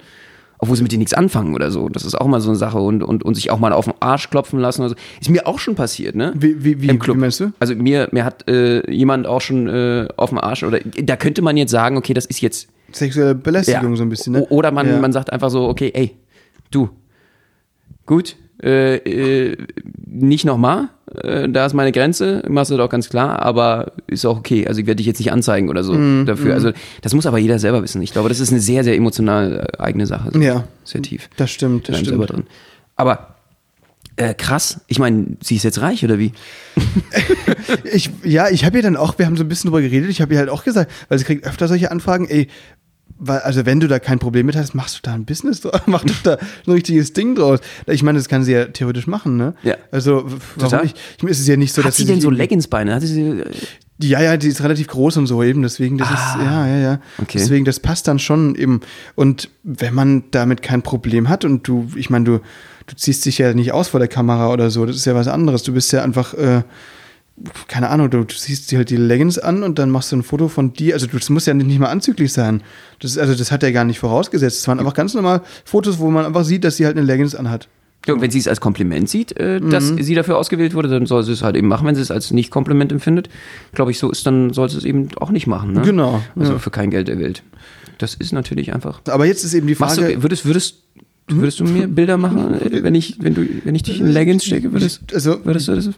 obwohl 0.61 0.77
sie 0.77 0.83
mit 0.83 0.93
denen 0.93 1.01
nichts 1.01 1.15
anfangen 1.15 1.55
oder 1.55 1.71
so. 1.71 1.89
Das 1.89 2.05
ist 2.05 2.15
auch 2.15 2.27
mal 2.27 2.41
so 2.41 2.51
eine 2.51 2.57
Sache 2.59 2.79
und, 2.79 3.03
und, 3.03 3.25
und 3.25 3.35
sich 3.35 3.51
auch 3.51 3.59
mal 3.59 3.73
auf 3.73 3.87
den 3.87 3.95
Arsch 4.01 4.31
klopfen 4.31 4.61
lassen 4.61 4.83
oder 4.83 4.91
so. 4.91 4.97
Ist 5.21 5.31
mir 5.31 5.47
auch 5.47 5.59
schon 5.59 5.75
passiert, 5.75 6.15
ne? 6.15 6.33
Wie, 6.37 6.63
wie, 6.65 6.83
wie, 6.83 6.89
Im 6.89 6.99
Club. 6.99 7.17
wie 7.17 7.21
meinst 7.21 7.41
du? 7.41 7.53
Also 7.61 7.75
mir, 7.75 8.09
mir 8.13 8.25
hat 8.25 8.49
äh, 8.49 8.89
jemand 8.91 9.27
auch 9.27 9.41
schon 9.41 9.69
äh, 9.69 10.07
auf 10.17 10.31
den 10.31 10.39
Arsch 10.39 10.63
oder 10.63 10.79
da 10.81 11.17
könnte 11.17 11.43
man 11.43 11.57
jetzt 11.57 11.71
sagen, 11.71 11.97
okay, 11.97 12.15
das 12.15 12.27
ist 12.27 12.41
jetzt 12.41 12.69
Sexuelle 12.93 13.35
Belästigung 13.37 13.95
so 13.97 14.03
ein 14.03 14.09
bisschen, 14.09 14.33
ne? 14.35 14.45
Oder 14.47 14.71
man, 14.73 14.87
Ja. 14.89 14.99
man 14.99 15.13
sagt 15.13 15.33
einfach 15.33 15.49
so, 15.51 15.69
okay, 15.69 15.93
ey, 15.95 16.17
du, 16.71 16.91
gut, 18.07 18.37
äh, 18.63 18.97
äh, 18.97 19.57
nicht 20.07 20.45
nochmal, 20.45 20.89
äh, 21.23 21.49
da 21.49 21.67
ist 21.67 21.75
meine 21.75 21.93
Grenze, 21.93 22.43
machst 22.49 22.71
du 22.71 22.77
doch 22.77 22.89
ganz 22.89 23.09
klar, 23.09 23.41
aber 23.43 23.93
ist 24.07 24.25
auch 24.27 24.39
okay. 24.39 24.67
Also 24.67 24.81
ich 24.81 24.87
werde 24.87 24.97
dich 24.97 25.07
jetzt 25.07 25.19
nicht 25.19 25.33
anzeigen 25.33 25.69
oder 25.69 25.83
so 25.83 25.93
Mhm, 25.95 26.27
dafür. 26.27 26.55
Also 26.55 26.73
das 27.03 27.15
muss 27.15 27.27
aber 27.27 27.39
jeder 27.39 27.59
selber 27.59 27.83
wissen. 27.83 28.03
Ich 28.03 28.13
glaube, 28.13 28.29
das 28.29 28.41
ist 28.41 28.51
eine 28.51 28.61
sehr, 28.61 28.85
sehr 28.85 28.95
emotional 28.97 29.67
äh, 29.79 29.83
eigene 29.83 30.07
Sache. 30.07 30.31
Ja. 30.39 30.65
Sehr 30.85 31.03
tief. 31.03 31.29
Das 31.37 31.51
stimmt, 31.51 31.89
das 31.89 32.01
stimmt. 32.01 32.31
drin. 32.31 32.45
Aber 32.97 33.35
äh, 34.17 34.35
krass, 34.35 34.81
ich 34.89 34.99
meine, 34.99 35.37
sie 35.43 35.57
ist 35.57 35.63
jetzt 35.63 35.81
reich 35.81 36.05
oder 36.05 36.19
wie? 36.19 36.33
Ich, 37.93 38.11
ja, 38.25 38.49
ich 38.49 38.65
habe 38.65 38.77
ihr 38.79 38.83
dann 38.83 38.97
auch, 38.97 39.19
wir 39.19 39.27
haben 39.27 39.37
so 39.37 39.45
ein 39.45 39.49
bisschen 39.49 39.71
drüber 39.71 39.81
geredet, 39.81 40.11
ich 40.11 40.21
habe 40.21 40.33
ihr 40.35 40.39
halt 40.41 40.49
auch 40.49 40.65
gesagt, 40.65 40.91
weil 41.09 41.19
sie 41.19 41.25
kriegt 41.25 41.47
öfter 41.47 41.69
solche 41.69 41.91
Anfragen, 41.91 42.27
ey, 42.29 42.49
weil, 43.19 43.41
also 43.41 43.67
wenn 43.67 43.81
du 43.81 43.89
da 43.89 43.99
kein 43.99 44.19
Problem 44.19 44.47
mit 44.47 44.57
hast, 44.57 44.75
machst 44.75 44.97
du 44.97 45.01
da 45.03 45.15
ein 45.15 45.25
Business 45.25 45.61
draus, 45.61 45.81
mach 45.87 46.05
doch 46.05 46.23
da 46.23 46.39
ein 46.67 46.73
richtiges 46.73 47.13
Ding 47.13 47.35
draus. 47.35 47.61
Ich 47.87 48.03
meine, 48.03 48.19
das 48.19 48.29
kann 48.29 48.45
sie 48.45 48.53
ja 48.53 48.67
theoretisch 48.67 49.07
machen, 49.07 49.37
ne? 49.37 49.55
Ja. 49.63 49.77
Also, 49.91 50.25
warum 50.25 50.41
Total. 50.59 50.83
nicht? 50.83 50.99
Ich 51.17 51.23
meine, 51.23 51.33
es 51.33 51.41
ist 51.41 51.49
ja 51.49 51.57
nicht 51.57 51.73
so, 51.73 51.83
Hat 51.83 51.89
dass 51.89 51.97
sie 51.97 52.07
denn 52.07 52.21
so 52.21 52.31
Leggingsbeine? 52.31 52.95
Hat 52.95 53.03
sie, 53.03 53.21
äh, 53.21 53.45
Ja, 54.03 54.23
ja, 54.23 54.37
die 54.37 54.49
ist 54.49 54.63
relativ 54.63 54.87
groß 54.89 55.19
und 55.19 55.27
so 55.27 55.43
eben, 55.43 55.63
deswegen, 55.63 55.99
das 55.99 56.09
ist, 56.11 56.37
ja, 56.39 56.67
ja, 56.67 56.79
ja. 56.79 56.93
Ah, 56.93 57.23
okay. 57.23 57.39
Deswegen, 57.39 57.65
das 57.65 57.81
passt 57.81 58.09
dann 58.09 58.19
schon 58.19 58.55
eben. 58.55 58.81
Und 59.15 59.51
wenn 59.63 59.95
man 59.95 60.25
damit 60.31 60.63
kein 60.63 60.83
Problem 60.83 61.29
hat 61.29 61.45
und 61.45 61.69
du, 61.69 61.89
ich 61.97 62.09
meine, 62.09 62.25
du, 62.25 62.41
du 62.87 62.97
ziehst 62.97 63.27
dich 63.27 63.39
ja 63.39 63.53
nicht 63.53 63.73
aus 63.73 63.89
vor 63.89 64.01
der 64.01 64.09
Kamera 64.09 64.51
oder 64.53 64.71
so, 64.71 64.87
das 64.87 64.97
ist 64.97 65.05
ja 65.05 65.15
was 65.15 65.29
anderes. 65.29 65.63
Du 65.63 65.73
bist 65.75 65.93
ja 65.93 66.03
einfach, 66.03 66.35
äh, 66.35 66.63
keine 67.69 67.89
Ahnung, 67.91 68.11
du, 68.11 68.19
du 68.25 68.35
ziehst 68.35 68.71
dir 68.71 68.79
halt 68.79 68.91
die 68.91 68.97
Leggings 68.97 69.39
an 69.39 69.63
und 69.63 69.79
dann 69.79 69.91
machst 69.91 70.13
du 70.13 70.17
ein 70.17 70.23
Foto 70.23 70.49
von 70.49 70.73
dir. 70.73 70.95
Also, 70.95 71.07
das 71.07 71.31
muss 71.31 71.47
ja 71.47 71.55
nicht 71.55 71.79
mal 71.79 71.89
anzüglich 71.89 72.33
sein. 72.33 72.63
Das, 73.01 73.17
also, 73.19 73.35
das 73.35 73.51
hat 73.53 73.63
er 73.63 73.73
gar 73.73 73.85
nicht 73.85 73.99
vorausgesetzt. 73.99 74.59
Es 74.61 74.69
waren 74.69 74.79
einfach 74.79 74.95
ganz 74.95 75.15
normal 75.15 75.43
Fotos, 75.65 75.99
wo 75.99 76.11
man 76.11 76.25
einfach 76.27 76.45
sieht, 76.45 76.65
dass 76.65 76.77
sie 76.77 76.87
halt 76.87 76.97
eine 76.97 77.07
Leggings 77.07 77.35
anhat. 77.35 77.69
Ja, 78.07 78.15
und 78.15 78.23
wenn 78.23 78.31
sie 78.31 78.39
es 78.39 78.49
als 78.49 78.61
Kompliment 78.63 79.11
sieht, 79.11 79.37
äh, 79.39 79.61
dass 79.61 79.91
Mhm. 79.93 80.03
sie 80.03 80.15
dafür 80.15 80.39
ausgewählt 80.39 80.73
wurde, 80.75 80.89
dann 80.89 81.05
soll 81.05 81.23
sie 81.23 81.33
es 81.33 81.43
halt 81.43 81.55
eben 81.57 81.69
machen. 81.69 81.87
Wenn 81.87 81.95
sie 81.95 82.01
es 82.01 82.11
als 82.11 82.31
nicht 82.31 82.51
Kompliment 82.51 82.93
empfindet, 82.93 83.29
glaube 83.75 83.91
ich, 83.91 83.99
so 83.99 84.11
ist, 84.11 84.27
dann 84.27 84.55
soll 84.55 84.71
sie 84.71 84.79
es 84.79 84.85
eben 84.85 85.09
auch 85.21 85.31
nicht 85.31 85.47
machen. 85.47 85.73
Ne? 85.73 85.83
Genau, 85.83 86.23
Also 86.35 86.55
ja. 86.55 86.59
für 86.59 86.71
kein 86.71 86.91
Geld 86.91 87.09
der 87.09 87.19
Welt. 87.19 87.43
Das 87.99 88.15
ist 88.15 88.33
natürlich 88.33 88.73
einfach. 88.73 89.03
Aber 89.09 89.27
jetzt 89.27 89.45
ist 89.45 89.53
eben 89.53 89.67
die 89.67 89.75
Frage. 89.75 90.15
du, 90.15 90.23
würdest, 90.23 90.47
würdest, 90.47 90.77
würdest 91.31 91.61
du 91.61 91.65
mir 91.65 91.89
Bilder 91.89 92.17
machen, 92.17 92.57
wenn 92.71 92.95
ich, 92.95 93.17
wenn 93.21 93.35
du, 93.35 93.47
wenn 93.65 93.75
ich 93.75 93.83
dich 93.83 94.01
in 94.01 94.09
Leggings 94.09 94.45
stecke, 94.45 94.73
würdest, 94.73 95.03
Also, 95.15 95.45
würdest 95.45 95.69
du 95.69 95.75
das? 95.75 95.91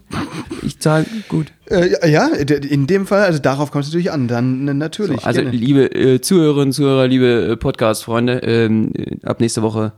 Ich 0.63 0.79
zahle 0.79 1.07
gut. 1.29 1.53
äh, 1.71 2.11
ja, 2.11 2.29
in 2.29 2.87
dem 2.87 3.07
Fall, 3.07 3.23
also 3.23 3.39
darauf 3.39 3.71
kommt 3.71 3.85
es 3.85 3.91
natürlich 3.91 4.13
an. 4.13 4.29
Dann 4.29 4.69
äh, 4.69 4.75
natürlich. 4.75 5.25
Also 5.25 5.43
gerne. 5.43 5.57
liebe 5.57 5.95
äh, 5.95 6.21
Zuhörerinnen, 6.21 6.73
Zuhörer, 6.73 7.09
liebe 7.09 7.49
äh, 7.53 7.57
Podcast-Freunde, 7.57 8.41
ähm, 8.43 8.93
äh, 8.95 9.17
ab 9.27 9.41
nächste 9.41 9.63
Woche 9.63 9.93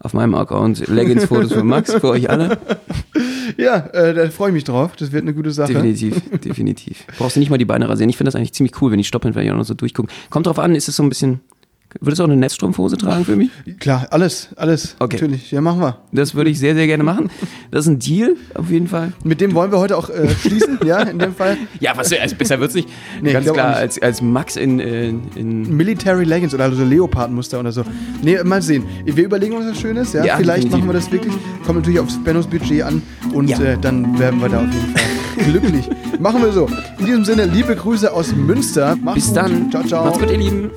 auf 0.00 0.14
meinem 0.14 0.34
Account 0.34 0.88
Leggings-Fotos 0.88 1.52
von 1.52 1.66
Max 1.66 1.92
für 1.92 2.08
euch 2.08 2.30
alle. 2.30 2.58
ja, 3.58 3.76
äh, 3.92 4.14
da 4.14 4.30
freue 4.30 4.48
ich 4.48 4.54
mich 4.54 4.64
drauf. 4.64 4.96
Das 4.96 5.12
wird 5.12 5.22
eine 5.22 5.34
gute 5.34 5.50
Sache. 5.50 5.74
Definitiv, 5.74 6.22
definitiv. 6.40 7.04
Brauchst 7.18 7.36
du 7.36 7.40
nicht 7.40 7.50
mal 7.50 7.58
die 7.58 7.66
Beine 7.66 7.88
rasieren. 7.88 8.08
Ich 8.08 8.16
finde 8.16 8.28
das 8.28 8.34
eigentlich 8.34 8.54
ziemlich 8.54 8.80
cool, 8.80 8.90
wenn 8.92 8.98
ich 8.98 9.08
stoppen, 9.08 9.34
wenn 9.34 9.44
ich 9.44 9.52
auch 9.52 9.56
noch 9.56 9.64
so 9.64 9.74
durchgucken. 9.74 10.10
Kommt 10.30 10.46
drauf 10.46 10.58
an, 10.58 10.74
ist 10.74 10.88
es 10.88 10.96
so 10.96 11.02
ein 11.02 11.10
bisschen. 11.10 11.40
Würdest 11.98 12.20
du 12.20 12.24
auch 12.24 12.28
eine 12.28 12.36
Netzstrumpfhose 12.36 12.96
tragen 12.96 13.24
für 13.24 13.34
mich? 13.34 13.50
Klar, 13.80 14.06
alles, 14.10 14.50
alles. 14.56 14.94
Okay. 15.00 15.16
Natürlich. 15.16 15.50
Ja, 15.50 15.60
machen 15.60 15.80
wir. 15.80 15.96
Das 16.12 16.36
würde 16.36 16.48
ich 16.50 16.58
sehr, 16.60 16.74
sehr 16.76 16.86
gerne 16.86 17.02
machen. 17.02 17.30
Das 17.72 17.86
ist 17.86 17.90
ein 17.90 17.98
Deal, 17.98 18.36
auf 18.54 18.70
jeden 18.70 18.86
Fall. 18.86 19.12
Mit 19.24 19.40
dem 19.40 19.54
wollen 19.54 19.72
wir 19.72 19.78
heute 19.80 19.96
auch 19.96 20.08
äh, 20.08 20.28
schließen, 20.28 20.78
ja, 20.84 21.00
in 21.02 21.18
dem 21.18 21.34
Fall. 21.34 21.56
Ja, 21.80 21.92
was 21.96 22.12
also 22.12 22.36
besser 22.36 22.60
wird's 22.60 22.74
nicht. 22.74 22.88
Nee, 23.22 23.32
Ganz 23.32 23.50
klar, 23.50 23.70
nicht. 23.70 23.78
als, 23.78 24.02
als 24.02 24.22
Max 24.22 24.56
in, 24.56 24.78
äh, 24.78 25.08
in 25.34 25.76
Military 25.76 26.24
Leggings 26.24 26.54
oder 26.54 26.70
so 26.72 26.84
Leopardenmuster 26.84 27.58
oder 27.58 27.72
so. 27.72 27.82
Nee, 28.22 28.42
mal 28.44 28.62
sehen. 28.62 28.84
Wir 29.04 29.24
überlegen 29.24 29.54
uns 29.56 29.66
was 29.68 29.80
Schönes, 29.80 30.12
ja. 30.12 30.24
Ja, 30.24 30.36
Vielleicht 30.36 30.64
definitiv. 30.64 30.78
machen 30.84 30.88
wir 30.88 30.92
das 31.00 31.10
wirklich. 31.10 31.34
Kommt 31.64 31.78
natürlich 31.80 32.00
aufs 32.00 32.22
Bennos 32.22 32.46
Budget 32.46 32.82
an 32.82 33.02
und 33.32 33.48
Ja. 33.48 33.58
äh, 33.60 33.78
dann 33.80 34.18
werden 34.18 34.40
wir 34.40 34.48
da 34.48 34.58
auf 34.58 34.72
jeden 34.72 34.96
Fall 34.96 35.44
glücklich. 35.44 35.88
Machen 36.20 36.42
wir 36.42 36.52
so. 36.52 36.68
In 36.98 37.06
diesem 37.06 37.24
Sinne, 37.24 37.46
liebe 37.46 37.74
Grüße 37.74 38.12
aus 38.12 38.32
Münster. 38.34 38.96
Macht's 38.96 39.14
bis 39.14 39.28
gut. 39.28 39.36
dann. 39.36 39.70
Ciao, 39.70 39.82
ciao. 39.84 40.04
Macht's 40.04 40.18
gut, 40.20 40.30
ihr 40.30 40.38
Lieben. 40.38 40.70